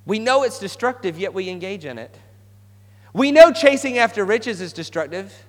We 0.05 0.19
know 0.19 0.43
it's 0.43 0.59
destructive, 0.59 1.19
yet 1.19 1.33
we 1.35 1.49
engage 1.49 1.85
in 1.85 1.99
it. 1.99 2.19
We 3.13 3.31
know 3.31 3.53
chasing 3.53 3.99
after 3.99 4.25
riches 4.25 4.61
is 4.61 4.73
destructive, 4.73 5.47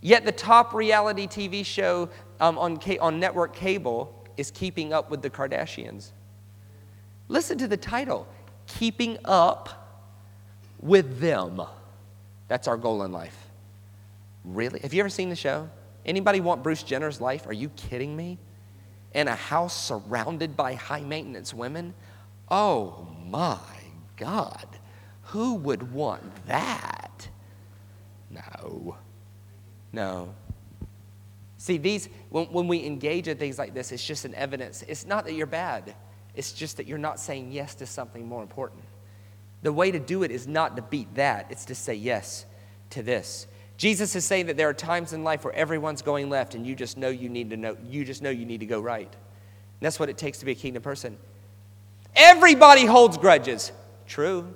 yet 0.00 0.24
the 0.24 0.32
top 0.32 0.72
reality 0.72 1.26
TV 1.26 1.64
show 1.64 2.08
um, 2.40 2.56
on, 2.56 2.80
on 3.00 3.20
network 3.20 3.54
cable 3.54 4.26
is 4.36 4.50
keeping 4.50 4.92
up 4.92 5.10
with 5.10 5.22
the 5.22 5.30
Kardashians. 5.30 6.12
Listen 7.28 7.58
to 7.58 7.68
the 7.68 7.76
title 7.76 8.26
keeping 8.78 9.18
up 9.24 10.04
with 10.80 11.20
them. 11.20 11.62
That's 12.48 12.68
our 12.68 12.76
goal 12.76 13.02
in 13.02 13.12
life. 13.12 13.36
Really? 14.44 14.80
Have 14.80 14.94
you 14.94 15.00
ever 15.00 15.10
seen 15.10 15.28
the 15.28 15.36
show? 15.36 15.68
Anybody 16.04 16.40
want 16.40 16.62
Bruce 16.62 16.82
Jenner's 16.82 17.20
life? 17.20 17.46
Are 17.46 17.52
you 17.52 17.68
kidding 17.70 18.16
me? 18.16 18.38
in 19.14 19.28
a 19.28 19.34
house 19.34 19.76
surrounded 19.76 20.56
by 20.56 20.74
high 20.74 21.00
maintenance 21.00 21.52
women? 21.52 21.94
Oh 22.48 23.06
my 23.26 23.58
God. 24.16 24.66
Who 25.24 25.54
would 25.54 25.92
want 25.92 26.46
that? 26.46 27.28
No. 28.30 28.96
No. 29.92 30.34
See, 31.58 31.78
these, 31.78 32.08
when, 32.30 32.46
when 32.46 32.68
we 32.68 32.84
engage 32.84 33.28
in 33.28 33.36
things 33.36 33.58
like 33.58 33.74
this, 33.74 33.92
it's 33.92 34.04
just 34.04 34.24
an 34.24 34.34
evidence. 34.34 34.82
It's 34.88 35.04
not 35.04 35.24
that 35.26 35.34
you're 35.34 35.46
bad, 35.46 35.94
it's 36.34 36.52
just 36.52 36.76
that 36.76 36.86
you're 36.86 36.98
not 36.98 37.18
saying 37.18 37.52
yes 37.52 37.74
to 37.76 37.86
something 37.86 38.26
more 38.26 38.42
important. 38.42 38.82
The 39.62 39.72
way 39.72 39.90
to 39.90 39.98
do 39.98 40.22
it 40.22 40.30
is 40.30 40.46
not 40.46 40.76
to 40.76 40.82
beat 40.82 41.14
that, 41.16 41.46
it's 41.50 41.66
to 41.66 41.74
say 41.74 41.94
yes 41.94 42.46
to 42.90 43.02
this. 43.02 43.46
Jesus 43.76 44.14
is 44.14 44.24
saying 44.24 44.46
that 44.46 44.56
there 44.56 44.68
are 44.68 44.74
times 44.74 45.12
in 45.12 45.24
life 45.24 45.44
where 45.44 45.54
everyone's 45.54 46.02
going 46.02 46.28
left 46.28 46.54
and 46.54 46.66
you 46.66 46.74
just 46.74 46.96
know 46.98 47.08
you 47.08 47.28
need 47.28 47.50
to 47.50 47.56
know, 47.56 47.76
you 47.88 48.04
just 48.04 48.22
know 48.22 48.30
you 48.30 48.44
need 48.44 48.60
to 48.60 48.66
go 48.66 48.80
right. 48.80 49.10
And 49.10 49.80
that's 49.80 49.98
what 49.98 50.10
it 50.10 50.18
takes 50.18 50.38
to 50.38 50.44
be 50.44 50.52
a 50.52 50.54
kingdom 50.54 50.82
person. 50.82 51.16
Everybody 52.14 52.84
holds 52.84 53.16
grudges. 53.16 53.72
True. 54.06 54.52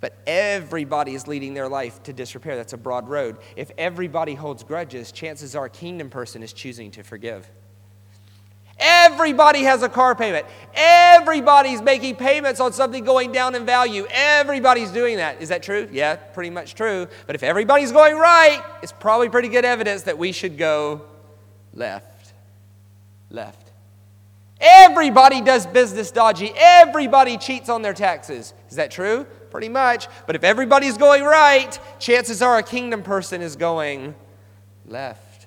But 0.00 0.16
everybody 0.26 1.14
is 1.14 1.26
leading 1.26 1.54
their 1.54 1.68
life 1.68 2.02
to 2.04 2.12
disrepair. 2.12 2.56
That's 2.56 2.72
a 2.72 2.78
broad 2.78 3.08
road. 3.08 3.36
If 3.56 3.70
everybody 3.76 4.34
holds 4.34 4.62
grudges, 4.62 5.12
chances 5.12 5.54
are 5.54 5.66
a 5.66 5.70
kingdom 5.70 6.08
person 6.08 6.42
is 6.42 6.52
choosing 6.52 6.90
to 6.92 7.02
forgive. 7.02 7.50
Everybody 8.80 9.62
has 9.62 9.82
a 9.82 9.88
car 9.88 10.14
payment. 10.14 10.46
Everybody's 10.74 11.82
making 11.82 12.16
payments 12.16 12.60
on 12.60 12.72
something 12.72 13.04
going 13.04 13.32
down 13.32 13.54
in 13.54 13.66
value. 13.66 14.06
Everybody's 14.10 14.90
doing 14.90 15.18
that. 15.18 15.42
Is 15.42 15.50
that 15.50 15.62
true? 15.62 15.88
Yeah, 15.92 16.16
pretty 16.16 16.50
much 16.50 16.74
true. 16.74 17.06
But 17.26 17.34
if 17.34 17.42
everybody's 17.42 17.92
going 17.92 18.16
right, 18.16 18.62
it's 18.82 18.92
probably 18.92 19.28
pretty 19.28 19.48
good 19.48 19.64
evidence 19.64 20.02
that 20.02 20.16
we 20.16 20.32
should 20.32 20.56
go 20.56 21.02
left. 21.74 22.32
Left. 23.30 23.70
Everybody 24.60 25.40
does 25.40 25.66
business 25.66 26.10
dodgy. 26.10 26.52
Everybody 26.54 27.38
cheats 27.38 27.68
on 27.68 27.82
their 27.82 27.94
taxes. 27.94 28.52
Is 28.68 28.76
that 28.76 28.90
true? 28.90 29.24
Pretty 29.50 29.70
much. 29.70 30.06
But 30.26 30.36
if 30.36 30.44
everybody's 30.44 30.98
going 30.98 31.24
right, 31.24 31.78
chances 31.98 32.42
are 32.42 32.58
a 32.58 32.62
kingdom 32.62 33.02
person 33.02 33.40
is 33.40 33.56
going 33.56 34.14
left. 34.86 35.46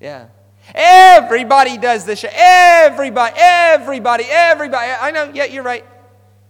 Yeah. 0.00 0.26
Everybody 0.74 1.78
does 1.78 2.04
this. 2.04 2.24
Everybody, 2.30 3.34
everybody, 3.36 4.24
everybody. 4.28 4.90
I 5.00 5.10
know, 5.10 5.30
yeah, 5.34 5.44
you're 5.44 5.62
right. 5.62 5.84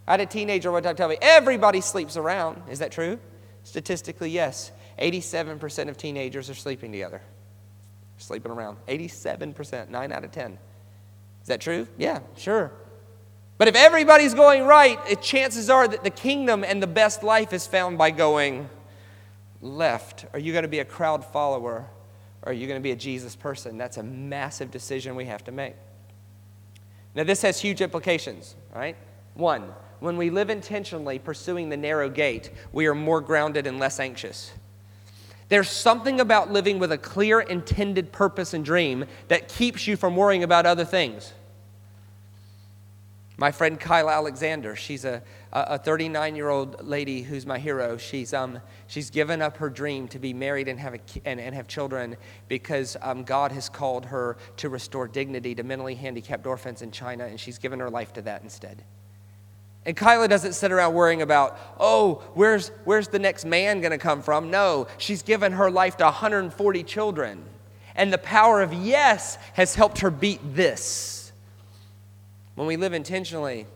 I 0.07 0.13
had 0.13 0.21
a 0.21 0.27
teenager 0.27 0.73
one 0.73 0.83
time 0.83 0.97
tell 0.97 1.09
me, 1.09 1.19
everybody 1.21 1.81
sleeps 1.81 2.17
around. 2.17 2.63
Is 2.71 2.79
that 2.79 2.91
true? 2.93 3.19
Statistically, 3.63 4.31
yes. 4.31 4.73
87% 4.99 5.89
of 5.89 5.97
teenagers 5.97 6.51
are 6.51 6.55
sleeping 6.55 6.93
together. 6.93 7.21
Sleeping 8.17 8.51
around. 8.51 8.79
87%, 8.89 9.91
9 9.91 10.13
out 10.13 10.25
of 10.25 10.33
10. 10.33 10.59
Is 11.43 11.49
that 11.49 11.61
true? 11.61 11.87
Yeah, 11.97 12.21
sure. 12.37 12.73
But 13.59 13.69
if 13.69 13.75
everybody's 13.75 14.35
going 14.35 14.65
right, 14.65 14.99
it, 15.09 15.21
chances 15.21 15.69
are 15.69 15.87
that 15.87 16.05
the 16.05 16.11
kingdom 16.11 16.65
and 16.65 16.83
the 16.83 16.87
best 16.87 17.23
life 17.23 17.53
is 17.53 17.67
found 17.67 17.99
by 17.99 18.11
going 18.11 18.69
left. 19.61 20.27
Are 20.33 20.39
you 20.39 20.53
going 20.53 20.63
to 20.63 20.69
be 20.69 20.79
a 20.79 20.85
crowd 20.85 21.25
follower? 21.25 21.87
Or 22.49 22.53
are 22.53 22.55
you 22.55 22.67
going 22.67 22.81
to 22.81 22.83
be 22.83 22.93
a 22.93 22.97
Jesus 22.97 23.37
person? 23.37 23.77
That's 23.77 23.99
a 23.99 24.03
massive 24.03 24.71
decision 24.71 25.15
we 25.15 25.27
have 25.27 25.45
to 25.45 25.53
make. 25.53 25.75
Now, 27.15 27.25
this 27.25 27.43
has 27.43 27.61
huge 27.61 27.83
implications, 27.83 28.55
right? 28.75 28.97
One, 29.35 29.65
when 30.01 30.17
we 30.17 30.31
live 30.31 30.49
intentionally 30.49 31.19
pursuing 31.19 31.69
the 31.69 31.77
narrow 31.77 32.09
gate, 32.09 32.51
we 32.73 32.87
are 32.87 32.95
more 32.95 33.21
grounded 33.21 33.67
and 33.67 33.79
less 33.79 34.01
anxious. 34.01 34.51
There's 35.51 35.69
something 35.69 36.21
about 36.21 36.51
living 36.51 36.79
with 36.79 36.91
a 36.91 36.97
clear, 36.97 37.41
intended 37.41 38.13
purpose 38.13 38.55
and 38.55 38.65
dream 38.65 39.05
that 39.29 39.49
keeps 39.49 39.87
you 39.87 39.99
from 39.99 40.17
worrying 40.17 40.43
about 40.43 40.65
other 40.65 40.87
things. 40.87 41.35
My 43.37 43.53
friend 43.53 43.79
Kyla 43.79 44.13
Alexander, 44.13 44.75
she's 44.75 45.05
a, 45.05 45.23
a 45.53 45.79
39 45.79 46.37
year 46.37 46.49
old 46.49 46.87
lady 46.87 47.23
who's 47.23 47.47
my 47.47 47.59
hero. 47.59 47.97
She's, 47.97 48.35
um, 48.35 48.61
she's 48.87 49.11
given 49.11 49.41
up 49.41 49.57
her 49.59 49.71
dream 49.71 50.09
to 50.09 50.19
be 50.19 50.33
married 50.33 50.69
and 50.69 50.79
have, 50.79 50.95
a, 50.95 51.01
and, 51.25 51.41
and 51.41 51.55
have 51.55 51.67
children 51.69 52.17
because 52.49 52.97
um, 53.01 53.25
God 53.25 53.53
has 53.53 53.69
called 53.69 54.07
her 54.07 54.37
to 54.59 54.69
restore 54.69 55.09
dignity 55.09 55.55
to 55.55 55.63
mentally 55.63 55.95
handicapped 55.95 56.47
orphans 56.47 56.83
in 56.83 56.91
China, 56.91 57.25
and 57.25 57.41
she's 57.41 57.59
given 57.59 57.81
her 57.81 57.91
life 57.91 58.13
to 58.15 58.23
that 58.23 58.43
instead. 58.43 58.85
And 59.87 59.97
Kyla 59.97 60.29
doesn't 60.29 60.53
sit 60.53 60.71
around 60.71 60.93
worrying 60.93 61.23
about, 61.23 61.59
oh, 61.81 62.23
where's, 62.35 62.69
where's 62.85 63.09
the 63.09 63.19
next 63.19 63.47
man 63.47 63.81
going 63.81 63.93
to 63.93 63.99
come 63.99 64.21
from? 64.21 64.51
No, 64.51 64.87
she's 64.99 65.23
given 65.23 65.53
her 65.53 65.71
life 65.71 65.97
to 65.97 66.05
140 66.05 66.83
children. 66.83 67.43
And 67.95 68.13
the 68.13 68.19
power 68.19 68.61
of 68.61 68.75
yes 68.75 69.39
has 69.55 69.75
helped 69.75 70.01
her 70.01 70.11
beat 70.11 70.41
this. 70.55 71.33
When 72.55 72.67
we 72.67 72.77
live 72.77 72.93
intentionally, 72.93 73.67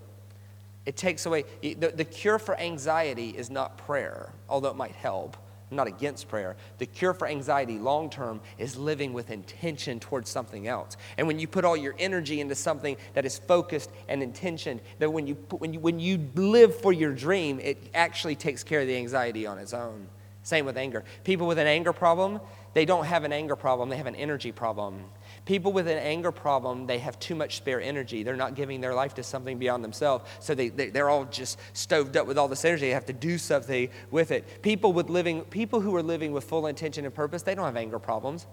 it 0.86 0.96
takes 0.96 1.26
away. 1.26 1.44
The, 1.62 1.92
the 1.94 2.04
cure 2.04 2.38
for 2.38 2.58
anxiety 2.58 3.30
is 3.30 3.50
not 3.50 3.78
prayer, 3.78 4.32
although 4.48 4.70
it 4.70 4.76
might 4.76 4.92
help. 4.94 5.36
I'm 5.70 5.76
not 5.76 5.86
against 5.86 6.28
prayer. 6.28 6.56
The 6.76 6.84
cure 6.84 7.14
for 7.14 7.26
anxiety 7.26 7.78
long 7.78 8.10
term 8.10 8.42
is 8.58 8.76
living 8.76 9.14
with 9.14 9.30
intention 9.30 10.00
towards 10.00 10.28
something 10.28 10.68
else. 10.68 10.98
And 11.16 11.26
when 11.26 11.38
you 11.38 11.48
put 11.48 11.64
all 11.64 11.76
your 11.76 11.94
energy 11.98 12.40
into 12.40 12.54
something 12.54 12.98
that 13.14 13.24
is 13.24 13.38
focused 13.38 13.90
and 14.06 14.22
intentioned, 14.22 14.82
that 14.98 15.10
when 15.10 15.26
you, 15.26 15.34
put, 15.34 15.60
when 15.62 15.72
you, 15.72 15.80
when 15.80 15.98
you 15.98 16.28
live 16.34 16.76
for 16.76 16.92
your 16.92 17.14
dream, 17.14 17.58
it 17.58 17.78
actually 17.94 18.34
takes 18.34 18.62
care 18.62 18.82
of 18.82 18.86
the 18.86 18.96
anxiety 18.96 19.46
on 19.46 19.58
its 19.58 19.72
own. 19.72 20.08
Same 20.42 20.66
with 20.66 20.76
anger. 20.76 21.04
People 21.24 21.46
with 21.46 21.58
an 21.58 21.66
anger 21.66 21.94
problem, 21.94 22.40
they 22.74 22.84
don't 22.84 23.06
have 23.06 23.24
an 23.24 23.32
anger 23.32 23.56
problem, 23.56 23.88
they 23.88 23.96
have 23.96 24.06
an 24.06 24.16
energy 24.16 24.52
problem. 24.52 25.04
People 25.44 25.72
with 25.72 25.88
an 25.88 25.98
anger 25.98 26.30
problem, 26.30 26.86
they 26.86 26.98
have 26.98 27.18
too 27.18 27.34
much 27.34 27.56
spare 27.56 27.80
energy. 27.80 28.22
They're 28.22 28.36
not 28.36 28.54
giving 28.54 28.80
their 28.80 28.94
life 28.94 29.14
to 29.14 29.24
something 29.24 29.58
beyond 29.58 29.82
themselves. 29.82 30.24
So 30.38 30.54
they, 30.54 30.68
they, 30.68 31.00
are 31.00 31.08
all 31.08 31.24
just 31.24 31.58
stoved 31.72 32.16
up 32.16 32.28
with 32.28 32.38
all 32.38 32.46
this 32.46 32.64
energy. 32.64 32.86
They 32.86 32.90
have 32.90 33.06
to 33.06 33.12
do 33.12 33.38
something 33.38 33.88
with 34.12 34.30
it. 34.30 34.62
People, 34.62 34.92
with 34.92 35.10
living, 35.10 35.42
people 35.42 35.80
who 35.80 35.96
are 35.96 36.02
living 36.02 36.30
with 36.30 36.44
full 36.44 36.68
intention 36.68 37.04
and 37.04 37.12
purpose, 37.12 37.42
they 37.42 37.56
don't 37.56 37.64
have 37.64 37.76
anger 37.76 37.98
problems. 37.98 38.46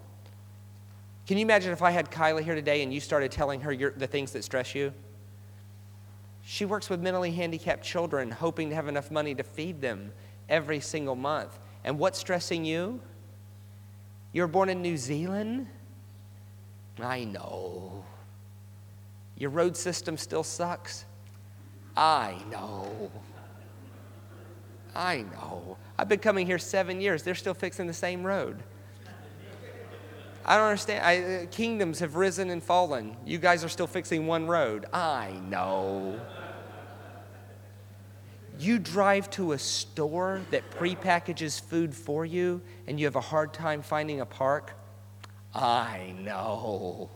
Can 1.28 1.38
you 1.38 1.42
imagine 1.42 1.70
if 1.70 1.80
I 1.80 1.92
had 1.92 2.10
Kyla 2.10 2.42
here 2.42 2.56
today 2.56 2.82
and 2.82 2.92
you 2.92 2.98
started 2.98 3.30
telling 3.30 3.60
her 3.60 3.72
your, 3.72 3.92
the 3.92 4.08
things 4.08 4.32
that 4.32 4.42
stress 4.42 4.74
you? 4.74 4.92
She 6.44 6.64
works 6.64 6.90
with 6.90 7.00
mentally 7.00 7.30
handicapped 7.30 7.84
children, 7.84 8.32
hoping 8.32 8.70
to 8.70 8.74
have 8.74 8.88
enough 8.88 9.12
money 9.12 9.36
to 9.36 9.44
feed 9.44 9.80
them 9.80 10.10
every 10.48 10.80
single 10.80 11.14
month. 11.14 11.56
And 11.84 12.00
what's 12.00 12.18
stressing 12.18 12.64
you? 12.64 13.00
You're 14.32 14.48
born 14.48 14.68
in 14.68 14.82
New 14.82 14.96
Zealand? 14.96 15.68
I 16.98 17.24
know. 17.24 18.04
Your 19.36 19.50
road 19.50 19.76
system 19.76 20.16
still 20.16 20.42
sucks? 20.42 21.04
I 21.96 22.36
know. 22.50 23.10
I 24.94 25.22
know. 25.22 25.76
I've 25.98 26.08
been 26.08 26.18
coming 26.18 26.46
here 26.46 26.58
seven 26.58 27.00
years. 27.00 27.22
They're 27.22 27.34
still 27.34 27.54
fixing 27.54 27.86
the 27.86 27.94
same 27.94 28.24
road. 28.24 28.62
I 30.44 30.56
don't 30.56 30.66
understand. 30.66 31.04
I, 31.04 31.18
uh, 31.18 31.46
kingdoms 31.50 32.00
have 32.00 32.16
risen 32.16 32.50
and 32.50 32.62
fallen. 32.62 33.16
You 33.24 33.38
guys 33.38 33.64
are 33.64 33.68
still 33.68 33.86
fixing 33.86 34.26
one 34.26 34.46
road. 34.46 34.86
I 34.92 35.32
know. 35.48 36.18
You 38.58 38.78
drive 38.78 39.30
to 39.30 39.52
a 39.52 39.58
store 39.58 40.42
that 40.50 40.70
prepackages 40.70 41.60
food 41.60 41.94
for 41.94 42.26
you 42.26 42.60
and 42.86 42.98
you 42.98 43.06
have 43.06 43.16
a 43.16 43.20
hard 43.20 43.54
time 43.54 43.80
finding 43.80 44.20
a 44.20 44.26
park. 44.26 44.74
I 45.54 46.14
know. 46.20 47.10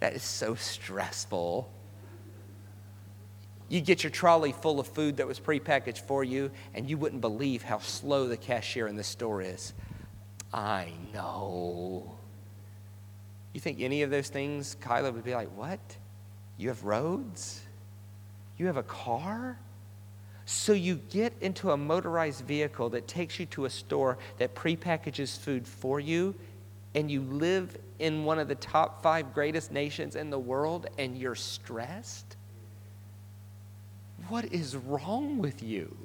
That 0.00 0.14
is 0.14 0.22
so 0.22 0.54
stressful. 0.54 1.70
You 3.68 3.80
get 3.80 4.02
your 4.02 4.10
trolley 4.10 4.52
full 4.52 4.80
of 4.80 4.86
food 4.86 5.18
that 5.18 5.26
was 5.26 5.38
prepackaged 5.38 6.00
for 6.00 6.24
you, 6.24 6.50
and 6.74 6.88
you 6.88 6.96
wouldn't 6.96 7.20
believe 7.20 7.62
how 7.62 7.78
slow 7.78 8.26
the 8.26 8.36
cashier 8.36 8.86
in 8.86 8.96
the 8.96 9.04
store 9.04 9.42
is. 9.42 9.74
I 10.52 10.92
know. 11.12 12.16
You 13.52 13.60
think 13.60 13.80
any 13.80 14.02
of 14.02 14.10
those 14.10 14.28
things, 14.28 14.76
Kyla 14.80 15.12
would 15.12 15.24
be 15.24 15.34
like, 15.34 15.48
What? 15.56 15.80
You 16.56 16.68
have 16.68 16.84
roads? 16.84 17.60
You 18.56 18.66
have 18.66 18.76
a 18.76 18.82
car? 18.82 19.58
So 20.44 20.72
you 20.72 20.96
get 21.10 21.34
into 21.42 21.72
a 21.72 21.76
motorized 21.76 22.44
vehicle 22.44 22.88
that 22.90 23.06
takes 23.06 23.38
you 23.38 23.46
to 23.46 23.66
a 23.66 23.70
store 23.70 24.16
that 24.38 24.54
prepackages 24.54 25.36
food 25.36 25.68
for 25.68 26.00
you 26.00 26.34
and 26.94 27.10
you 27.10 27.22
live 27.22 27.76
in 27.98 28.24
one 28.24 28.38
of 28.38 28.48
the 28.48 28.54
top 28.54 29.02
five 29.02 29.34
greatest 29.34 29.70
nations 29.70 30.16
in 30.16 30.30
the 30.30 30.38
world 30.38 30.86
and 30.98 31.16
you're 31.16 31.34
stressed? 31.34 32.36
What 34.28 34.46
is 34.52 34.76
wrong 34.76 35.38
with 35.38 35.62
you? 35.62 35.96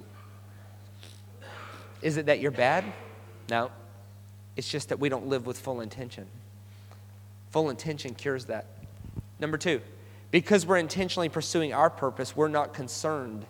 Is 2.02 2.18
it 2.18 2.26
that 2.26 2.40
you're 2.40 2.52
bad? 2.52 2.86
No. 3.50 3.72
It's 4.56 4.70
just 4.70 4.90
that 4.90 5.00
we 5.00 5.10
don't 5.10 5.28
live 5.28 5.46
with 5.46 5.60
full 5.60 5.82
intention. 5.82 6.28
Full 7.52 7.70
intention 7.70 8.14
cures 8.14 8.46
that. 8.46 8.66
Number 9.40 9.58
two, 9.58 9.82
because 10.32 10.66
we're 10.66 10.78
intentionally 10.78 11.30
pursuing 11.30 11.74
our 11.74 11.90
purpose, 11.90 12.36
we're 12.36 12.48
not 12.48 12.74
concerned 12.74 13.46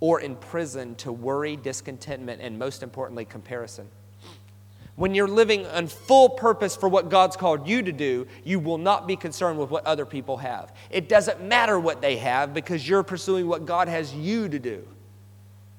or 0.00 0.20
imprisoned 0.20 0.98
to 0.98 1.12
worry, 1.12 1.56
discontentment, 1.56 2.40
and 2.40 2.58
most 2.58 2.82
importantly, 2.82 3.24
comparison. 3.24 3.88
When 4.96 5.14
you're 5.14 5.28
living 5.28 5.66
on 5.66 5.86
full 5.86 6.28
purpose 6.28 6.76
for 6.76 6.88
what 6.88 7.08
God's 7.08 7.36
called 7.36 7.66
you 7.66 7.82
to 7.82 7.92
do, 7.92 8.26
you 8.44 8.60
will 8.60 8.76
not 8.78 9.06
be 9.06 9.16
concerned 9.16 9.58
with 9.58 9.70
what 9.70 9.86
other 9.86 10.04
people 10.04 10.36
have. 10.36 10.72
It 10.90 11.08
doesn't 11.08 11.42
matter 11.42 11.80
what 11.80 12.02
they 12.02 12.16
have 12.18 12.52
because 12.52 12.86
you're 12.86 13.02
pursuing 13.02 13.46
what 13.46 13.64
God 13.64 13.88
has 13.88 14.14
you 14.14 14.48
to 14.48 14.58
do. 14.58 14.86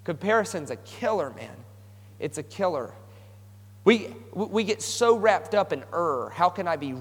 Comparison's 0.04 0.72
a 0.72 0.78
killer, 0.78 1.30
man. 1.32 1.56
It's 2.20 2.40
a 2.40 2.44
killer. 2.44 2.94
We, 3.86 4.16
we 4.34 4.64
get 4.64 4.82
so 4.82 5.16
wrapped 5.16 5.54
up 5.54 5.74
in 5.74 5.84
er. 5.94 6.32
How 6.34 6.50
can 6.50 6.68
I 6.68 6.76
be 6.78 6.94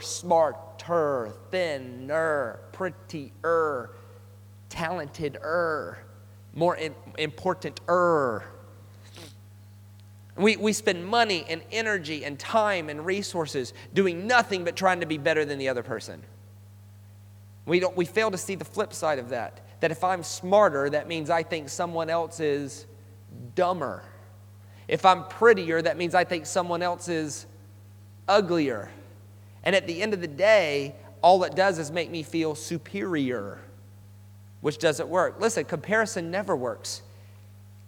smarter, 0.00 0.58
er, 0.90 1.32
thinner, 1.50 2.14
er, 2.14 2.60
prettier, 2.72 3.30
er, 3.44 3.90
talented-er, 4.68 5.98
more 6.54 6.78
important-er? 7.16 8.57
We, 10.38 10.56
we 10.56 10.72
spend 10.72 11.04
money 11.04 11.44
and 11.48 11.62
energy 11.72 12.24
and 12.24 12.38
time 12.38 12.88
and 12.88 13.04
resources 13.04 13.74
doing 13.92 14.26
nothing 14.28 14.64
but 14.64 14.76
trying 14.76 15.00
to 15.00 15.06
be 15.06 15.18
better 15.18 15.44
than 15.44 15.58
the 15.58 15.68
other 15.68 15.82
person. 15.82 16.22
We, 17.66 17.80
don't, 17.80 17.96
we 17.96 18.04
fail 18.04 18.30
to 18.30 18.38
see 18.38 18.54
the 18.54 18.64
flip 18.64 18.92
side 18.92 19.18
of 19.18 19.30
that. 19.30 19.60
That 19.80 19.90
if 19.90 20.04
I'm 20.04 20.22
smarter, 20.22 20.88
that 20.90 21.08
means 21.08 21.28
I 21.28 21.42
think 21.42 21.68
someone 21.68 22.08
else 22.08 22.38
is 22.38 22.86
dumber. 23.56 24.04
If 24.86 25.04
I'm 25.04 25.24
prettier, 25.26 25.82
that 25.82 25.98
means 25.98 26.14
I 26.14 26.24
think 26.24 26.46
someone 26.46 26.82
else 26.82 27.08
is 27.08 27.46
uglier. 28.28 28.90
And 29.64 29.74
at 29.74 29.86
the 29.86 30.00
end 30.00 30.14
of 30.14 30.20
the 30.20 30.28
day, 30.28 30.94
all 31.20 31.42
it 31.44 31.56
does 31.56 31.78
is 31.78 31.90
make 31.90 32.10
me 32.10 32.22
feel 32.22 32.54
superior, 32.54 33.58
which 34.60 34.78
doesn't 34.78 35.08
work. 35.08 35.40
Listen, 35.40 35.64
comparison 35.64 36.30
never 36.30 36.54
works. 36.56 37.02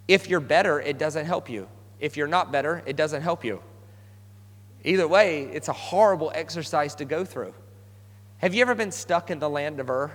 If 0.07 0.29
you're 0.29 0.41
better, 0.41 0.81
it 0.81 0.97
doesn't 0.97 1.25
help 1.25 1.49
you. 1.49 1.67
If 2.01 2.17
you're 2.17 2.27
not 2.27 2.51
better, 2.51 2.83
it 2.85 2.97
doesn't 2.97 3.21
help 3.21 3.45
you. 3.45 3.61
Either 4.83 5.07
way, 5.07 5.43
it's 5.43 5.67
a 5.67 5.73
horrible 5.73 6.31
exercise 6.33 6.95
to 6.95 7.05
go 7.05 7.23
through. 7.23 7.53
Have 8.39 8.55
you 8.55 8.63
ever 8.63 8.73
been 8.73 8.91
stuck 8.91 9.29
in 9.29 9.37
the 9.37 9.49
land 9.49 9.79
of 9.79 9.89
Ur? 9.89 10.11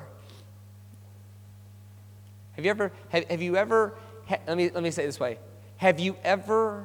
Have 2.56 2.64
you 2.64 2.70
ever, 2.70 2.90
have, 3.10 3.24
have 3.30 3.40
you 3.40 3.56
ever, 3.56 3.94
ha, 4.26 4.36
let, 4.48 4.56
me, 4.56 4.68
let 4.70 4.82
me 4.82 4.90
say 4.90 5.04
it 5.04 5.06
this 5.06 5.20
way. 5.20 5.38
Have 5.76 6.00
you 6.00 6.16
ever 6.24 6.84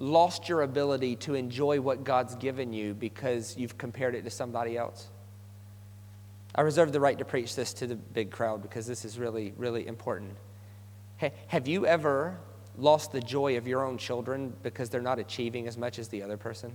lost 0.00 0.48
your 0.48 0.62
ability 0.62 1.14
to 1.14 1.34
enjoy 1.34 1.80
what 1.80 2.02
God's 2.02 2.34
given 2.34 2.72
you 2.72 2.94
because 2.94 3.56
you've 3.56 3.78
compared 3.78 4.16
it 4.16 4.24
to 4.24 4.30
somebody 4.30 4.76
else? 4.76 5.08
I 6.54 6.62
reserve 6.62 6.90
the 6.92 7.00
right 7.00 7.16
to 7.18 7.24
preach 7.24 7.54
this 7.54 7.72
to 7.74 7.86
the 7.86 7.94
big 7.94 8.32
crowd 8.32 8.62
because 8.62 8.86
this 8.86 9.04
is 9.04 9.18
really, 9.18 9.52
really 9.56 9.86
important. 9.86 10.36
have 11.46 11.68
you 11.68 11.86
ever 11.86 12.36
lost 12.78 13.12
the 13.12 13.20
joy 13.20 13.56
of 13.56 13.66
your 13.66 13.84
own 13.84 13.98
children 13.98 14.52
because 14.62 14.88
they're 14.88 15.00
not 15.00 15.18
achieving 15.18 15.66
as 15.66 15.76
much 15.76 15.98
as 15.98 16.08
the 16.08 16.22
other 16.22 16.36
person? 16.36 16.72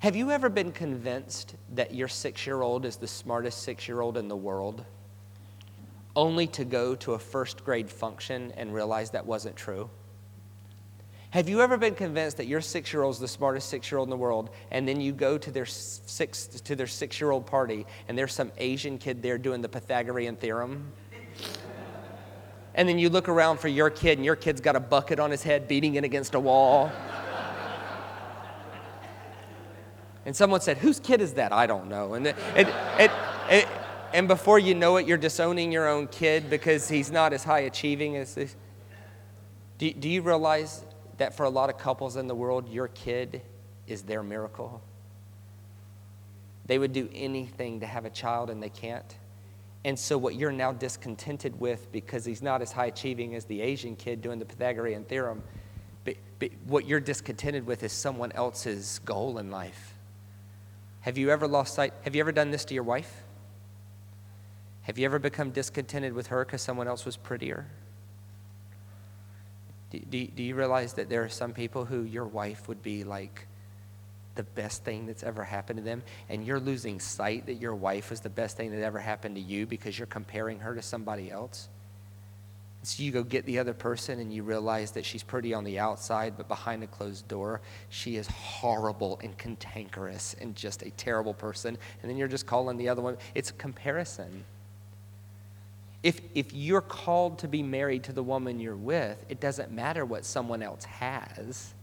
Have 0.00 0.16
you 0.16 0.30
ever 0.30 0.48
been 0.48 0.72
convinced 0.72 1.56
that 1.74 1.94
your 1.94 2.08
six 2.08 2.46
year 2.46 2.62
old 2.62 2.86
is 2.86 2.96
the 2.96 3.06
smartest 3.06 3.62
six 3.62 3.86
year 3.86 4.00
old 4.00 4.16
in 4.16 4.28
the 4.28 4.36
world, 4.36 4.84
only 6.16 6.46
to 6.48 6.64
go 6.64 6.94
to 6.96 7.12
a 7.12 7.18
first 7.18 7.64
grade 7.64 7.90
function 7.90 8.52
and 8.56 8.72
realize 8.72 9.10
that 9.10 9.26
wasn't 9.26 9.56
true? 9.56 9.90
Have 11.30 11.48
you 11.48 11.60
ever 11.60 11.76
been 11.76 11.94
convinced 11.94 12.38
that 12.38 12.48
your 12.48 12.62
six 12.62 12.92
year 12.92 13.02
old 13.02 13.14
is 13.14 13.20
the 13.20 13.28
smartest 13.28 13.68
six 13.68 13.90
year 13.92 13.98
old 13.98 14.06
in 14.06 14.10
the 14.10 14.16
world, 14.16 14.50
and 14.70 14.88
then 14.88 15.00
you 15.00 15.12
go 15.12 15.36
to 15.36 15.50
their 15.50 15.66
six, 15.66 16.46
to 16.46 16.74
their 16.74 16.88
six 16.88 17.20
year 17.20 17.30
old 17.30 17.46
party 17.46 17.86
and 18.08 18.16
there's 18.16 18.32
some 18.32 18.50
Asian 18.56 18.96
kid 18.98 19.22
there 19.22 19.36
doing 19.36 19.60
the 19.60 19.68
Pythagorean 19.68 20.34
theorem? 20.34 20.90
And 22.74 22.88
then 22.88 22.98
you 22.98 23.10
look 23.10 23.28
around 23.28 23.58
for 23.58 23.68
your 23.68 23.90
kid, 23.90 24.18
and 24.18 24.24
your 24.24 24.36
kid's 24.36 24.60
got 24.60 24.76
a 24.76 24.80
bucket 24.80 25.18
on 25.18 25.30
his 25.30 25.42
head 25.42 25.66
beating 25.66 25.96
it 25.96 26.04
against 26.04 26.34
a 26.34 26.40
wall. 26.40 26.90
and 30.24 30.34
someone 30.34 30.60
said, 30.60 30.78
Whose 30.78 31.00
kid 31.00 31.20
is 31.20 31.34
that? 31.34 31.52
I 31.52 31.66
don't 31.66 31.88
know. 31.88 32.14
And, 32.14 32.28
it, 32.28 32.36
it, 32.54 33.10
it, 33.48 33.68
and 34.12 34.28
before 34.28 34.58
you 34.58 34.74
know 34.74 34.96
it, 34.96 35.06
you're 35.06 35.18
disowning 35.18 35.72
your 35.72 35.88
own 35.88 36.06
kid 36.06 36.48
because 36.48 36.88
he's 36.88 37.10
not 37.10 37.32
as 37.32 37.44
high 37.44 37.60
achieving 37.60 38.16
as 38.16 38.34
this. 38.34 38.54
Do, 39.78 39.92
do 39.92 40.08
you 40.08 40.22
realize 40.22 40.84
that 41.18 41.34
for 41.34 41.44
a 41.44 41.50
lot 41.50 41.70
of 41.70 41.78
couples 41.78 42.16
in 42.16 42.26
the 42.26 42.34
world, 42.34 42.68
your 42.68 42.88
kid 42.88 43.42
is 43.86 44.02
their 44.02 44.22
miracle? 44.22 44.82
They 46.66 46.78
would 46.78 46.92
do 46.92 47.08
anything 47.12 47.80
to 47.80 47.86
have 47.86 48.04
a 48.04 48.10
child 48.10 48.48
and 48.48 48.62
they 48.62 48.68
can't. 48.68 49.16
And 49.84 49.98
so, 49.98 50.18
what 50.18 50.34
you're 50.34 50.52
now 50.52 50.72
discontented 50.72 51.58
with 51.58 51.90
because 51.90 52.24
he's 52.24 52.42
not 52.42 52.60
as 52.60 52.72
high 52.72 52.86
achieving 52.86 53.34
as 53.34 53.46
the 53.46 53.62
Asian 53.62 53.96
kid 53.96 54.20
doing 54.20 54.38
the 54.38 54.44
Pythagorean 54.44 55.04
theorem, 55.04 55.42
but, 56.04 56.16
but 56.38 56.50
what 56.66 56.86
you're 56.86 57.00
discontented 57.00 57.66
with 57.66 57.82
is 57.82 57.92
someone 57.92 58.32
else's 58.32 59.00
goal 59.04 59.38
in 59.38 59.50
life. 59.50 59.94
Have 61.00 61.16
you 61.16 61.30
ever 61.30 61.48
lost 61.48 61.74
sight? 61.74 61.94
Have 62.02 62.14
you 62.14 62.20
ever 62.20 62.32
done 62.32 62.50
this 62.50 62.64
to 62.66 62.74
your 62.74 62.82
wife? 62.82 63.22
Have 64.82 64.98
you 64.98 65.06
ever 65.06 65.18
become 65.18 65.50
discontented 65.50 66.12
with 66.12 66.26
her 66.28 66.44
because 66.44 66.60
someone 66.60 66.88
else 66.88 67.06
was 67.06 67.16
prettier? 67.16 67.66
Do, 69.90 69.98
do, 69.98 70.26
do 70.26 70.42
you 70.42 70.54
realize 70.54 70.92
that 70.94 71.08
there 71.08 71.24
are 71.24 71.28
some 71.28 71.52
people 71.52 71.86
who 71.86 72.02
your 72.02 72.26
wife 72.26 72.68
would 72.68 72.82
be 72.82 73.02
like 73.02 73.46
the 74.40 74.44
best 74.44 74.84
thing 74.84 75.04
that's 75.04 75.22
ever 75.22 75.44
happened 75.44 75.76
to 75.76 75.84
them, 75.84 76.02
and 76.30 76.46
you're 76.46 76.58
losing 76.58 76.98
sight 76.98 77.44
that 77.44 77.56
your 77.56 77.74
wife 77.74 78.08
was 78.08 78.20
the 78.20 78.30
best 78.30 78.56
thing 78.56 78.70
that 78.70 78.82
ever 78.82 78.98
happened 78.98 79.34
to 79.34 79.40
you 79.42 79.66
because 79.66 79.98
you're 79.98 80.06
comparing 80.06 80.58
her 80.60 80.74
to 80.74 80.80
somebody 80.80 81.30
else. 81.30 81.68
So 82.82 83.02
you 83.02 83.12
go 83.12 83.22
get 83.22 83.44
the 83.44 83.58
other 83.58 83.74
person 83.74 84.18
and 84.18 84.32
you 84.32 84.42
realize 84.42 84.92
that 84.92 85.04
she's 85.04 85.22
pretty 85.22 85.52
on 85.52 85.64
the 85.64 85.78
outside, 85.78 86.38
but 86.38 86.48
behind 86.48 86.82
a 86.82 86.86
closed 86.86 87.28
door, 87.28 87.60
she 87.90 88.16
is 88.16 88.26
horrible 88.28 89.20
and 89.22 89.36
cantankerous 89.36 90.34
and 90.40 90.56
just 90.56 90.82
a 90.82 90.90
terrible 90.92 91.34
person. 91.34 91.76
And 92.00 92.10
then 92.10 92.16
you're 92.16 92.26
just 92.26 92.46
calling 92.46 92.78
the 92.78 92.88
other 92.88 93.02
one. 93.02 93.18
It's 93.34 93.50
a 93.50 93.54
comparison. 93.54 94.44
If, 96.02 96.22
if 96.34 96.54
you're 96.54 96.80
called 96.80 97.40
to 97.40 97.48
be 97.48 97.62
married 97.62 98.04
to 98.04 98.14
the 98.14 98.22
woman 98.22 98.58
you're 98.58 98.74
with, 98.74 99.22
it 99.28 99.40
doesn't 99.40 99.70
matter 99.70 100.06
what 100.06 100.24
someone 100.24 100.62
else 100.62 100.84
has. 100.84 101.74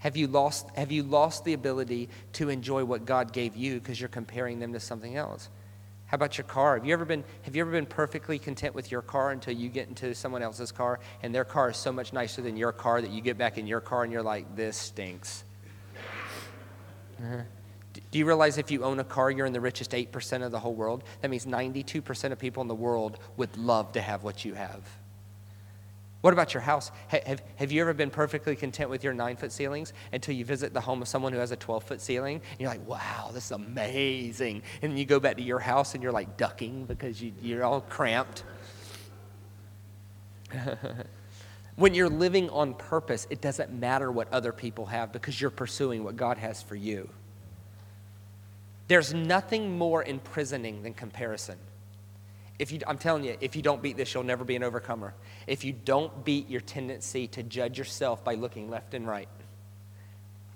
Have 0.00 0.16
you 0.16 0.26
lost, 0.26 0.68
have 0.76 0.92
you 0.92 1.02
lost 1.02 1.44
the 1.44 1.54
ability 1.54 2.08
to 2.34 2.48
enjoy 2.48 2.84
what 2.84 3.04
God 3.04 3.32
gave 3.32 3.56
you 3.56 3.74
because 3.74 4.00
you're 4.00 4.08
comparing 4.08 4.58
them 4.60 4.72
to 4.72 4.80
something 4.80 5.16
else? 5.16 5.48
How 6.06 6.14
about 6.14 6.38
your 6.38 6.46
car? 6.46 6.76
Have 6.76 6.86
you 6.86 6.92
ever 6.92 7.04
been 7.04 7.24
have 7.42 7.56
you 7.56 7.62
ever 7.62 7.72
been 7.72 7.86
perfectly 7.86 8.38
content 8.38 8.74
with 8.74 8.92
your 8.92 9.02
car 9.02 9.32
until 9.32 9.54
you 9.54 9.68
get 9.68 9.88
into 9.88 10.14
someone 10.14 10.40
else's 10.40 10.70
car 10.70 11.00
and 11.22 11.34
their 11.34 11.44
car 11.44 11.70
is 11.70 11.76
so 11.76 11.90
much 11.90 12.12
nicer 12.12 12.42
than 12.42 12.56
your 12.56 12.70
car 12.72 13.00
that 13.00 13.10
you 13.10 13.20
get 13.20 13.36
back 13.36 13.58
in 13.58 13.66
your 13.66 13.80
car 13.80 14.04
and 14.04 14.12
you're 14.12 14.22
like, 14.22 14.54
this 14.54 14.76
stinks. 14.76 15.42
Uh-huh. 17.18 17.42
Do 18.10 18.18
you 18.18 18.26
realize 18.26 18.58
if 18.58 18.70
you 18.70 18.84
own 18.84 19.00
a 19.00 19.04
car, 19.04 19.30
you're 19.30 19.46
in 19.46 19.52
the 19.52 19.60
richest 19.60 19.92
8% 19.92 20.44
of 20.44 20.52
the 20.52 20.60
whole 20.60 20.74
world? 20.74 21.02
That 21.22 21.30
means 21.30 21.46
92% 21.46 22.30
of 22.30 22.38
people 22.38 22.60
in 22.60 22.68
the 22.68 22.74
world 22.74 23.18
would 23.36 23.56
love 23.56 23.92
to 23.92 24.02
have 24.02 24.22
what 24.22 24.44
you 24.44 24.54
have. 24.54 24.82
What 26.22 26.32
about 26.32 26.54
your 26.54 26.62
house? 26.62 26.90
Have, 27.08 27.42
have 27.56 27.70
you 27.70 27.80
ever 27.82 27.94
been 27.94 28.10
perfectly 28.10 28.56
content 28.56 28.90
with 28.90 29.04
your 29.04 29.14
nine 29.14 29.36
foot 29.36 29.52
ceilings 29.52 29.92
until 30.12 30.34
you 30.34 30.44
visit 30.44 30.72
the 30.72 30.80
home 30.80 31.02
of 31.02 31.08
someone 31.08 31.32
who 31.32 31.38
has 31.38 31.52
a 31.52 31.56
12 31.56 31.84
foot 31.84 32.00
ceiling? 32.00 32.40
And 32.50 32.60
you're 32.60 32.70
like, 32.70 32.86
wow, 32.88 33.30
this 33.32 33.46
is 33.46 33.52
amazing. 33.52 34.62
And 34.82 34.92
then 34.92 34.98
you 34.98 35.04
go 35.04 35.20
back 35.20 35.36
to 35.36 35.42
your 35.42 35.58
house 35.58 35.94
and 35.94 36.02
you're 36.02 36.12
like 36.12 36.36
ducking 36.36 36.86
because 36.86 37.22
you, 37.22 37.32
you're 37.42 37.64
all 37.64 37.82
cramped. 37.82 38.44
when 41.76 41.94
you're 41.94 42.08
living 42.08 42.48
on 42.50 42.74
purpose, 42.74 43.26
it 43.30 43.40
doesn't 43.40 43.72
matter 43.72 44.10
what 44.10 44.32
other 44.32 44.52
people 44.52 44.86
have 44.86 45.12
because 45.12 45.40
you're 45.40 45.50
pursuing 45.50 46.02
what 46.02 46.16
God 46.16 46.38
has 46.38 46.62
for 46.62 46.74
you. 46.74 47.08
There's 48.88 49.12
nothing 49.12 49.76
more 49.76 50.02
imprisoning 50.02 50.82
than 50.82 50.94
comparison. 50.94 51.58
If 52.58 52.72
you, 52.72 52.80
I'm 52.86 52.98
telling 52.98 53.24
you, 53.24 53.36
if 53.40 53.54
you 53.54 53.62
don't 53.62 53.82
beat 53.82 53.96
this, 53.96 54.14
you'll 54.14 54.22
never 54.22 54.44
be 54.44 54.56
an 54.56 54.62
overcomer. 54.62 55.14
If 55.46 55.64
you 55.64 55.72
don't 55.72 56.24
beat 56.24 56.48
your 56.48 56.62
tendency 56.62 57.26
to 57.28 57.42
judge 57.42 57.78
yourself 57.78 58.24
by 58.24 58.34
looking 58.34 58.70
left 58.70 58.94
and 58.94 59.06
right, 59.06 59.28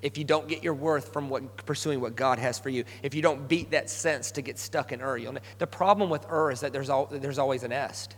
if 0.02 0.16
you 0.16 0.24
don't 0.24 0.48
get 0.48 0.64
your 0.64 0.72
worth 0.72 1.12
from 1.12 1.28
what, 1.28 1.66
pursuing 1.66 2.00
what 2.00 2.16
God 2.16 2.38
has 2.38 2.58
for 2.58 2.70
you, 2.70 2.84
if 3.02 3.14
you 3.14 3.20
don't 3.20 3.48
beat 3.48 3.72
that 3.72 3.90
sense 3.90 4.30
to 4.32 4.42
get 4.42 4.58
stuck 4.58 4.92
in 4.92 5.00
you'll, 5.00 5.38
the 5.58 5.66
problem 5.66 6.08
with 6.08 6.24
Ur 6.30 6.50
is 6.50 6.60
that 6.60 6.72
there's, 6.72 6.88
all, 6.88 7.06
there's 7.06 7.38
always 7.38 7.64
an 7.64 7.72
est. 7.72 8.16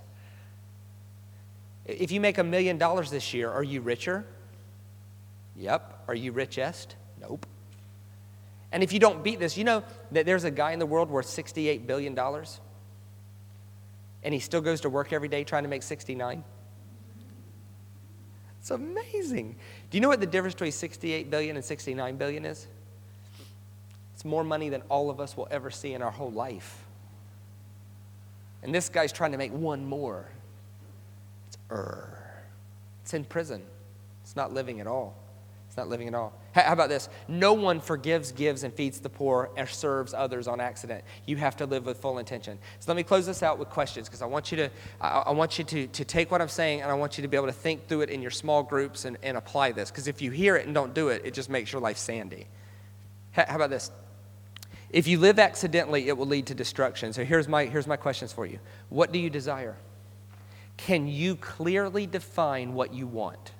If 1.84 2.12
you 2.12 2.20
make 2.20 2.38
a 2.38 2.44
million 2.44 2.78
dollars 2.78 3.10
this 3.10 3.34
year, 3.34 3.50
are 3.50 3.64
you 3.64 3.80
richer? 3.80 4.24
Yep. 5.56 6.04
Are 6.06 6.14
you 6.14 6.30
richest? 6.30 6.94
Nope. 7.20 7.46
And 8.70 8.82
if 8.82 8.92
you 8.92 9.00
don't 9.00 9.24
beat 9.24 9.40
this, 9.40 9.58
you 9.58 9.64
know 9.64 9.82
that 10.12 10.24
there's 10.24 10.44
a 10.44 10.50
guy 10.50 10.72
in 10.72 10.78
the 10.78 10.86
world 10.86 11.10
worth 11.10 11.26
$68 11.26 11.86
billion? 11.86 12.16
And 14.22 14.32
he 14.32 14.40
still 14.40 14.60
goes 14.60 14.80
to 14.82 14.88
work 14.88 15.12
every 15.12 15.28
day 15.28 15.44
trying 15.44 15.64
to 15.64 15.68
make 15.68 15.82
69? 15.82 16.44
It's 18.60 18.70
amazing. 18.70 19.56
Do 19.90 19.96
you 19.96 20.00
know 20.00 20.08
what 20.08 20.20
the 20.20 20.26
difference 20.26 20.54
between 20.54 20.72
68 20.72 21.30
billion 21.30 21.56
and 21.56 21.64
69 21.64 22.16
billion 22.16 22.44
is? 22.44 22.68
It's 24.14 24.24
more 24.24 24.44
money 24.44 24.68
than 24.68 24.82
all 24.88 25.10
of 25.10 25.18
us 25.18 25.36
will 25.36 25.48
ever 25.50 25.70
see 25.70 25.94
in 25.94 26.02
our 26.02 26.12
whole 26.12 26.30
life. 26.30 26.84
And 28.62 28.72
this 28.72 28.88
guy's 28.88 29.12
trying 29.12 29.32
to 29.32 29.38
make 29.38 29.52
one 29.52 29.84
more. 29.84 30.28
It's 31.48 31.58
Ur. 31.72 32.16
It's 33.02 33.14
in 33.14 33.24
prison. 33.24 33.62
It's 34.22 34.36
not 34.36 34.52
living 34.54 34.78
at 34.78 34.86
all. 34.86 35.16
It's 35.66 35.76
not 35.76 35.88
living 35.88 36.06
at 36.06 36.14
all. 36.14 36.32
How 36.52 36.74
about 36.74 36.90
this? 36.90 37.08
No 37.28 37.54
one 37.54 37.80
forgives, 37.80 38.30
gives, 38.30 38.62
and 38.62 38.74
feeds 38.74 39.00
the 39.00 39.08
poor 39.08 39.50
or 39.56 39.66
serves 39.66 40.12
others 40.12 40.46
on 40.46 40.60
accident. 40.60 41.02
You 41.24 41.36
have 41.36 41.56
to 41.56 41.66
live 41.66 41.86
with 41.86 41.98
full 41.98 42.18
intention. 42.18 42.58
So 42.78 42.90
let 42.90 42.96
me 42.96 43.02
close 43.02 43.24
this 43.24 43.42
out 43.42 43.58
with 43.58 43.70
questions 43.70 44.06
because 44.06 44.20
I 44.20 44.26
want 44.26 44.52
you 44.52 44.58
to 44.58 44.70
I, 45.00 45.30
want 45.30 45.58
you 45.58 45.64
to, 45.64 45.86
to 45.86 46.04
take 46.04 46.30
what 46.30 46.42
I'm 46.42 46.48
saying 46.48 46.82
and 46.82 46.90
I 46.90 46.94
want 46.94 47.16
you 47.16 47.22
to 47.22 47.28
be 47.28 47.38
able 47.38 47.46
to 47.46 47.52
think 47.52 47.88
through 47.88 48.02
it 48.02 48.10
in 48.10 48.20
your 48.20 48.30
small 48.30 48.62
groups 48.62 49.06
and, 49.06 49.16
and 49.22 49.38
apply 49.38 49.72
this. 49.72 49.90
Because 49.90 50.08
if 50.08 50.20
you 50.20 50.30
hear 50.30 50.56
it 50.56 50.66
and 50.66 50.74
don't 50.74 50.92
do 50.92 51.08
it, 51.08 51.22
it 51.24 51.32
just 51.32 51.48
makes 51.48 51.72
your 51.72 51.80
life 51.80 51.96
sandy. 51.96 52.46
How 53.32 53.56
about 53.56 53.70
this? 53.70 53.90
If 54.90 55.06
you 55.06 55.18
live 55.18 55.38
accidentally, 55.38 56.08
it 56.08 56.18
will 56.18 56.26
lead 56.26 56.46
to 56.48 56.54
destruction. 56.54 57.14
So 57.14 57.24
here's 57.24 57.48
my, 57.48 57.64
here's 57.64 57.86
my 57.86 57.96
questions 57.96 58.30
for 58.30 58.44
you. 58.44 58.58
What 58.90 59.10
do 59.10 59.18
you 59.18 59.30
desire? 59.30 59.78
Can 60.76 61.08
you 61.08 61.36
clearly 61.36 62.06
define 62.06 62.74
what 62.74 62.92
you 62.92 63.06
want? 63.06 63.52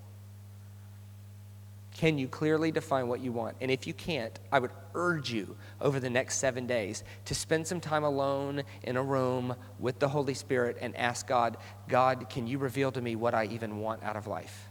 Can 2.03 2.19
you 2.19 2.27
clearly 2.27 2.73
define 2.73 3.07
what 3.07 3.21
you 3.21 3.31
want? 3.31 3.55
And 3.61 3.71
if 3.71 3.87
you 3.87 3.95
can't, 3.95 4.37
I 4.51 4.59
would 4.59 4.73
urge 4.93 5.33
you 5.33 5.57
over 5.81 6.01
the 6.01 6.11
next 6.11 6.39
seven 6.39 6.67
days 6.67 7.05
to 7.27 7.35
spend 7.37 7.65
some 7.65 7.79
time 7.79 8.03
alone 8.03 8.65
in 8.83 8.97
a 8.97 9.03
room 9.05 9.55
with 9.79 10.01
the 10.01 10.09
Holy 10.09 10.35
Spirit 10.35 10.79
and 10.81 10.97
ask 10.97 11.29
God, 11.29 11.59
God, 11.87 12.29
can 12.29 12.49
you 12.49 12.59
reveal 12.59 12.91
to 12.91 13.01
me 13.01 13.15
what 13.15 13.35
I 13.35 13.45
even 13.45 13.79
want 13.79 14.03
out 14.03 14.17
of 14.17 14.27
life? 14.27 14.67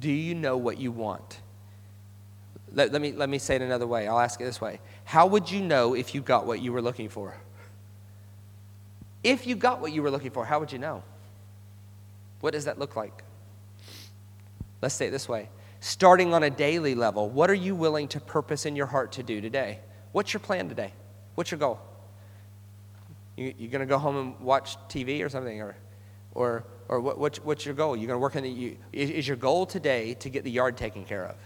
Do 0.00 0.10
you 0.10 0.34
know 0.34 0.56
what 0.56 0.78
you 0.78 0.90
want? 0.90 1.38
Let, 2.72 2.90
let, 2.90 3.00
me, 3.00 3.12
let 3.12 3.28
me 3.28 3.38
say 3.38 3.54
it 3.54 3.62
another 3.62 3.86
way. 3.86 4.08
I'll 4.08 4.18
ask 4.18 4.40
it 4.40 4.44
this 4.44 4.60
way 4.60 4.80
How 5.04 5.24
would 5.28 5.52
you 5.52 5.60
know 5.60 5.94
if 5.94 6.16
you 6.16 6.20
got 6.20 6.48
what 6.48 6.60
you 6.60 6.72
were 6.72 6.82
looking 6.82 7.08
for? 7.08 7.36
If 9.22 9.46
you 9.46 9.54
got 9.54 9.80
what 9.80 9.92
you 9.92 10.02
were 10.02 10.10
looking 10.10 10.32
for, 10.32 10.46
how 10.46 10.58
would 10.58 10.72
you 10.72 10.80
know? 10.80 11.04
What 12.40 12.54
does 12.54 12.64
that 12.64 12.80
look 12.80 12.96
like? 12.96 13.22
Let's 14.82 14.94
say 14.94 15.08
it 15.08 15.10
this 15.10 15.28
way 15.28 15.48
starting 15.80 16.34
on 16.34 16.42
a 16.42 16.50
daily 16.50 16.94
level, 16.94 17.28
what 17.28 17.50
are 17.50 17.54
you 17.54 17.74
willing 17.74 18.06
to 18.08 18.20
purpose 18.20 18.66
in 18.66 18.76
your 18.76 18.86
heart 18.86 19.12
to 19.12 19.22
do 19.22 19.40
today? 19.40 19.80
What's 20.12 20.32
your 20.32 20.40
plan 20.40 20.68
today? 20.68 20.92
What's 21.34 21.50
your 21.50 21.58
goal? 21.58 21.80
You, 23.36 23.54
you 23.58 23.68
going 23.68 23.80
to 23.80 23.86
go 23.86 23.98
home 23.98 24.16
and 24.16 24.40
watch 24.40 24.76
TV 24.88 25.24
or 25.24 25.30
something? 25.30 25.60
Or, 25.62 25.74
or, 26.34 26.64
or 26.88 27.00
what, 27.00 27.18
what's, 27.18 27.38
what's 27.42 27.64
your 27.64 27.74
goal? 27.74 27.96
You're 27.96 28.08
going 28.08 28.18
to 28.18 28.22
work 28.22 28.36
in 28.36 28.42
the, 28.42 28.50
you, 28.50 28.76
is, 28.92 29.10
is 29.10 29.28
your 29.28 29.38
goal 29.38 29.64
today 29.64 30.14
to 30.14 30.28
get 30.28 30.44
the 30.44 30.50
yard 30.50 30.76
taken 30.76 31.04
care 31.04 31.24
of? 31.24 31.36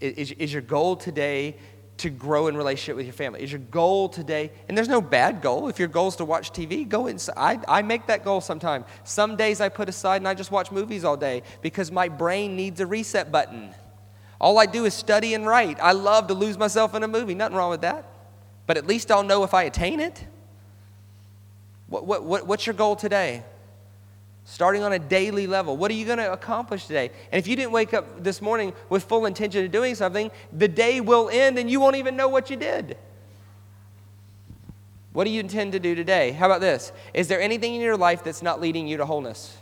Is, 0.00 0.32
is 0.32 0.52
your 0.52 0.62
goal 0.62 0.96
today 0.96 1.56
to 1.98 2.10
grow 2.10 2.46
in 2.46 2.56
relationship 2.56 2.96
with 2.96 3.06
your 3.06 3.12
family? 3.12 3.42
Is 3.42 3.52
your 3.52 3.60
goal 3.60 4.08
today, 4.08 4.50
and 4.68 4.76
there's 4.76 4.88
no 4.88 5.00
bad 5.00 5.42
goal. 5.42 5.68
If 5.68 5.78
your 5.78 5.88
goal 5.88 6.08
is 6.08 6.16
to 6.16 6.24
watch 6.24 6.52
TV, 6.52 6.88
go 6.88 7.06
inside. 7.06 7.64
I, 7.68 7.78
I 7.78 7.82
make 7.82 8.06
that 8.06 8.24
goal 8.24 8.40
sometime. 8.40 8.84
Some 9.04 9.36
days 9.36 9.60
I 9.60 9.68
put 9.68 9.88
aside 9.88 10.16
and 10.16 10.28
I 10.28 10.34
just 10.34 10.50
watch 10.50 10.72
movies 10.72 11.04
all 11.04 11.16
day 11.16 11.42
because 11.62 11.92
my 11.92 12.08
brain 12.08 12.56
needs 12.56 12.80
a 12.80 12.86
reset 12.86 13.30
button. 13.30 13.74
All 14.40 14.58
I 14.58 14.66
do 14.66 14.84
is 14.84 14.94
study 14.94 15.34
and 15.34 15.46
write. 15.46 15.78
I 15.80 15.92
love 15.92 16.28
to 16.28 16.34
lose 16.34 16.56
myself 16.56 16.94
in 16.94 17.02
a 17.02 17.08
movie. 17.08 17.34
Nothing 17.34 17.56
wrong 17.56 17.70
with 17.70 17.80
that. 17.80 18.06
But 18.66 18.76
at 18.76 18.86
least 18.86 19.10
I'll 19.10 19.24
know 19.24 19.42
if 19.42 19.54
I 19.54 19.64
attain 19.64 19.98
it. 19.98 20.24
What, 21.88 22.06
what, 22.06 22.24
what, 22.24 22.46
what's 22.46 22.66
your 22.66 22.74
goal 22.74 22.96
today? 22.96 23.42
Starting 24.48 24.82
on 24.82 24.94
a 24.94 24.98
daily 24.98 25.46
level. 25.46 25.76
What 25.76 25.90
are 25.90 25.94
you 25.94 26.06
going 26.06 26.16
to 26.16 26.32
accomplish 26.32 26.86
today? 26.86 27.10
And 27.30 27.38
if 27.38 27.46
you 27.46 27.54
didn't 27.54 27.70
wake 27.70 27.92
up 27.92 28.24
this 28.24 28.40
morning 28.40 28.72
with 28.88 29.04
full 29.04 29.26
intention 29.26 29.62
of 29.62 29.70
doing 29.70 29.94
something, 29.94 30.30
the 30.54 30.66
day 30.66 31.02
will 31.02 31.28
end 31.28 31.58
and 31.58 31.70
you 31.70 31.80
won't 31.80 31.96
even 31.96 32.16
know 32.16 32.28
what 32.28 32.48
you 32.48 32.56
did. 32.56 32.96
What 35.12 35.24
do 35.24 35.30
you 35.30 35.40
intend 35.40 35.72
to 35.72 35.78
do 35.78 35.94
today? 35.94 36.30
How 36.30 36.46
about 36.46 36.62
this? 36.62 36.92
Is 37.12 37.28
there 37.28 37.42
anything 37.42 37.74
in 37.74 37.82
your 37.82 37.98
life 37.98 38.24
that's 38.24 38.40
not 38.40 38.58
leading 38.58 38.88
you 38.88 38.96
to 38.96 39.04
wholeness? 39.04 39.54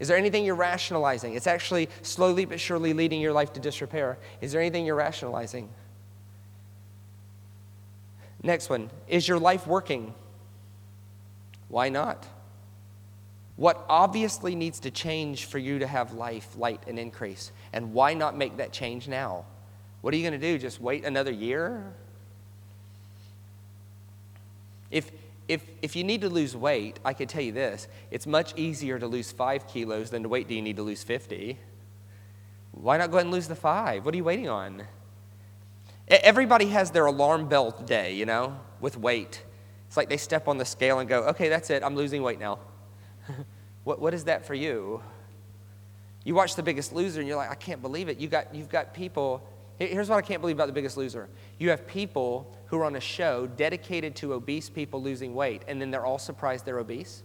Is 0.00 0.08
there 0.08 0.16
anything 0.16 0.44
you're 0.44 0.56
rationalizing? 0.56 1.34
It's 1.34 1.46
actually 1.46 1.88
slowly 2.02 2.44
but 2.44 2.58
surely 2.58 2.92
leading 2.92 3.20
your 3.20 3.32
life 3.32 3.52
to 3.52 3.60
disrepair. 3.60 4.18
Is 4.40 4.50
there 4.50 4.60
anything 4.60 4.84
you're 4.84 4.96
rationalizing? 4.96 5.68
Next 8.42 8.68
one 8.68 8.90
Is 9.06 9.28
your 9.28 9.38
life 9.38 9.64
working? 9.68 10.12
Why 11.68 11.88
not? 11.88 12.26
What 13.60 13.84
obviously 13.90 14.54
needs 14.54 14.80
to 14.80 14.90
change 14.90 15.44
for 15.44 15.58
you 15.58 15.80
to 15.80 15.86
have 15.86 16.14
life, 16.14 16.48
light, 16.56 16.82
and 16.86 16.98
increase? 16.98 17.52
And 17.74 17.92
why 17.92 18.14
not 18.14 18.34
make 18.34 18.56
that 18.56 18.72
change 18.72 19.06
now? 19.06 19.44
What 20.00 20.14
are 20.14 20.16
you 20.16 20.22
going 20.22 20.40
to 20.40 20.52
do? 20.52 20.56
Just 20.56 20.80
wait 20.80 21.04
another 21.04 21.30
year? 21.30 21.92
If, 24.90 25.10
if, 25.46 25.62
if 25.82 25.94
you 25.94 26.04
need 26.04 26.22
to 26.22 26.30
lose 26.30 26.56
weight, 26.56 27.00
I 27.04 27.12
can 27.12 27.28
tell 27.28 27.42
you 27.42 27.52
this 27.52 27.86
it's 28.10 28.26
much 28.26 28.54
easier 28.56 28.98
to 28.98 29.06
lose 29.06 29.30
five 29.30 29.68
kilos 29.68 30.08
than 30.08 30.22
to 30.22 30.30
wait 30.30 30.48
do 30.48 30.54
you 30.54 30.62
need 30.62 30.76
to 30.76 30.82
lose 30.82 31.04
50. 31.04 31.58
Why 32.72 32.96
not 32.96 33.10
go 33.10 33.18
ahead 33.18 33.26
and 33.26 33.34
lose 33.34 33.46
the 33.46 33.56
five? 33.56 34.06
What 34.06 34.14
are 34.14 34.16
you 34.16 34.24
waiting 34.24 34.48
on? 34.48 34.84
Everybody 36.08 36.68
has 36.68 36.92
their 36.92 37.04
alarm 37.04 37.46
bell 37.46 37.72
day, 37.72 38.14
you 38.14 38.24
know, 38.24 38.58
with 38.80 38.96
weight. 38.96 39.44
It's 39.86 39.98
like 39.98 40.08
they 40.08 40.16
step 40.16 40.48
on 40.48 40.56
the 40.56 40.64
scale 40.64 40.98
and 40.98 41.06
go, 41.06 41.24
okay, 41.24 41.50
that's 41.50 41.68
it, 41.68 41.82
I'm 41.82 41.94
losing 41.94 42.22
weight 42.22 42.40
now. 42.40 42.58
what, 43.84 44.00
what 44.00 44.14
is 44.14 44.24
that 44.24 44.46
for 44.46 44.54
you? 44.54 45.02
You 46.24 46.34
watch 46.34 46.54
The 46.54 46.62
Biggest 46.62 46.92
Loser 46.92 47.20
and 47.20 47.28
you're 47.28 47.36
like, 47.36 47.50
I 47.50 47.54
can't 47.54 47.80
believe 47.80 48.08
it. 48.08 48.18
You 48.18 48.28
got, 48.28 48.54
you've 48.54 48.68
got 48.68 48.92
people. 48.92 49.42
Here's 49.78 50.08
what 50.08 50.16
I 50.16 50.22
can't 50.22 50.40
believe 50.40 50.56
about 50.56 50.66
The 50.66 50.74
Biggest 50.74 50.96
Loser. 50.96 51.28
You 51.58 51.70
have 51.70 51.86
people 51.86 52.54
who 52.66 52.78
are 52.78 52.84
on 52.84 52.96
a 52.96 53.00
show 53.00 53.46
dedicated 53.46 54.14
to 54.16 54.34
obese 54.34 54.68
people 54.68 55.02
losing 55.02 55.34
weight, 55.34 55.62
and 55.66 55.80
then 55.80 55.90
they're 55.90 56.04
all 56.04 56.18
surprised 56.18 56.66
they're 56.66 56.78
obese. 56.78 57.22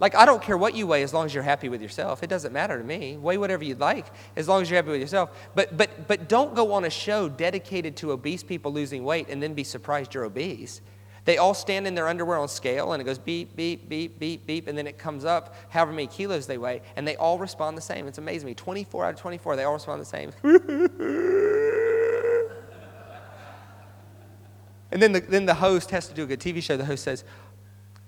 Like, 0.00 0.14
I 0.14 0.26
don't 0.26 0.42
care 0.42 0.56
what 0.56 0.74
you 0.74 0.86
weigh 0.86 1.02
as 1.02 1.12
long 1.12 1.26
as 1.26 1.34
you're 1.34 1.42
happy 1.42 1.68
with 1.68 1.82
yourself. 1.82 2.22
It 2.22 2.28
doesn't 2.28 2.52
matter 2.52 2.78
to 2.78 2.84
me. 2.84 3.16
Weigh 3.16 3.36
whatever 3.36 3.64
you'd 3.64 3.80
like 3.80 4.06
as 4.36 4.46
long 4.46 4.62
as 4.62 4.70
you're 4.70 4.76
happy 4.76 4.90
with 4.90 5.00
yourself. 5.00 5.30
But, 5.54 5.76
but, 5.76 6.06
but 6.06 6.28
don't 6.28 6.54
go 6.54 6.72
on 6.72 6.84
a 6.84 6.90
show 6.90 7.28
dedicated 7.28 7.96
to 7.96 8.12
obese 8.12 8.44
people 8.44 8.72
losing 8.72 9.04
weight 9.04 9.28
and 9.28 9.42
then 9.42 9.54
be 9.54 9.64
surprised 9.64 10.14
you're 10.14 10.24
obese. 10.24 10.80
They 11.28 11.36
all 11.36 11.52
stand 11.52 11.86
in 11.86 11.94
their 11.94 12.08
underwear 12.08 12.38
on 12.38 12.48
scale 12.48 12.94
and 12.94 13.02
it 13.02 13.04
goes 13.04 13.18
beep, 13.18 13.54
beep, 13.54 13.86
beep, 13.86 14.18
beep, 14.18 14.46
beep, 14.46 14.66
and 14.66 14.78
then 14.78 14.86
it 14.86 14.96
comes 14.96 15.26
up 15.26 15.54
however 15.68 15.92
many 15.92 16.06
kilos 16.06 16.46
they 16.46 16.56
weigh, 16.56 16.80
and 16.96 17.06
they 17.06 17.16
all 17.16 17.38
respond 17.38 17.76
the 17.76 17.82
same. 17.82 18.08
It's 18.08 18.16
amazing 18.16 18.46
me. 18.46 18.54
24 18.54 19.04
out 19.04 19.12
of 19.12 19.20
24, 19.20 19.56
they 19.56 19.64
all 19.64 19.74
respond 19.74 20.00
the 20.00 20.06
same. 20.06 20.32
and 24.90 25.02
then 25.02 25.12
the, 25.12 25.20
then 25.20 25.44
the 25.44 25.52
host 25.52 25.90
has 25.90 26.08
to 26.08 26.14
do 26.14 26.22
a 26.22 26.26
good 26.26 26.40
TV 26.40 26.62
show. 26.62 26.78
The 26.78 26.86
host 26.86 27.04
says, 27.04 27.24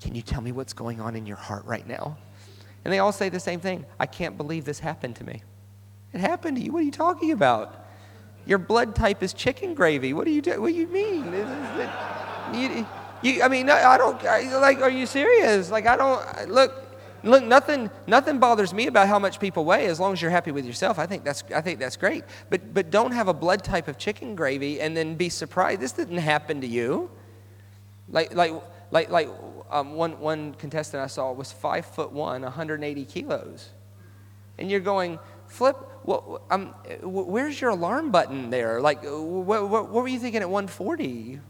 Can 0.00 0.14
you 0.14 0.22
tell 0.22 0.40
me 0.40 0.50
what's 0.50 0.72
going 0.72 0.98
on 0.98 1.14
in 1.14 1.26
your 1.26 1.36
heart 1.36 1.66
right 1.66 1.86
now? 1.86 2.16
And 2.86 2.94
they 2.94 3.00
all 3.00 3.12
say 3.12 3.28
the 3.28 3.38
same 3.38 3.60
thing 3.60 3.84
I 3.98 4.06
can't 4.06 4.38
believe 4.38 4.64
this 4.64 4.78
happened 4.78 5.16
to 5.16 5.24
me. 5.24 5.42
It 6.14 6.20
happened 6.22 6.56
to 6.56 6.62
you. 6.62 6.72
What 6.72 6.78
are 6.78 6.86
you 6.86 6.90
talking 6.90 7.32
about? 7.32 7.84
Your 8.46 8.56
blood 8.56 8.94
type 8.94 9.22
is 9.22 9.34
chicken 9.34 9.74
gravy. 9.74 10.14
What 10.14 10.24
do 10.24 10.30
you 10.30 10.40
do? 10.40 10.58
What 10.62 10.68
do 10.68 10.74
you 10.74 10.88
mean? 10.88 11.34
You, 13.22 13.42
I 13.42 13.48
mean, 13.48 13.68
I 13.68 13.98
don't, 13.98 14.22
I, 14.24 14.56
like, 14.58 14.80
are 14.80 14.90
you 14.90 15.06
serious? 15.06 15.70
Like, 15.70 15.86
I 15.86 15.96
don't, 15.96 16.48
look, 16.48 16.72
look, 17.22 17.44
nothing, 17.44 17.90
nothing 18.06 18.38
bothers 18.38 18.72
me 18.72 18.86
about 18.86 19.08
how 19.08 19.18
much 19.18 19.38
people 19.38 19.64
weigh 19.64 19.86
as 19.86 20.00
long 20.00 20.12
as 20.12 20.22
you're 20.22 20.30
happy 20.30 20.52
with 20.52 20.64
yourself. 20.64 20.98
I 20.98 21.06
think 21.06 21.24
that's, 21.24 21.44
I 21.54 21.60
think 21.60 21.78
that's 21.78 21.96
great. 21.96 22.24
But, 22.48 22.72
but 22.72 22.90
don't 22.90 23.12
have 23.12 23.28
a 23.28 23.34
blood 23.34 23.62
type 23.62 23.88
of 23.88 23.98
chicken 23.98 24.34
gravy 24.34 24.80
and 24.80 24.96
then 24.96 25.16
be 25.16 25.28
surprised. 25.28 25.80
This 25.80 25.92
didn't 25.92 26.18
happen 26.18 26.60
to 26.62 26.66
you. 26.66 27.10
Like, 28.08 28.34
like, 28.34 28.52
like, 28.90 29.10
like 29.10 29.28
um, 29.70 29.94
one, 29.94 30.18
one 30.18 30.54
contestant 30.54 31.02
I 31.02 31.06
saw 31.06 31.32
was 31.32 31.52
five 31.52 31.86
foot 31.86 32.12
one, 32.12 32.42
180 32.42 33.04
kilos. 33.04 33.70
And 34.58 34.70
you're 34.70 34.80
going, 34.80 35.18
Flip, 35.46 35.76
um, 36.50 36.74
where's 37.02 37.60
your 37.60 37.70
alarm 37.70 38.12
button 38.12 38.50
there? 38.50 38.80
Like, 38.80 39.02
what, 39.02 39.68
what, 39.68 39.90
what 39.90 40.02
were 40.02 40.08
you 40.08 40.20
thinking 40.20 40.42
at 40.42 40.48
140? 40.48 41.40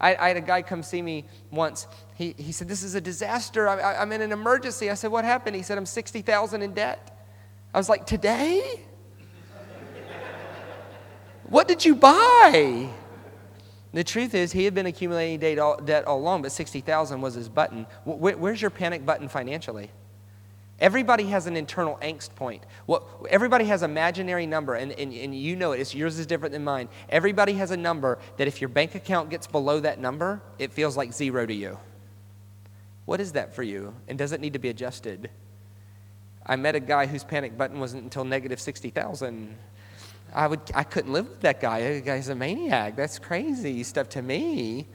I, 0.00 0.16
I, 0.16 0.28
had 0.28 0.36
a 0.36 0.40
guy 0.40 0.62
come 0.62 0.82
see 0.82 1.02
me 1.02 1.24
once. 1.50 1.86
He, 2.14 2.34
he 2.38 2.52
said, 2.52 2.68
This 2.68 2.82
is 2.82 2.94
a 2.94 3.00
disaster. 3.00 3.68
I, 3.68 4.02
am 4.02 4.12
in 4.12 4.20
an 4.20 4.32
emergency. 4.32 4.90
I 4.90 4.94
said, 4.94 5.10
What 5.10 5.24
happened? 5.24 5.56
He 5.56 5.62
said, 5.62 5.78
I'm 5.78 5.86
60000 5.86 6.62
in 6.62 6.74
debt. 6.74 7.18
I 7.74 7.78
was 7.78 7.88
like, 7.88 8.06
Today? 8.06 8.80
what 11.44 11.68
did 11.68 11.84
you 11.84 11.94
buy? 11.94 12.90
The 13.92 14.04
truth 14.04 14.34
is, 14.34 14.52
he 14.52 14.64
had 14.64 14.74
been 14.74 14.86
accumulating 14.86 15.38
debt 15.38 15.58
all, 15.58 15.78
debt 15.78 16.04
all 16.04 16.18
along, 16.18 16.42
but 16.42 16.52
60000 16.52 17.20
was 17.20 17.34
his 17.34 17.48
button. 17.48 17.86
Where, 18.04 18.36
where's 18.36 18.60
your 18.60 18.70
panic 18.70 19.06
button 19.06 19.28
financially? 19.28 19.90
Everybody 20.78 21.24
has 21.28 21.46
an 21.46 21.56
internal 21.56 21.96
angst 22.02 22.34
point. 22.34 22.64
Well, 22.86 23.08
everybody 23.30 23.64
has 23.64 23.82
imaginary 23.82 24.46
number, 24.46 24.74
and, 24.74 24.92
and, 24.92 25.12
and 25.12 25.34
you 25.34 25.56
know 25.56 25.72
it. 25.72 25.80
It's, 25.80 25.94
yours 25.94 26.18
is 26.18 26.26
different 26.26 26.52
than 26.52 26.64
mine. 26.64 26.88
Everybody 27.08 27.54
has 27.54 27.70
a 27.70 27.76
number 27.76 28.18
that 28.36 28.46
if 28.46 28.60
your 28.60 28.68
bank 28.68 28.94
account 28.94 29.30
gets 29.30 29.46
below 29.46 29.80
that 29.80 29.98
number, 29.98 30.42
it 30.58 30.72
feels 30.72 30.96
like 30.96 31.14
zero 31.14 31.46
to 31.46 31.54
you. 31.54 31.78
What 33.06 33.20
is 33.20 33.32
that 33.32 33.54
for 33.54 33.62
you? 33.62 33.94
And 34.06 34.18
does 34.18 34.32
it 34.32 34.40
need 34.40 34.52
to 34.52 34.58
be 34.58 34.68
adjusted? 34.68 35.30
I 36.44 36.56
met 36.56 36.74
a 36.74 36.80
guy 36.80 37.06
whose 37.06 37.24
panic 37.24 37.56
button 37.56 37.80
wasn't 37.80 38.04
until 38.04 38.24
negative 38.24 38.60
60,000. 38.60 39.56
I, 40.34 40.46
would, 40.46 40.60
I 40.74 40.82
couldn't 40.82 41.12
live 41.12 41.28
with 41.28 41.40
that 41.40 41.60
guy. 41.60 41.94
That 41.94 42.04
guy's 42.04 42.28
a 42.28 42.34
maniac. 42.34 42.96
That's 42.96 43.18
crazy 43.18 43.82
stuff 43.82 44.10
to 44.10 44.22
me. 44.22 44.86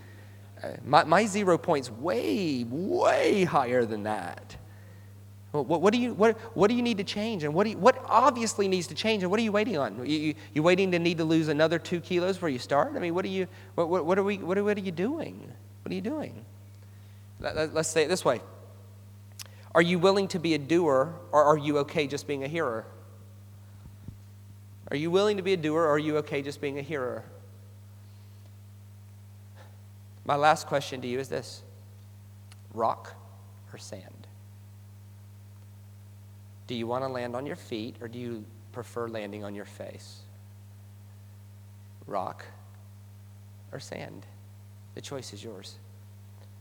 Uh, 0.63 0.73
my, 0.85 1.03
my 1.05 1.25
zero 1.25 1.57
point's 1.57 1.89
way, 1.89 2.65
way 2.69 3.45
higher 3.45 3.83
than 3.85 4.03
that. 4.03 4.57
What, 5.51 5.81
what, 5.81 5.93
do 5.93 5.99
you, 5.99 6.13
what, 6.13 6.37
what 6.55 6.69
do 6.69 6.75
you 6.75 6.81
need 6.81 6.97
to 6.97 7.03
change? 7.03 7.43
And 7.43 7.53
what, 7.53 7.65
do 7.65 7.71
you, 7.71 7.77
what 7.77 8.01
obviously 8.05 8.69
needs 8.69 8.87
to 8.87 8.95
change? 8.95 9.21
And 9.23 9.29
what 9.29 9.39
are 9.39 9.43
you 9.43 9.51
waiting 9.51 9.77
on? 9.77 9.97
You, 9.97 10.17
you, 10.17 10.35
you 10.53 10.63
waiting 10.63 10.91
to 10.91 10.99
need 10.99 11.17
to 11.17 11.25
lose 11.25 11.49
another 11.49 11.77
two 11.77 11.99
kilos 11.99 12.37
before 12.37 12.49
you 12.49 12.59
start? 12.59 12.93
I 12.95 12.99
mean, 12.99 13.13
what 13.13 13.25
are 13.25 13.29
you, 13.29 13.47
what, 13.75 13.89
what, 13.89 14.05
what 14.05 14.17
are, 14.17 14.23
we, 14.23 14.37
what, 14.37 14.57
are, 14.57 14.63
what 14.63 14.77
are 14.77 14.81
you 14.81 14.93
doing? 14.93 15.51
What 15.83 15.91
are 15.91 15.95
you 15.95 16.01
doing? 16.01 16.45
Let, 17.41 17.55
let, 17.57 17.73
let's 17.73 17.89
say 17.89 18.03
it 18.03 18.07
this 18.07 18.23
way 18.23 18.39
Are 19.75 19.81
you 19.81 19.99
willing 19.99 20.29
to 20.29 20.39
be 20.39 20.53
a 20.53 20.57
doer, 20.57 21.15
or 21.33 21.43
are 21.43 21.57
you 21.57 21.79
okay 21.79 22.07
just 22.07 22.27
being 22.27 22.45
a 22.45 22.47
hearer? 22.47 22.85
Are 24.89 24.97
you 24.97 25.11
willing 25.11 25.35
to 25.35 25.43
be 25.43 25.51
a 25.51 25.57
doer, 25.57 25.81
or 25.81 25.91
are 25.91 25.99
you 25.99 26.17
okay 26.17 26.41
just 26.41 26.61
being 26.61 26.79
a 26.79 26.81
hearer? 26.81 27.25
My 30.23 30.35
last 30.35 30.67
question 30.67 31.01
to 31.01 31.07
you 31.07 31.19
is 31.19 31.27
this 31.27 31.61
rock 32.73 33.15
or 33.73 33.77
sand? 33.77 34.10
Do 36.71 36.77
you 36.77 36.87
want 36.87 37.03
to 37.03 37.09
land 37.09 37.35
on 37.35 37.45
your 37.45 37.57
feet 37.57 37.97
or 37.99 38.07
do 38.07 38.17
you 38.17 38.45
prefer 38.71 39.09
landing 39.09 39.43
on 39.43 39.53
your 39.53 39.65
face? 39.65 40.21
Rock 42.07 42.45
or 43.73 43.81
sand? 43.81 44.25
The 44.95 45.01
choice 45.01 45.33
is 45.33 45.43
yours. 45.43 45.75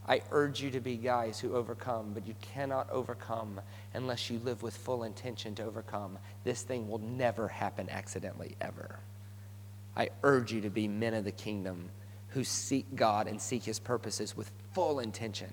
I 0.09 0.23
urge 0.33 0.61
you 0.61 0.73
to 0.73 0.81
be 0.81 0.97
guys 0.97 1.39
who 1.39 1.55
overcome, 1.55 2.11
but 2.13 2.27
you 2.27 2.35
cannot 2.43 2.91
overcome 2.91 3.61
unless 3.95 4.29
you 4.29 4.41
live 4.41 4.65
with 4.65 4.77
full 4.77 5.05
intention 5.05 5.55
to 5.55 5.63
overcome. 5.65 6.19
This 6.43 6.63
thing 6.63 6.89
will 6.89 6.99
never 6.99 7.47
happen 7.47 7.89
accidentally, 7.89 8.57
ever. 8.61 8.99
I 9.97 10.09
urge 10.25 10.53
you 10.53 10.61
to 10.63 10.71
be 10.71 10.89
men 10.89 11.15
of 11.15 11.23
the 11.23 11.31
kingdom 11.31 11.89
who 12.31 12.43
seek 12.43 12.97
God 12.97 13.29
and 13.29 13.41
seek 13.41 13.63
his 13.63 13.79
purposes 13.79 14.37
with 14.37 14.51
full 14.75 14.99
intention, 14.99 15.53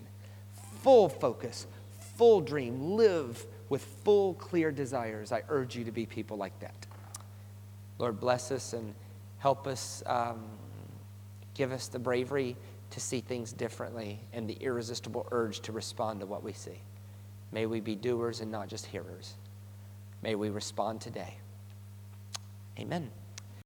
full 0.82 1.10
focus, 1.10 1.68
full 2.16 2.42
dream, 2.42 2.96
live 2.96 3.46
with 3.70 3.84
full, 4.04 4.34
clear 4.36 4.72
desires. 4.72 5.32
I 5.32 5.44
urge 5.50 5.76
you 5.76 5.84
to 5.84 5.92
be 5.92 6.06
people 6.06 6.38
like 6.38 6.58
that. 6.60 6.86
Lord, 8.00 8.20
bless 8.20 8.52
us 8.52 8.74
and 8.74 8.94
help 9.40 9.68
us, 9.68 10.04
um, 10.06 10.46
give 11.54 11.72
us 11.72 11.88
the 11.88 12.00
bravery 12.00 12.56
to 12.92 13.00
see 13.00 13.22
things 13.22 13.52
differently 13.52 14.20
and 14.34 14.50
the 14.50 14.58
irresistible 14.62 15.28
urge 15.32 15.60
to 15.62 15.72
respond 15.72 16.20
to 16.22 16.26
what 16.26 16.44
we 16.44 16.54
see. 16.54 16.80
May 17.52 17.66
we 17.66 17.80
be 17.80 17.96
doers 17.96 18.42
and 18.42 18.52
not 18.52 18.68
just 18.68 18.86
hearers. 18.86 19.36
May 20.22 20.36
we 20.36 20.50
respond 20.50 21.02
today. 21.02 21.36
Amen. 22.80 23.10